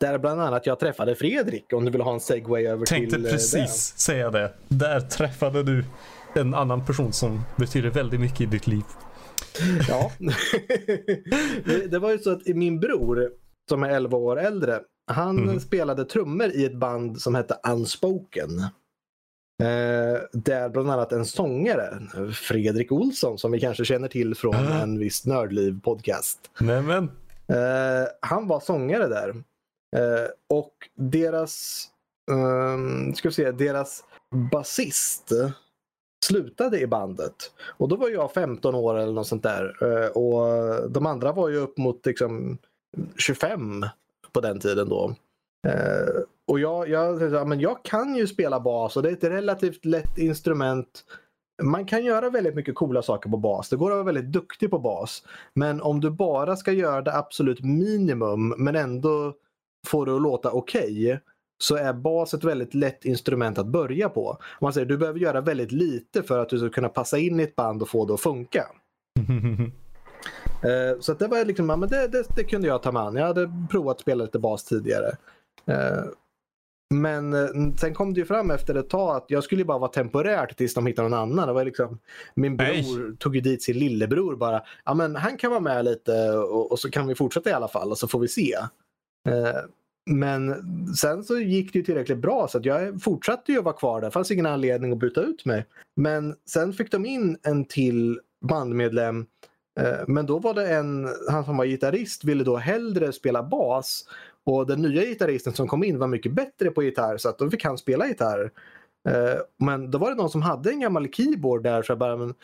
Där 0.00 0.18
bland 0.18 0.40
annat 0.40 0.66
jag 0.66 0.80
träffade 0.80 1.14
Fredrik 1.14 1.72
om 1.72 1.84
du 1.84 1.90
vill 1.90 2.00
ha 2.00 2.12
en 2.14 2.20
segway 2.20 2.66
över 2.66 2.86
Tänkte 2.86 3.16
till 3.16 3.26
eh, 3.26 3.32
precis 3.32 3.94
säga 3.98 4.30
det. 4.30 4.52
Där 4.68 5.00
träffade 5.00 5.62
du 5.62 5.84
en 6.34 6.54
annan 6.54 6.86
person 6.86 7.12
som 7.12 7.40
betyder 7.56 7.90
väldigt 7.90 8.20
mycket 8.20 8.40
i 8.40 8.46
ditt 8.46 8.66
liv. 8.66 8.82
det. 9.78 9.84
Ja. 9.88 10.10
det, 11.64 11.86
det 11.90 11.98
var 11.98 12.10
ju 12.10 12.18
så 12.18 12.32
att 12.32 12.46
min 12.46 12.80
bror 12.80 13.30
som 13.68 13.82
är 13.82 13.88
11 13.90 14.16
år 14.18 14.40
äldre. 14.40 14.80
Han 15.12 15.36
Mhm. 15.36 15.60
spelade 15.60 16.04
trummor 16.04 16.46
i 16.46 16.64
ett 16.64 16.76
band 16.76 17.20
som 17.20 17.34
hette 17.34 17.58
Unspoken. 17.68 18.60
Eh, 19.62 20.20
där 20.32 20.68
bland 20.68 20.90
annat 20.90 21.12
en 21.12 21.24
sångare, 21.26 21.98
Fredrik 22.34 22.92
Olsson, 22.92 23.38
som 23.38 23.52
vi 23.52 23.60
kanske 23.60 23.84
känner 23.84 24.08
till 24.08 24.34
från 24.34 24.54
Ah. 24.54 24.82
en 24.82 24.98
viss 24.98 25.26
Nördliv 25.26 25.80
podcast. 25.80 26.50
Nämen. 26.60 27.04
Eh, 27.48 28.08
han 28.20 28.48
var 28.48 28.60
sångare 28.60 29.06
där. 29.08 29.28
Eh, 29.96 30.28
och 30.48 30.72
deras, 30.96 31.86
um, 32.30 33.14
ska 33.14 33.30
se, 33.30 33.50
deras 33.50 34.04
basist 34.52 35.32
slutade 36.24 36.80
i 36.80 36.86
bandet. 36.86 37.34
Och 37.76 37.88
då 37.88 37.96
var 37.96 38.08
jag 38.08 38.32
15 38.32 38.74
år 38.74 38.98
eller 38.98 39.12
något 39.12 39.26
sånt 39.26 39.42
där. 39.42 39.76
Eh, 39.82 40.08
och 40.08 40.90
de 40.90 41.06
andra 41.06 41.32
var 41.32 41.48
ju 41.48 41.56
upp 41.56 41.78
mot 41.78 42.06
liksom 42.06 42.58
25 43.16 43.84
på 44.32 44.40
den 44.40 44.60
tiden 44.60 44.88
då. 44.88 45.14
Eh, 45.68 46.22
och 46.46 46.60
jag, 46.60 46.88
jag, 46.88 47.18
tänkte, 47.18 47.44
men 47.44 47.60
jag 47.60 47.84
kan 47.84 48.14
ju 48.16 48.26
spela 48.26 48.60
bas 48.60 48.96
och 48.96 49.02
det 49.02 49.08
är 49.08 49.12
ett 49.12 49.24
relativt 49.24 49.84
lätt 49.84 50.18
instrument. 50.18 51.04
Man 51.62 51.86
kan 51.86 52.04
göra 52.04 52.30
väldigt 52.30 52.54
mycket 52.54 52.74
coola 52.74 53.02
saker 53.02 53.30
på 53.30 53.36
bas. 53.36 53.68
Det 53.68 53.76
går 53.76 53.90
att 53.90 53.94
vara 53.94 54.04
väldigt 54.04 54.32
duktig 54.32 54.70
på 54.70 54.78
bas. 54.78 55.22
Men 55.54 55.82
om 55.82 56.00
du 56.00 56.10
bara 56.10 56.56
ska 56.56 56.72
göra 56.72 57.02
det 57.02 57.16
absolut 57.16 57.62
minimum 57.62 58.54
men 58.58 58.76
ändå 58.76 59.34
får 59.86 60.06
det 60.06 60.16
att 60.16 60.22
låta 60.22 60.50
okej 60.50 61.20
så 61.58 61.76
är 61.76 61.92
bas 61.92 62.34
ett 62.34 62.44
väldigt 62.44 62.74
lätt 62.74 63.04
instrument 63.04 63.58
att 63.58 63.66
börja 63.66 64.08
på. 64.08 64.30
Om 64.30 64.38
Man 64.60 64.72
säger 64.72 64.86
du 64.86 64.98
behöver 64.98 65.18
göra 65.18 65.40
väldigt 65.40 65.72
lite 65.72 66.22
för 66.22 66.38
att 66.38 66.48
du 66.48 66.58
ska 66.58 66.68
kunna 66.68 66.88
passa 66.88 67.18
in 67.18 67.40
i 67.40 67.42
ett 67.42 67.56
band 67.56 67.82
och 67.82 67.88
få 67.88 68.06
det 68.06 68.14
att 68.14 68.20
funka. 68.20 68.66
Eh, 70.66 71.00
Så 71.00 71.12
att 71.12 71.18
det 71.18 71.28
var 71.28 71.44
liksom, 71.44 71.66
men 71.66 71.80
det, 71.80 72.08
det, 72.08 72.26
det 72.36 72.44
kunde 72.44 72.68
jag 72.68 72.82
ta 72.82 72.92
mig 72.92 73.02
an. 73.02 73.16
Jag 73.16 73.26
hade 73.26 73.50
provat 73.70 74.00
spela 74.00 74.24
lite 74.24 74.38
bas 74.38 74.64
tidigare. 74.64 75.16
Eh, 75.66 76.04
Men 76.94 77.32
eh, 77.32 77.48
sen 77.80 77.94
kom 77.94 78.14
det 78.14 78.20
ju 78.20 78.26
fram 78.26 78.50
efter 78.50 78.74
ett 78.74 78.90
tag 78.90 79.16
att 79.16 79.24
jag 79.28 79.44
skulle 79.44 79.64
bara 79.64 79.78
vara 79.78 79.90
temporärt 79.90 80.56
tills 80.56 80.74
de 80.74 80.86
hittade 80.86 81.08
någon 81.08 81.18
annan. 81.18 81.46
Det 81.48 81.54
var 81.54 81.64
liksom, 81.64 81.98
min 82.34 82.56
bror 82.56 82.66
Nej. 83.08 83.16
tog 83.18 83.34
ju 83.34 83.40
dit 83.40 83.62
sin 83.62 83.78
lillebror 83.78 84.36
bara. 84.36 84.62
Ja 84.84 84.94
men 84.94 85.16
han 85.16 85.36
kan 85.36 85.50
vara 85.50 85.60
med 85.60 85.84
lite 85.84 86.30
och, 86.30 86.72
och 86.72 86.78
så 86.78 86.90
kan 86.90 87.06
vi 87.06 87.14
fortsätta 87.14 87.50
i 87.50 87.52
alla 87.52 87.68
fall 87.68 87.90
och 87.90 87.98
så 87.98 88.08
får 88.08 88.18
vi 88.18 88.28
se. 88.28 88.54
Eh, 89.28 89.60
Men 90.10 90.54
sen 90.96 91.24
så 91.24 91.38
gick 91.38 91.72
det 91.72 91.78
ju 91.78 91.84
tillräckligt 91.84 92.18
bra 92.18 92.48
så 92.48 92.58
att 92.58 92.64
jag 92.64 93.02
fortsatte 93.02 93.52
ju 93.52 93.58
att 93.58 93.64
vara 93.64 93.76
kvar 93.76 94.00
där. 94.00 94.08
Det 94.08 94.12
fanns 94.12 94.30
ingen 94.30 94.46
anledning 94.46 94.92
att 94.92 94.98
byta 94.98 95.20
ut 95.20 95.44
mig. 95.44 95.66
Men 95.96 96.34
sen 96.48 96.72
fick 96.72 96.90
de 96.90 97.06
in 97.06 97.38
en 97.42 97.64
till 97.64 98.20
bandmedlem 98.44 99.26
Eh, 99.80 100.04
men 100.06 100.26
då 100.26 100.38
var 100.38 100.54
det 100.54 100.74
en, 100.74 101.08
han 101.30 101.44
som 101.44 101.56
var 101.56 101.64
gitarrist 101.64 102.24
ville 102.24 102.44
då 102.44 102.56
hellre 102.56 103.12
spela 103.12 103.42
bas 103.42 104.04
och 104.44 104.66
den 104.66 104.82
nya 104.82 105.04
gitarristen 105.04 105.52
som 105.52 105.68
kom 105.68 105.84
in 105.84 105.98
var 105.98 106.08
mycket 106.08 106.32
bättre 106.32 106.70
på 106.70 106.82
gitarr 106.82 107.16
så 107.16 107.28
att 107.28 107.38
då 107.38 107.50
fick 107.50 107.64
han 107.64 107.78
spela 107.78 108.06
gitarr. 108.06 108.50
Eh, 109.08 109.40
men 109.58 109.90
då 109.90 109.98
var 109.98 110.10
det 110.10 110.16
någon 110.16 110.30
som 110.30 110.42
hade 110.42 110.70
en 110.70 110.80
gammal 110.80 111.08
keyboard 111.12 111.62
där 111.62 111.82
så 111.82 111.90
jag 111.90 111.98
bara, 111.98 112.16
men, 112.16 112.34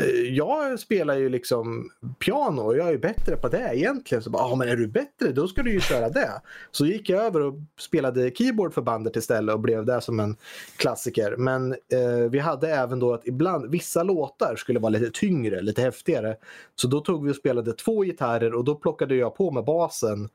Eh, 0.00 0.34
jag 0.36 0.78
spelar 0.78 1.16
ju 1.16 1.28
liksom 1.28 1.90
piano 2.18 2.62
och 2.62 2.76
jag 2.76 2.88
är 2.88 2.98
bättre 2.98 3.36
på 3.36 3.48
det 3.48 3.70
egentligen. 3.74 4.22
Så 4.22 4.30
bara, 4.30 4.42
ah, 4.42 4.56
men 4.56 4.68
är 4.68 4.76
du 4.76 4.86
bättre 4.86 5.32
då 5.32 5.48
ska 5.48 5.62
du 5.62 5.72
ju 5.72 5.80
köra 5.80 6.08
det. 6.08 6.30
Så 6.70 6.86
gick 6.86 7.08
jag 7.08 7.24
över 7.24 7.40
och 7.40 7.54
spelade 7.78 8.30
keyboard 8.30 8.74
för 8.74 8.82
bandet 8.82 9.16
istället 9.16 9.54
och 9.54 9.60
blev 9.60 9.86
det 9.86 10.00
som 10.00 10.20
en 10.20 10.36
klassiker. 10.76 11.36
Men 11.36 11.72
eh, 11.72 12.30
vi 12.30 12.38
hade 12.38 12.68
även 12.68 12.98
då 12.98 13.14
att 13.14 13.26
ibland, 13.26 13.70
vissa 13.70 14.02
låtar 14.02 14.56
skulle 14.56 14.78
vara 14.78 14.90
lite 14.90 15.10
tyngre, 15.10 15.62
lite 15.62 15.82
häftigare. 15.82 16.36
Så 16.74 16.88
då 16.88 17.00
tog 17.00 17.24
vi 17.24 17.32
och 17.32 17.36
spelade 17.36 17.72
två 17.72 18.02
gitarrer 18.02 18.54
och 18.54 18.64
då 18.64 18.74
plockade 18.74 19.14
jag 19.14 19.34
på 19.34 19.50
med 19.50 19.64
basen 19.64 20.28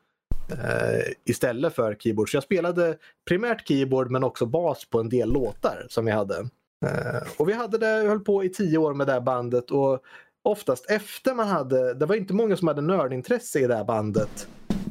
eh, 0.51 1.13
istället 1.26 1.76
för 1.76 1.95
keyboard. 1.95 2.32
Så 2.32 2.38
jag 2.38 2.43
spelade 2.43 2.97
primärt 3.28 3.68
keyboard 3.68 4.11
men 4.11 4.24
också 4.24 4.45
bas 4.45 4.86
på 4.86 4.99
en 4.99 5.09
del 5.09 5.34
låtar 5.34 5.86
som 5.89 6.05
vi 6.05 6.11
hade. 6.11 6.49
Eh, 6.86 7.27
och 7.38 7.49
vi 7.49 7.53
hade 7.53 7.77
det, 7.77 8.07
höll 8.07 8.19
på 8.19 8.43
i 8.43 8.49
tio 8.49 8.77
år 8.77 8.93
med 8.93 9.07
det 9.07 9.13
här 9.13 9.21
bandet 9.21 9.71
och 9.71 10.03
oftast 10.43 10.91
efter 10.91 11.33
man 11.33 11.47
hade, 11.47 11.93
det 11.93 12.05
var 12.05 12.15
inte 12.15 12.33
många 12.33 12.57
som 12.57 12.67
hade 12.67 12.81
nördintresse 12.81 13.59
i 13.59 13.67
det 13.67 13.75
här 13.75 13.83
bandet. 13.83 14.47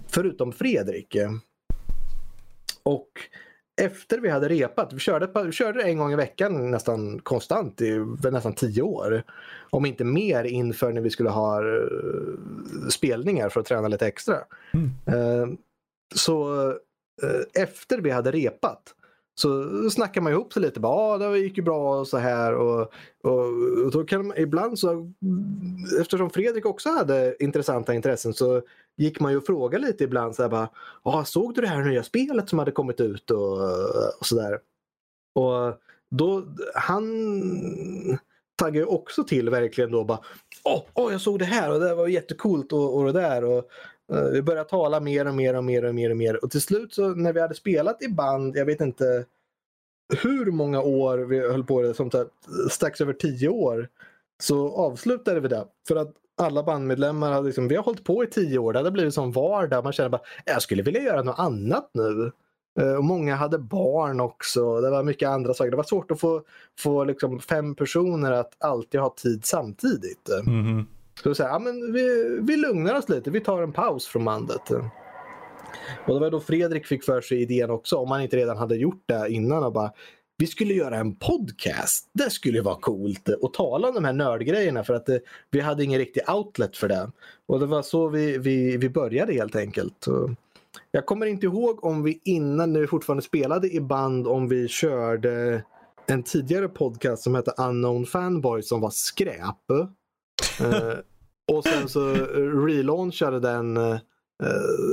Förutom 0.09 0.53
Fredrik. 0.53 1.17
Och 2.83 3.09
efter 3.83 4.19
vi 4.19 4.29
hade 4.29 4.49
repat, 4.49 4.93
vi 4.93 4.99
körde, 4.99 5.45
vi 5.45 5.53
körde 5.53 5.83
en 5.83 5.99
gång 5.99 6.13
i 6.13 6.17
veckan 6.17 6.71
nästan 6.71 7.19
konstant 7.19 7.81
i 7.81 7.99
nästan 8.23 8.55
tio 8.55 8.83
år. 8.83 9.23
Om 9.71 9.87
inte 9.87 10.05
mer 10.05 10.45
inför 10.45 10.93
när 10.93 11.01
vi 11.01 11.11
skulle 11.11 11.31
ha 11.31 11.59
eh, 11.59 12.89
spelningar 12.91 13.49
för 13.49 13.61
att 13.61 13.67
träna 13.67 13.89
lite 13.89 14.07
extra. 14.07 14.37
Mm. 14.73 14.91
Eh, 15.07 15.49
Så 16.15 16.55
efter 17.55 17.99
vi 17.99 18.11
hade 18.11 18.31
repat 18.31 18.95
så 19.35 19.91
snackar 19.91 20.21
man 20.21 20.33
ihop 20.33 20.53
sig 20.53 20.63
lite. 20.63 20.81
Bara, 20.81 20.93
ah, 20.93 21.19
det 21.19 21.39
gick 21.39 21.57
ju 21.57 21.63
bra 21.63 22.01
och 22.01 22.09
så 22.09 22.19
här. 22.19 22.55
Och, 22.55 22.93
och, 23.23 23.47
och 23.85 23.91
då 23.91 24.05
kan 24.05 24.27
man, 24.27 24.37
ibland 24.37 24.79
så, 24.79 25.13
eftersom 26.01 26.31
Fredrik 26.31 26.67
också 26.67 26.91
hade 26.91 27.37
intressanta 27.41 27.95
intressen 27.95 28.35
så 28.35 28.63
gick 28.97 29.21
man 29.21 29.33
ju 29.33 29.39
och 29.39 29.47
frågade 29.47 29.87
lite 29.87 30.05
ibland. 30.05 30.35
Så 30.35 30.43
här, 30.43 30.49
bara, 30.49 30.69
ah, 31.03 31.25
såg 31.25 31.55
du 31.55 31.61
det 31.61 31.69
här 31.69 31.85
nya 31.85 32.03
spelet 32.03 32.49
som 32.49 32.59
hade 32.59 32.71
kommit 32.71 33.01
ut 33.01 33.31
och, 33.31 33.61
och 34.21 34.27
sådär. 34.27 34.59
Och 35.35 35.81
då, 36.11 36.45
han 36.75 37.05
taggade 38.57 38.79
ju 38.79 38.85
också 38.85 39.25
till 39.25 39.51
verkligen 39.51 39.91
då 39.91 40.05
bara 40.05 40.21
Åh, 40.65 40.83
oh, 40.95 41.07
oh, 41.07 41.13
jag 41.13 41.21
såg 41.21 41.39
det 41.39 41.45
här 41.45 41.73
och 41.73 41.81
det 41.81 41.95
var 41.95 42.09
jättecoolt 42.09 42.73
och, 42.73 42.97
och 42.97 43.05
det 43.05 43.13
där. 43.13 43.45
Och, 43.45 43.71
Eh, 44.13 44.25
vi 44.25 44.43
började 44.43 44.69
tala 44.69 45.01
mer 45.01 45.29
och 45.29 45.35
mer 45.35 45.57
och 45.57 45.65
mer 45.65 45.85
och 45.85 45.95
mer 45.95 46.11
och 46.11 46.17
mer. 46.17 46.45
Och 46.45 46.51
till 46.51 46.63
slut 46.63 46.95
så 46.95 47.09
när 47.09 47.33
vi 47.33 47.41
hade 47.41 47.55
spelat 47.55 48.03
i 48.03 48.09
band, 48.09 48.57
jag 48.57 48.67
vet 48.67 48.81
inte 48.81 49.25
hur 50.23 50.51
många 50.51 50.81
år 50.81 51.19
vi 51.19 51.39
höll 51.39 51.65
på 51.65 51.83
det, 51.83 51.95
som 51.95 52.11
strax 52.71 53.01
över 53.01 53.13
tio 53.13 53.49
år, 53.49 53.89
så 54.43 54.77
avslutade 54.77 55.41
vi 55.41 55.49
det. 55.49 55.65
För 55.89 55.97
att 55.97 56.13
alla 56.37 56.63
bandmedlemmar 56.63 57.33
hade 57.33 57.47
liksom, 57.47 57.69
vi 57.69 57.77
har 57.77 57.83
hållit 57.83 58.05
på 58.05 58.25
i 58.25 58.27
tio 58.27 58.59
år, 58.59 58.73
det 58.73 58.79
hade 58.79 58.91
blivit 58.91 59.15
som 59.15 59.33
vardag. 59.33 59.85
Man 59.85 59.93
känner 59.93 60.09
bara, 60.11 60.23
jag 60.45 60.63
skulle 60.63 60.83
vilja 60.83 61.03
göra 61.03 61.23
något 61.23 61.39
annat 61.39 61.91
nu. 61.93 62.33
Eh, 62.81 62.95
och 62.95 63.05
många 63.05 63.35
hade 63.37 63.59
barn 63.59 64.21
också. 64.21 64.81
Det 64.81 64.91
var 64.91 65.03
mycket 65.03 65.29
andra 65.29 65.55
saker. 65.55 65.71
Det 65.71 65.77
var 65.77 65.85
svårt 65.85 66.11
att 66.11 66.21
få, 66.21 66.43
få 66.79 67.05
liksom 67.05 67.41
fem 67.41 67.75
personer 67.75 68.33
att 68.33 68.57
alltid 68.59 69.01
ha 69.01 69.15
tid 69.17 69.45
samtidigt. 69.45 70.29
Mm. 70.29 70.87
Så 71.23 71.29
vi, 71.29 71.35
ja, 71.39 71.59
men 71.59 71.93
vi, 71.93 72.39
vi 72.43 72.57
lugnar 72.57 72.95
oss 72.95 73.09
lite, 73.09 73.31
vi 73.31 73.41
tar 73.41 73.63
en 73.63 73.73
paus 73.73 74.07
från 74.07 74.25
bandet. 74.25 74.71
Och 76.07 76.15
det 76.15 76.21
var 76.21 76.31
då 76.31 76.41
Fredrik 76.41 76.87
fick 76.87 77.05
för 77.05 77.21
sig 77.21 77.43
idén 77.43 77.71
också, 77.71 77.97
om 77.97 78.11
han 78.11 78.23
inte 78.23 78.37
redan 78.37 78.57
hade 78.57 78.77
gjort 78.77 79.03
det 79.07 79.29
innan. 79.29 79.65
Och 79.65 79.73
bara, 79.73 79.93
vi 80.37 80.47
skulle 80.47 80.75
göra 80.75 80.97
en 80.97 81.17
podcast. 81.17 82.09
Det 82.13 82.31
skulle 82.31 82.63
vara 82.63 82.77
coolt 82.81 83.29
att 83.43 83.55
tala 83.55 83.89
om 83.89 83.95
de 83.95 84.05
här 84.05 84.13
nördgrejerna 84.13 84.85
för 84.85 84.95
att 84.95 85.07
det, 85.07 85.21
vi 85.51 85.61
hade 85.61 85.85
ingen 85.85 85.99
riktig 85.99 86.23
outlet 86.31 86.77
för 86.77 86.89
det. 86.89 87.11
Och 87.47 87.61
det 87.61 87.67
var 87.67 87.83
så 87.83 88.09
vi, 88.09 88.39
vi, 88.39 88.77
vi 88.77 88.89
började 88.89 89.33
helt 89.33 89.57
enkelt. 89.57 90.07
Jag 90.91 91.07
kommer 91.07 91.27
inte 91.27 91.47
ihåg 91.47 91.85
om 91.85 92.03
vi 92.03 92.21
innan, 92.25 92.73
när 92.73 92.81
vi 92.81 92.87
fortfarande 92.87 93.23
spelade 93.23 93.75
i 93.75 93.81
band, 93.81 94.27
om 94.27 94.49
vi 94.49 94.69
körde 94.69 95.63
en 96.07 96.23
tidigare 96.23 96.69
podcast 96.69 97.23
som 97.23 97.35
hette 97.35 97.55
Unknown 97.59 98.07
Fanboy 98.07 98.63
som 98.63 98.81
var 98.81 98.91
skräp 98.91 99.71
uh, 100.61 100.99
och 101.53 101.65
sen 101.65 101.89
så 101.89 102.15
relaunchade 102.67 103.41
den 103.41 103.77
uh, 103.77 103.99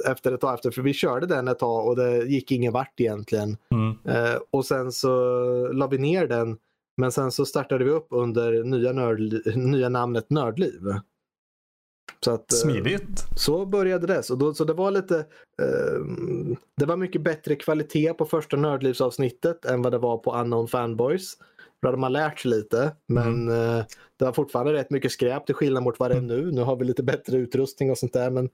efter 0.08 0.32
ett 0.32 0.42
tag 0.42 0.54
efter, 0.54 0.72
för 0.72 0.82
vi 0.82 0.94
körde 0.94 1.26
den 1.26 1.48
ett 1.48 1.60
tag 1.60 1.88
och 1.88 1.96
det 1.96 2.18
gick 2.18 2.52
ingen 2.52 2.74
vart 2.74 3.00
egentligen. 3.00 3.58
Mm. 3.72 3.90
Uh, 4.18 4.40
och 4.52 4.66
sen 4.66 4.92
så 4.92 5.10
la 5.74 5.88
vi 5.88 5.98
ner 5.98 6.28
den, 6.28 6.58
men 6.98 7.12
sen 7.12 7.32
så 7.32 7.46
startade 7.46 7.84
vi 7.84 7.92
upp 7.92 8.08
under 8.10 8.64
nya, 8.64 8.92
nörd, 8.92 9.20
nya 9.56 9.90
namnet 9.90 10.30
Nördliv. 10.30 10.82
Så 12.26 12.32
att, 12.32 12.52
Smidigt. 12.52 13.26
Så 13.36 13.66
började 13.66 14.08
det. 14.08 14.24
Så, 14.24 14.36
då, 14.36 14.54
så 14.54 14.64
det 14.64 14.74
var 14.74 14.92
lite 14.92 15.18
eh, 15.62 16.00
Det 16.78 16.86
var 16.86 16.98
mycket 16.98 17.22
bättre 17.22 17.56
kvalitet 17.56 18.14
på 18.14 18.26
första 18.26 18.58
Nördlivsavsnittet 18.58 19.66
än 19.66 19.82
vad 19.82 19.92
det 19.92 19.98
var 19.98 20.18
på 20.18 20.36
Unknown 20.36 20.68
Fanboys. 20.68 21.38
Då 21.82 21.88
hade 21.88 21.98
man 21.98 22.14
lärt 22.14 22.40
sig 22.40 22.52
lite. 22.52 22.96
Men 23.08 23.50
mm. 23.50 23.78
eh, 23.78 23.86
det 24.18 24.26
var 24.26 24.34
fortfarande 24.34 24.74
rätt 24.74 24.90
mycket 24.90 25.12
skräp 25.12 25.46
till 25.46 25.56
skillnad 25.56 25.84
mot 25.84 26.00
vad 26.00 26.12
det 26.12 26.18
är 26.18 26.22
nu. 26.22 26.52
Nu 26.52 26.62
har 26.62 26.76
vi 26.76 26.86
lite 26.86 27.04
bättre 27.04 27.38
utrustning 27.38 27.92
och 27.92 27.98
sånt 27.98 28.14
där. 28.14 28.30
Men 28.30 28.50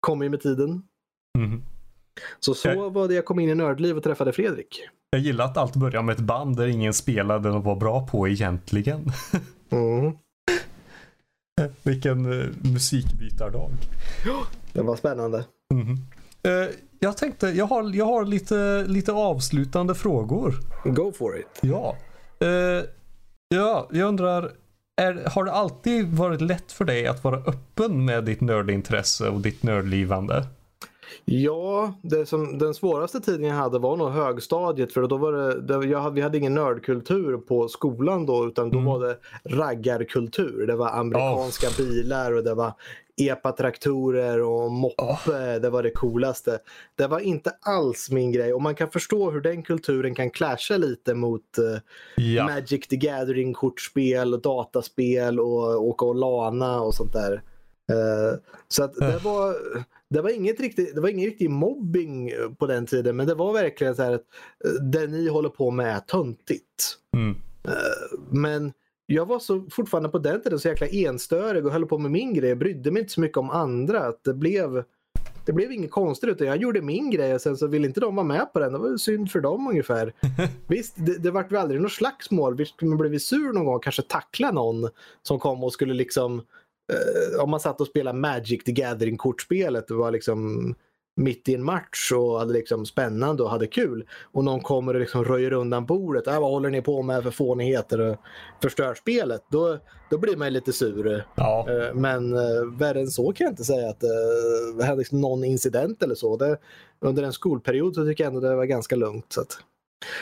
kommer 0.00 0.24
ju 0.24 0.30
med 0.30 0.40
tiden. 0.40 0.82
Mm. 1.38 1.62
Så 2.40 2.54
så 2.54 2.68
jag... 2.68 2.92
var 2.92 3.08
det 3.08 3.14
jag 3.14 3.24
kom 3.24 3.40
in 3.40 3.48
i 3.48 3.54
Nördliv 3.54 3.96
och 3.96 4.02
träffade 4.02 4.32
Fredrik. 4.32 4.88
Jag 5.10 5.20
gillar 5.20 5.44
att 5.44 5.56
allt 5.56 5.76
börjar 5.76 6.02
med 6.02 6.12
ett 6.12 6.20
band 6.20 6.56
där 6.56 6.66
ingen 6.66 6.94
spelade 6.94 7.50
och 7.50 7.64
var 7.64 7.76
bra 7.76 8.06
på 8.06 8.28
egentligen. 8.28 9.04
mm. 9.70 10.12
Vilken 11.82 12.26
uh, 12.26 12.50
musikbytardag. 12.72 13.70
Det 14.72 14.82
var 14.82 14.96
spännande. 14.96 15.44
Mm. 15.74 15.92
Uh, 16.48 16.74
jag 17.00 17.16
tänkte, 17.16 17.46
jag 17.48 17.66
har, 17.66 17.96
jag 17.96 18.04
har 18.04 18.24
lite, 18.24 18.84
lite 18.86 19.12
avslutande 19.12 19.94
frågor. 19.94 20.54
Go 20.84 21.12
for 21.12 21.38
it. 21.38 21.58
Ja. 21.60 21.96
Uh, 22.42 22.84
ja, 23.48 23.88
jag 23.90 24.08
undrar, 24.08 24.52
är, 24.96 25.30
har 25.30 25.44
det 25.44 25.52
alltid 25.52 26.08
varit 26.16 26.40
lätt 26.40 26.72
för 26.72 26.84
dig 26.84 27.06
att 27.06 27.24
vara 27.24 27.36
öppen 27.36 28.04
med 28.04 28.24
ditt 28.24 28.40
nördintresse 28.40 29.28
och 29.28 29.40
ditt 29.40 29.62
nördlivande? 29.62 30.46
Ja, 31.24 31.94
det 32.02 32.26
som, 32.26 32.58
den 32.58 32.74
svåraste 32.74 33.20
tiden 33.20 33.46
jag 33.46 33.54
hade 33.54 33.78
var 33.78 33.96
nog 33.96 34.10
högstadiet 34.10 34.92
för 34.92 35.06
då 35.06 35.16
var 35.16 35.32
det, 35.32 35.60
det 35.60 35.86
jag, 35.86 36.10
vi 36.10 36.20
hade 36.20 36.38
ingen 36.38 36.54
nördkultur 36.54 37.36
på 37.36 37.68
skolan 37.68 38.26
då 38.26 38.46
utan 38.46 38.70
då 38.70 38.78
mm. 38.78 38.90
var 38.90 39.06
det 39.06 39.16
raggarkultur. 39.44 40.66
Det 40.66 40.76
var 40.76 40.88
amerikanska 40.88 41.68
oh. 41.68 41.76
bilar 41.76 42.32
och 42.32 42.44
det 42.44 42.54
var 42.54 42.72
epatraktorer 43.20 44.40
och 44.40 44.72
moppe. 44.72 45.02
Oh. 45.02 45.60
Det 45.60 45.70
var 45.70 45.82
det 45.82 45.90
coolaste. 45.90 46.58
Det 46.94 47.06
var 47.06 47.20
inte 47.20 47.52
alls 47.60 48.10
min 48.10 48.32
grej 48.32 48.52
och 48.52 48.62
man 48.62 48.74
kan 48.74 48.90
förstå 48.90 49.30
hur 49.30 49.40
den 49.40 49.62
kulturen 49.62 50.14
kan 50.14 50.30
clasha 50.30 50.76
lite 50.76 51.14
mot 51.14 51.58
uh, 51.58 51.78
ja. 52.16 52.44
Magic 52.44 52.88
the 52.88 52.96
Gathering 52.96 53.52
kortspel 53.52 54.34
och 54.34 54.42
dataspel 54.42 55.40
och 55.40 55.84
åka 55.86 56.04
och 56.04 56.14
lana 56.14 56.80
och 56.80 56.94
sånt 56.94 57.12
där. 57.12 57.32
Uh, 57.92 58.38
så 58.68 58.84
att 58.84 58.94
det 58.94 59.18
var 59.24 59.56
det 60.12 60.22
var, 60.22 60.30
inget 60.30 60.60
riktigt, 60.60 60.94
det 60.94 61.00
var 61.00 61.08
ingen 61.08 61.24
riktig 61.24 61.50
mobbing 61.50 62.28
eh, 62.28 62.50
på 62.58 62.66
den 62.66 62.86
tiden 62.86 63.16
men 63.16 63.26
det 63.26 63.34
var 63.34 63.52
verkligen 63.52 63.96
så 63.96 64.02
här 64.02 64.12
att 64.12 64.24
eh, 64.64 64.70
det 64.70 65.06
ni 65.06 65.28
håller 65.28 65.48
på 65.48 65.70
med 65.70 65.96
är 65.96 66.00
töntigt. 66.00 66.98
Mm. 67.16 67.36
Eh, 67.64 68.18
men 68.30 68.72
jag 69.12 69.26
var 69.26 69.38
så 69.38 69.66
fortfarande 69.70 70.08
på 70.08 70.18
den 70.18 70.42
tiden 70.42 70.58
så 70.58 70.68
jäkla 70.68 70.86
enstörig 70.86 71.66
och 71.66 71.72
höll 71.72 71.86
på 71.86 71.98
med 71.98 72.10
min 72.10 72.34
grej. 72.34 72.48
Jag 72.48 72.58
brydde 72.58 72.90
mig 72.90 73.00
inte 73.00 73.12
så 73.12 73.20
mycket 73.20 73.38
om 73.38 73.50
andra. 73.50 74.00
Att 74.00 74.24
det, 74.24 74.34
blev, 74.34 74.84
det 75.46 75.52
blev 75.52 75.72
inget 75.72 75.90
konstigt 75.90 76.30
utan 76.30 76.46
jag 76.46 76.56
gjorde 76.56 76.82
min 76.82 77.10
grej 77.10 77.34
och 77.34 77.40
sen 77.40 77.56
så 77.56 77.66
ville 77.66 77.86
inte 77.86 78.00
de 78.00 78.16
vara 78.16 78.26
med 78.26 78.52
på 78.52 78.58
den. 78.58 78.72
Det 78.72 78.78
var 78.78 78.96
synd 78.96 79.30
för 79.30 79.40
dem 79.40 79.66
ungefär. 79.66 80.12
Visst, 80.66 80.94
det, 80.96 81.18
det 81.18 81.30
vart 81.30 81.52
väl 81.52 81.60
aldrig 81.60 81.80
något 81.80 81.92
slagsmål. 81.92 82.56
Visst, 82.56 82.82
man 82.82 82.98
blev 82.98 83.18
sur 83.18 83.52
någon 83.52 83.64
gång 83.64 83.74
och 83.74 83.84
kanske 83.84 84.02
tackla 84.02 84.50
någon 84.50 84.88
som 85.22 85.38
kom 85.38 85.64
och 85.64 85.72
skulle 85.72 85.94
liksom 85.94 86.38
eh, 86.92 87.42
om 87.42 87.50
man 87.50 87.60
satt 87.60 87.80
och 87.80 87.86
spelade 87.86 88.18
Magic 88.18 88.64
the 88.64 88.72
Gathering-kortspelet 88.72 89.90
och 89.90 89.96
var 89.96 90.10
liksom 90.10 90.74
mitt 91.14 91.48
i 91.48 91.54
en 91.54 91.64
match 91.64 92.12
och 92.12 92.38
hade 92.38 92.52
liksom 92.52 92.86
spännande 92.86 93.42
och 93.42 93.50
hade 93.50 93.66
kul 93.66 94.06
och 94.32 94.44
någon 94.44 94.60
kommer 94.60 94.94
och 94.94 95.00
liksom 95.00 95.24
röjer 95.24 95.52
undan 95.52 95.86
bordet. 95.86 96.26
Äh, 96.26 96.40
vad 96.40 96.50
håller 96.50 96.70
ni 96.70 96.82
på 96.82 97.02
med 97.02 97.22
för 97.22 97.30
fånigheter 97.30 98.00
och 98.00 98.16
förstör 98.62 98.94
spelet? 98.94 99.42
Då, 99.50 99.78
då 100.10 100.18
blir 100.18 100.36
man 100.36 100.52
lite 100.52 100.72
sur. 100.72 101.26
Ja. 101.34 101.66
Eh, 101.68 101.94
men 101.94 102.32
eh, 102.32 102.78
värre 102.78 103.00
än 103.00 103.06
så 103.06 103.32
kan 103.32 103.44
jag 103.44 103.52
inte 103.52 103.64
säga 103.64 103.90
att 103.90 104.00
det 104.78 104.84
hände 104.84 104.98
liksom 104.98 105.20
någon 105.20 105.44
incident 105.44 106.02
eller 106.02 106.14
så. 106.14 106.36
Det, 106.36 106.58
under 107.00 107.22
en 107.22 107.32
skolperiod 107.32 107.94
så 107.94 108.04
tycker 108.04 108.24
jag 108.24 108.34
ändå 108.34 108.48
det 108.48 108.56
var 108.56 108.64
ganska 108.64 108.96
lugnt. 108.96 109.26
Så 109.28 109.40
att. 109.40 109.58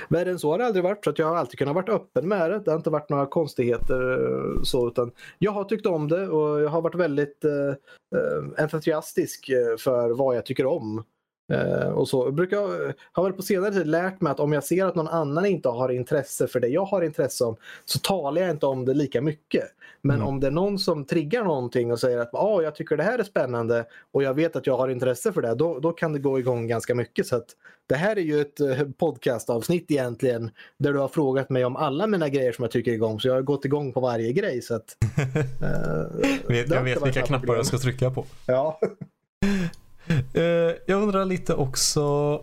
Värre 0.09 0.31
än 0.31 0.39
så 0.39 0.51
har 0.51 0.59
det 0.59 0.67
aldrig 0.67 0.85
varit 0.85 1.05
så 1.05 1.11
att 1.11 1.19
jag 1.19 1.27
har 1.27 1.37
alltid 1.37 1.59
kunnat 1.59 1.75
vara 1.75 1.93
öppen 1.93 2.29
med 2.29 2.51
det. 2.51 2.59
Det 2.59 2.71
har 2.71 2.79
inte 2.79 2.91
varit 2.91 3.11
några 3.11 3.27
konstigheter 3.27 4.13
eh, 4.13 4.63
så 4.63 4.89
utan 4.89 5.13
jag 5.39 5.53
har 5.53 5.65
tyckt 5.65 5.87
om 5.87 6.09
det 6.09 6.29
och 6.29 6.61
jag 6.61 6.69
har 6.69 6.83
varit 6.83 6.95
väldigt 6.95 7.45
eh, 7.45 7.69
eh 8.19 8.63
entusiastisk 8.65 9.49
eh, 9.49 9.77
för 9.77 10.11
vad 10.11 10.37
jag 10.37 10.47
tycker 10.47 10.67
om. 10.67 11.05
Eh, 11.51 11.89
och 11.89 12.09
så. 12.09 12.27
Jag 12.27 12.35
brukar, 12.35 12.59
har 13.13 13.25
väl 13.25 13.33
på 13.33 13.43
senare 13.43 13.73
tid 13.73 13.87
lärt 13.87 14.21
mig 14.21 14.31
att 14.31 14.41
om 14.41 14.53
jag 14.53 14.65
ser 14.65 14.85
att 14.85 14.95
någon 14.95 15.09
annan 15.09 15.47
inte 15.47 15.69
har 15.69 15.89
intresse 15.89 16.47
för 16.47 16.61
det 16.61 16.69
jag 16.69 16.85
har 16.85 17.03
intresse 17.03 17.45
om 17.45 17.57
så 17.85 17.99
talar 17.99 18.43
jag 18.43 18.51
inte 18.51 18.67
om 18.67 18.85
det 18.85 18.95
lika 18.95 19.21
mycket. 19.21 19.65
Men 20.03 20.17
mm. 20.17 20.29
om 20.29 20.41
det 20.41 20.47
är 20.47 20.51
någon 20.51 20.79
som 20.79 21.05
triggar 21.05 21.45
någonting 21.45 21.93
och 21.93 22.01
säger 22.01 22.19
att 22.19 22.35
ah, 22.35 22.63
jag 22.63 22.75
tycker 22.75 22.97
det 22.97 23.03
här 23.03 23.19
är 23.19 23.23
spännande 23.23 23.85
och 24.13 24.23
jag 24.23 24.35
vet 24.35 24.57
att 24.57 24.67
jag 24.67 24.77
har 24.77 24.89
intresse 24.89 25.33
för 25.33 25.43
det, 25.43 25.55
då, 25.55 25.79
då 25.79 25.93
kan 25.93 26.13
det 26.13 26.19
gå 26.19 26.39
igång 26.39 26.69
ganska 26.69 26.95
mycket. 26.95 27.27
Så 27.27 27.43
Det 27.89 27.95
här 27.95 28.17
är 28.17 28.23
ju 28.23 28.41
ett 28.41 28.61
eh, 28.61 28.89
podcastavsnitt 28.99 29.91
egentligen 29.91 30.51
där 30.79 30.93
du 30.93 30.99
har 30.99 31.09
frågat 31.09 31.51
mig 31.51 31.65
om 31.65 31.77
alla 31.77 32.07
mina 32.07 32.29
grejer 32.29 32.53
som 32.53 32.63
jag 32.63 32.73
tycker 32.73 32.93
igång. 32.93 33.21
Så 33.21 33.29
jag 33.29 33.35
har 33.35 33.43
gått 33.43 33.65
igång 33.65 33.93
på 33.93 34.01
varje 34.01 34.33
grej. 34.33 34.63
Så 34.63 34.75
att, 34.75 34.97
eh, 36.49 36.65
jag 36.69 36.83
vet 36.83 37.07
vilka 37.07 37.23
knappar 37.23 37.57
jag 37.57 37.67
ska 37.67 37.79
trycka 37.79 38.11
på. 38.11 38.25
Ja. 38.47 38.81
Uh, 40.37 40.75
jag 40.87 41.03
undrar 41.03 41.25
lite 41.25 41.55
också. 41.55 42.41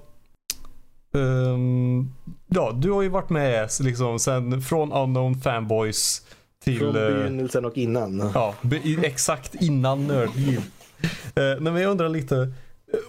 Um, 1.11 2.13
ja, 2.47 2.71
du 2.71 2.91
har 2.91 3.01
ju 3.01 3.09
varit 3.09 3.29
med 3.29 3.69
liksom 3.81 4.19
sen 4.19 4.61
från 4.61 4.93
Unknown 4.93 5.35
Fanboys 5.35 6.21
till... 6.63 6.79
Från 6.79 6.95
eh, 6.95 7.17
begynnelsen 7.17 7.65
och 7.65 7.77
innan. 7.77 8.31
Ja, 8.33 8.55
exakt 9.03 9.55
innan 9.55 10.07
Nördliv. 10.07 10.57
Uh, 10.59 11.61
men 11.61 11.75
jag 11.75 11.91
undrar 11.91 12.09
lite. 12.09 12.53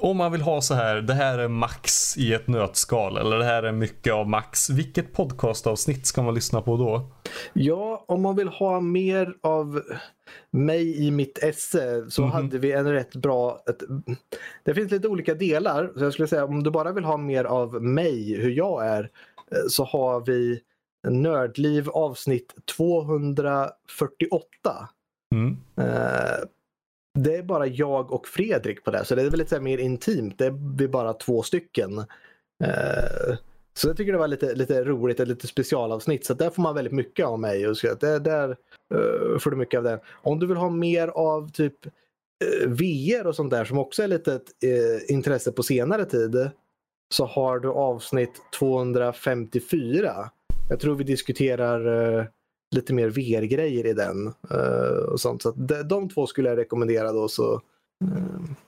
Om 0.01 0.17
man 0.17 0.33
vill 0.33 0.41
ha 0.41 0.61
så 0.61 0.75
här, 0.75 0.97
det 0.97 1.15
här 1.15 1.39
är 1.39 1.49
max 1.49 2.17
i 2.17 2.33
ett 2.33 2.49
nötskal 2.49 3.17
eller 3.17 3.39
det 3.39 3.45
här 3.45 3.63
är 3.63 3.73
mycket 3.73 4.13
av 4.13 4.29
max. 4.29 4.71
Vilket 4.71 5.13
podcastavsnitt 5.13 6.07
ska 6.07 6.23
man 6.23 6.35
lyssna 6.35 6.63
på 6.63 6.77
då? 6.77 7.11
Ja, 7.53 8.05
om 8.09 8.23
man 8.23 8.37
vill 8.37 8.49
ha 8.49 8.81
mer 8.81 9.35
av 9.43 9.83
mig 10.51 11.07
i 11.07 11.11
mitt 11.11 11.39
esse 11.43 12.11
så 12.11 12.23
mm 12.23 12.33
-hmm. 12.33 12.35
hade 12.35 12.59
vi 12.59 12.73
en 12.73 12.93
rätt 12.93 13.17
bra... 13.17 13.63
Ett, 13.71 13.83
det 14.65 14.75
finns 14.75 14.91
lite 14.91 15.09
olika 15.09 15.35
delar. 15.35 15.93
Så 15.97 16.05
jag 16.05 16.13
skulle 16.13 16.29
säga 16.29 16.45
om 16.45 16.63
du 16.63 16.71
bara 16.71 16.93
vill 16.93 17.05
ha 17.05 17.17
mer 17.17 17.45
av 17.45 17.83
mig, 17.83 18.37
hur 18.37 18.51
jag 18.51 18.87
är, 18.87 19.03
eh, 19.03 19.09
så 19.69 19.85
har 19.85 20.21
vi 20.21 20.61
Nördliv 21.09 21.91
avsnitt 21.91 22.55
248. 22.77 24.89
Mm. 25.35 25.57
Uh, 25.79 26.45
det 27.15 27.37
är 27.37 27.43
bara 27.43 27.67
jag 27.67 28.13
och 28.13 28.29
Fredrik 28.29 28.85
på 28.85 28.91
det. 28.91 29.05
Så 29.05 29.15
det 29.15 29.23
är 29.23 29.31
väl 29.31 29.39
lite 29.39 29.51
så 29.51 29.57
här 29.57 29.63
mer 29.63 29.79
intimt. 29.79 30.39
Det 30.39 30.47
är 30.85 30.89
bara 30.89 31.13
två 31.13 31.43
stycken. 31.43 31.99
Eh, 32.65 33.37
så 33.75 33.89
jag 33.89 33.97
tycker 33.97 34.13
det 34.13 34.19
var 34.19 34.29
lite, 34.29 34.55
lite 34.55 34.85
roligt, 34.85 35.21
ett 35.21 35.29
lite 35.29 35.47
specialavsnitt. 35.47 36.27
Så 36.27 36.35
där 36.35 36.51
får 36.51 36.63
man 36.63 36.75
väldigt 36.75 36.93
mycket 36.93 37.27
av 37.27 37.41
mig. 37.41 37.69
Och 37.69 37.77
så 37.77 37.95
där, 37.95 38.21
där 38.21 38.57
får 39.39 39.51
du 39.51 39.57
mycket 39.57 39.79
av 39.79 39.85
det. 39.85 40.01
Om 40.09 40.39
du 40.39 40.47
vill 40.47 40.57
ha 40.57 40.71
mer 40.71 41.09
av 41.09 41.51
typ 41.53 41.87
eh, 41.87 42.69
VR 42.69 43.27
och 43.27 43.35
sånt 43.35 43.51
där 43.51 43.65
som 43.65 43.79
också 43.79 44.03
är 44.03 44.09
lite 44.09 44.35
ett 44.35 45.11
intresse 45.11 45.53
på 45.53 45.63
senare 45.63 46.05
tid. 46.05 46.51
Så 47.15 47.25
har 47.25 47.59
du 47.59 47.69
avsnitt 47.69 48.43
254. 48.59 50.31
Jag 50.69 50.81
tror 50.81 50.95
vi 50.95 51.05
diskuterar 51.05 52.21
lite 52.71 52.95
mer 52.95 53.09
VR-grejer 53.09 53.87
i 53.87 53.93
den. 53.93 54.33
och 55.13 55.21
sånt. 55.21 55.43
Så 55.43 55.51
de, 55.51 55.83
de 55.83 56.09
två 56.09 56.27
skulle 56.27 56.49
jag 56.49 56.59
rekommendera 56.59 57.13
då 57.13 57.29
så 57.29 57.61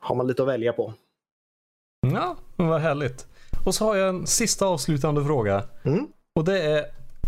har 0.01 0.15
man 0.15 0.27
lite 0.27 0.43
att 0.43 0.49
välja 0.49 0.73
på. 0.73 0.95
Ja, 2.13 2.37
vad 2.57 2.81
härligt. 2.81 3.27
Och 3.67 3.75
så 3.75 3.85
har 3.85 3.97
jag 3.97 4.09
en 4.09 4.27
sista 4.27 4.67
avslutande 4.67 5.25
fråga. 5.25 5.65
Mm. 5.83 6.07
Och 6.35 6.45
det 6.45 6.63
är, 6.63 6.85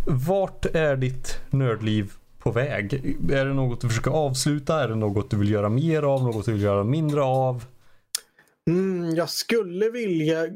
vart 0.06 0.66
är 0.66 0.96
ditt 0.96 1.40
nördliv 1.50 2.12
på 2.38 2.50
väg? 2.50 2.94
Är 3.32 3.44
det 3.44 3.54
något 3.54 3.80
du 3.80 3.88
försöker 3.88 4.10
avsluta? 4.10 4.82
Är 4.82 4.88
det 4.88 4.94
något 4.94 5.30
du 5.30 5.36
vill 5.36 5.50
göra 5.50 5.68
mer 5.68 6.02
av? 6.02 6.22
Något 6.22 6.46
du 6.46 6.52
vill 6.52 6.62
göra 6.62 6.84
mindre 6.84 7.22
av? 7.22 7.64
Mm, 8.70 9.14
jag 9.14 9.30
skulle 9.30 9.90
vilja... 9.90 10.46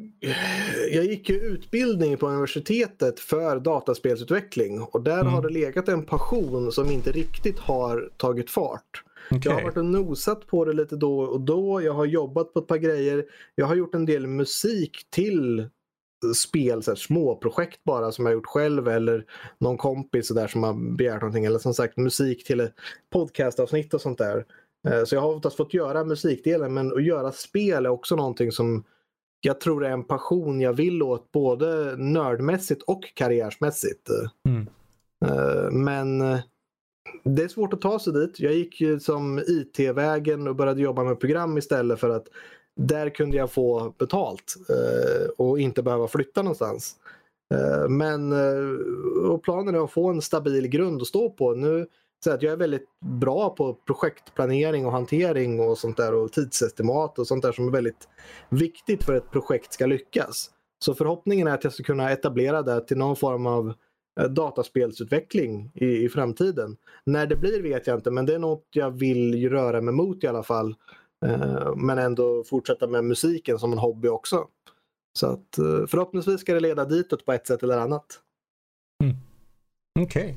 Jag 0.93 1.05
gick 1.05 1.29
ju 1.29 1.37
utbildning 1.37 2.17
på 2.17 2.29
universitetet 2.29 3.21
för 3.21 3.61
dataspelsutveckling 3.61 4.83
och 4.83 5.03
där 5.03 5.21
mm. 5.21 5.33
har 5.33 5.43
det 5.43 5.49
legat 5.49 5.89
en 5.89 6.05
passion 6.05 6.73
som 6.73 6.91
inte 6.91 7.13
riktigt 7.13 7.59
har 7.59 8.11
tagit 8.17 8.51
fart. 8.51 9.03
Okay. 9.31 9.41
Jag 9.45 9.53
har 9.53 9.63
varit 9.63 9.77
och 9.77 9.85
nosat 9.85 10.47
på 10.47 10.65
det 10.65 10.73
lite 10.73 10.97
då 10.97 11.21
och 11.21 11.41
då. 11.41 11.83
Jag 11.83 11.93
har 11.93 12.05
jobbat 12.05 12.53
på 12.53 12.59
ett 12.59 12.67
par 12.67 12.77
grejer. 12.77 13.25
Jag 13.55 13.67
har 13.67 13.75
gjort 13.75 13.95
en 13.95 14.07
del 14.07 14.27
musik 14.27 15.07
till 15.11 15.69
spel, 16.35 16.83
så 16.83 16.91
här, 16.91 16.97
små 16.97 17.37
projekt 17.37 17.85
bara 17.85 18.13
som 18.13 18.27
jag 18.27 18.33
gjort 18.33 18.47
själv 18.47 18.89
eller 18.89 19.25
någon 19.59 19.77
kompis 19.77 20.29
så 20.29 20.35
där 20.35 20.47
som 20.47 20.63
har 20.63 20.97
begärt 20.97 21.21
någonting. 21.21 21.45
Eller 21.45 21.59
som 21.59 21.75
sagt 21.75 21.97
musik 21.97 22.45
till 22.45 22.69
podcastavsnitt 23.13 23.95
och 23.95 24.01
sånt 24.01 24.19
där. 24.19 24.45
Eh, 24.89 25.05
så 25.05 25.15
jag 25.15 25.23
har 25.23 25.35
oftast 25.35 25.57
fått 25.57 25.75
göra 25.75 26.05
musikdelen 26.05 26.75
men 26.75 26.93
att 26.93 27.05
göra 27.05 27.33
spel 27.33 27.87
är 27.87 27.91
också 27.91 28.17
någonting 28.17 28.53
som 28.53 28.85
jag 29.41 29.61
tror 29.61 29.85
är 29.85 29.91
en 29.91 30.05
passion 30.05 30.61
jag 30.61 30.73
vill 30.73 31.03
åt 31.03 31.33
både 31.33 31.97
nördmässigt 31.97 32.83
och 32.83 33.15
karriärsmässigt. 33.15 34.09
Mm. 34.49 34.67
Eh, 35.25 35.71
men 35.71 36.19
det 37.25 37.43
är 37.43 37.49
svårt 37.49 37.73
att 37.73 37.81
ta 37.81 37.99
sig 37.99 38.13
dit. 38.13 38.41
Jag 38.41 38.55
gick 38.55 38.81
ju 38.81 39.01
som 39.01 39.39
IT-vägen 39.47 40.49
och 40.49 40.57
började 40.57 40.83
jobba 40.83 41.05
med 41.05 41.21
program 41.21 41.59
istället 41.59 42.01
för 42.01 42.11
att 42.11 42.29
där 42.77 43.11
kunde 43.11 43.37
jag 43.37 43.53
få 43.53 43.95
betalt 43.99 44.55
eh, 44.69 45.29
och 45.37 45.61
inte 45.61 45.83
behöva 45.83 46.09
flytta 46.09 46.43
någonstans. 46.43 46.97
Eh, 47.55 47.89
men 47.89 48.33
eh, 48.33 49.31
och 49.31 49.43
planen 49.43 49.75
är 49.75 49.85
att 49.85 49.91
få 49.91 50.09
en 50.09 50.23
stabil 50.23 50.69
grund 50.69 51.03
att 51.03 51.09
stå 51.09 51.31
på. 51.31 51.55
Nu 51.55 51.87
så 52.25 52.33
att 52.33 52.43
jag 52.43 52.53
är 52.53 52.57
väldigt 52.57 52.89
bra 53.05 53.51
på 53.51 53.75
projektplanering 53.75 54.87
och 54.87 54.93
hantering 54.93 55.61
och 55.61 55.79
sånt 55.79 55.97
där 55.97 56.15
och 56.15 56.33
tidsestimat 56.33 57.19
och 57.19 57.27
sånt 57.27 57.43
där 57.43 57.53
som 57.53 57.69
är 57.69 57.73
väldigt 57.73 58.09
viktigt 58.49 59.05
för 59.05 59.17
att 59.17 59.25
ett 59.25 59.31
projekt 59.31 59.73
ska 59.73 59.87
lyckas. 59.87 60.51
Så 60.85 60.95
förhoppningen 60.95 61.47
är 61.47 61.55
att 61.55 61.65
jag 61.65 61.73
ska 61.73 61.83
kunna 61.83 62.11
etablera 62.11 62.63
det 62.63 62.81
till 62.81 62.97
någon 62.97 63.17
form 63.17 63.47
av 63.47 63.75
eh, 64.21 64.27
dataspelsutveckling 64.27 65.71
i, 65.75 65.87
i 65.87 66.09
framtiden. 66.09 66.77
När 67.07 67.27
det 67.27 67.37
blir 67.37 67.63
vet 67.63 67.87
jag 67.87 67.99
inte 67.99 68.11
men 68.11 68.27
det 68.27 68.35
är 68.35 68.39
något 68.39 68.67
jag 68.71 68.91
vill 68.91 69.51
röra 69.51 69.81
mig 69.81 69.95
mot 69.95 70.25
i 70.25 70.27
alla 70.27 70.43
fall. 70.43 70.75
Eh, 71.27 71.77
men 71.77 71.99
ändå 71.99 72.45
fortsätta 72.45 72.87
med 72.87 73.05
musiken 73.05 73.59
som 73.59 73.73
en 73.73 73.79
hobby 73.79 74.09
också. 74.09 74.49
Så 75.19 75.27
att 75.27 75.59
eh, 75.59 75.87
förhoppningsvis 75.87 76.41
ska 76.41 76.55
det 76.55 76.61
leda 76.61 76.85
ditåt 76.85 77.25
på 77.25 77.33
ett 77.33 77.47
sätt 77.47 77.63
eller 77.63 77.79
annat. 77.79 78.21
Mm. 79.05 79.17
Okej. 80.01 80.23
Okay. 80.23 80.37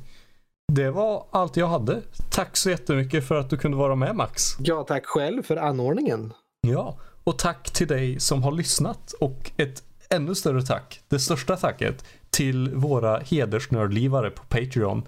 Det 0.72 0.92
var 0.92 1.26
allt 1.32 1.58
jag 1.58 1.68
hade. 1.68 2.02
Tack 2.30 2.58
så 2.58 2.70
jättemycket 2.70 3.28
för 3.28 3.36
att 3.36 3.50
du 3.50 3.58
kunde 3.58 3.78
vara 3.78 3.96
med 3.96 4.16
Max. 4.16 4.42
Ja, 4.60 4.84
tack 4.84 5.06
själv 5.06 5.44
för 5.44 5.58
anordningen. 5.58 6.34
Ja, 6.68 6.98
och 7.24 7.38
tack 7.38 7.72
till 7.72 7.88
dig 7.88 8.20
som 8.20 8.44
har 8.44 8.52
lyssnat 8.52 9.14
och 9.14 9.52
ett 9.58 9.84
ännu 10.10 10.36
större 10.36 10.62
tack, 10.62 11.02
det 11.08 11.20
största 11.20 11.58
tacket, 11.58 12.06
till 12.30 12.76
våra 12.76 13.20
hedersnördlivare 13.20 14.30
på 14.30 14.44
Patreon. 14.44 15.04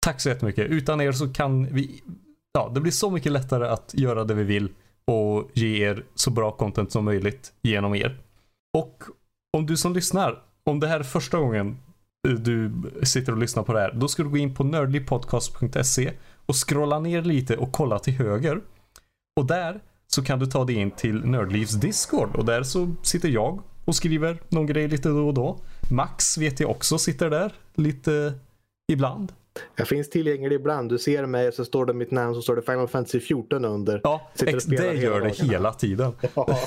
Tack 0.00 0.20
så 0.20 0.28
jättemycket. 0.28 0.66
Utan 0.66 1.00
er 1.00 1.12
så 1.12 1.32
kan 1.32 1.66
vi, 1.66 2.02
ja, 2.52 2.70
det 2.74 2.80
blir 2.80 2.92
så 2.92 3.10
mycket 3.10 3.32
lättare 3.32 3.68
att 3.68 3.94
göra 3.94 4.24
det 4.24 4.34
vi 4.34 4.44
vill 4.44 4.68
och 5.06 5.50
ge 5.52 5.88
er 5.88 6.04
så 6.14 6.30
bra 6.30 6.50
content 6.50 6.92
som 6.92 7.04
möjligt 7.04 7.52
genom 7.62 7.94
er. 7.94 8.18
Och 8.78 9.02
om 9.56 9.66
du 9.66 9.76
som 9.76 9.92
lyssnar, 9.94 10.42
om 10.64 10.80
det 10.80 10.88
här 10.88 11.00
är 11.00 11.04
första 11.04 11.38
gången 11.38 11.78
du 12.22 12.72
sitter 13.02 13.32
och 13.32 13.38
lyssnar 13.38 13.62
på 13.62 13.72
det 13.72 13.80
här, 13.80 13.92
då 13.92 14.08
ska 14.08 14.22
du 14.22 14.28
gå 14.28 14.36
in 14.36 14.54
på 14.54 14.64
nördligpodcast.se 14.64 16.12
och 16.46 16.68
scrolla 16.68 16.98
ner 16.98 17.22
lite 17.22 17.56
och 17.56 17.72
kolla 17.72 17.98
till 17.98 18.12
höger. 18.12 18.60
Och 19.36 19.46
där 19.46 19.80
så 20.06 20.24
kan 20.24 20.38
du 20.38 20.46
ta 20.46 20.64
dig 20.64 20.76
in 20.76 20.90
till 20.90 21.24
Nördlivs 21.24 21.72
Discord 21.72 22.36
och 22.36 22.44
där 22.44 22.62
så 22.62 22.94
sitter 23.02 23.28
jag 23.28 23.62
och 23.84 23.94
skriver 23.94 24.42
någon 24.48 24.66
grej 24.66 24.88
lite 24.88 25.08
då 25.08 25.26
och 25.26 25.34
då. 25.34 25.58
Max 25.90 26.38
vet 26.38 26.60
jag 26.60 26.70
också 26.70 26.98
sitter 26.98 27.30
där 27.30 27.52
lite 27.74 28.32
ibland. 28.92 29.32
Jag 29.76 29.88
finns 29.88 30.10
tillgänglig 30.10 30.56
ibland. 30.56 30.88
Du 30.90 30.98
ser 30.98 31.26
mig 31.26 31.52
så 31.52 31.64
står 31.64 31.86
det 31.86 31.94
mitt 31.94 32.10
namn 32.10 32.34
så 32.34 32.42
står 32.42 32.56
det 32.56 32.62
Final 32.62 32.88
Fantasy 32.88 33.20
14 33.20 33.64
under. 33.64 34.00
Ja, 34.04 34.30
ex, 34.46 34.64
det 34.64 34.94
gör 34.94 35.20
det 35.20 35.44
hela 35.44 35.72
tiden. 35.72 36.12
Ja. 36.34 36.58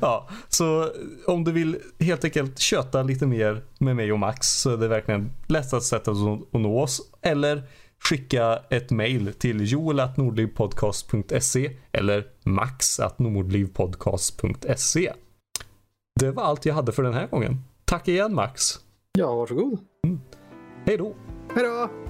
Ja, 0.00 0.28
så 0.48 0.90
om 1.26 1.44
du 1.44 1.52
vill 1.52 1.78
helt 2.00 2.24
enkelt 2.24 2.58
köta 2.58 3.02
lite 3.02 3.26
mer 3.26 3.62
med 3.78 3.96
mig 3.96 4.12
och 4.12 4.18
Max 4.18 4.48
så 4.48 4.70
är 4.70 4.76
det 4.76 4.88
verkligen 4.88 5.30
lättast 5.46 5.86
sätt 5.86 6.08
att 6.08 6.16
nå 6.52 6.80
oss. 6.80 7.00
Eller 7.22 7.62
skicka 8.08 8.58
ett 8.70 8.90
mail 8.90 9.32
till 9.32 9.72
joel.nordlivpodcast.se 9.72 11.76
eller 11.92 12.26
max.nordlivpodcast.se. 12.44 15.12
Det 16.20 16.30
var 16.30 16.42
allt 16.42 16.66
jag 16.66 16.74
hade 16.74 16.92
för 16.92 17.02
den 17.02 17.14
här 17.14 17.26
gången. 17.26 17.64
Tack 17.84 18.08
igen 18.08 18.34
Max. 18.34 18.62
Ja, 19.18 19.34
varsågod. 19.34 19.78
Mm. 20.06 20.20
Hej 20.86 20.96
då. 20.96 21.14
Hej 21.54 21.64
då. 21.64 22.03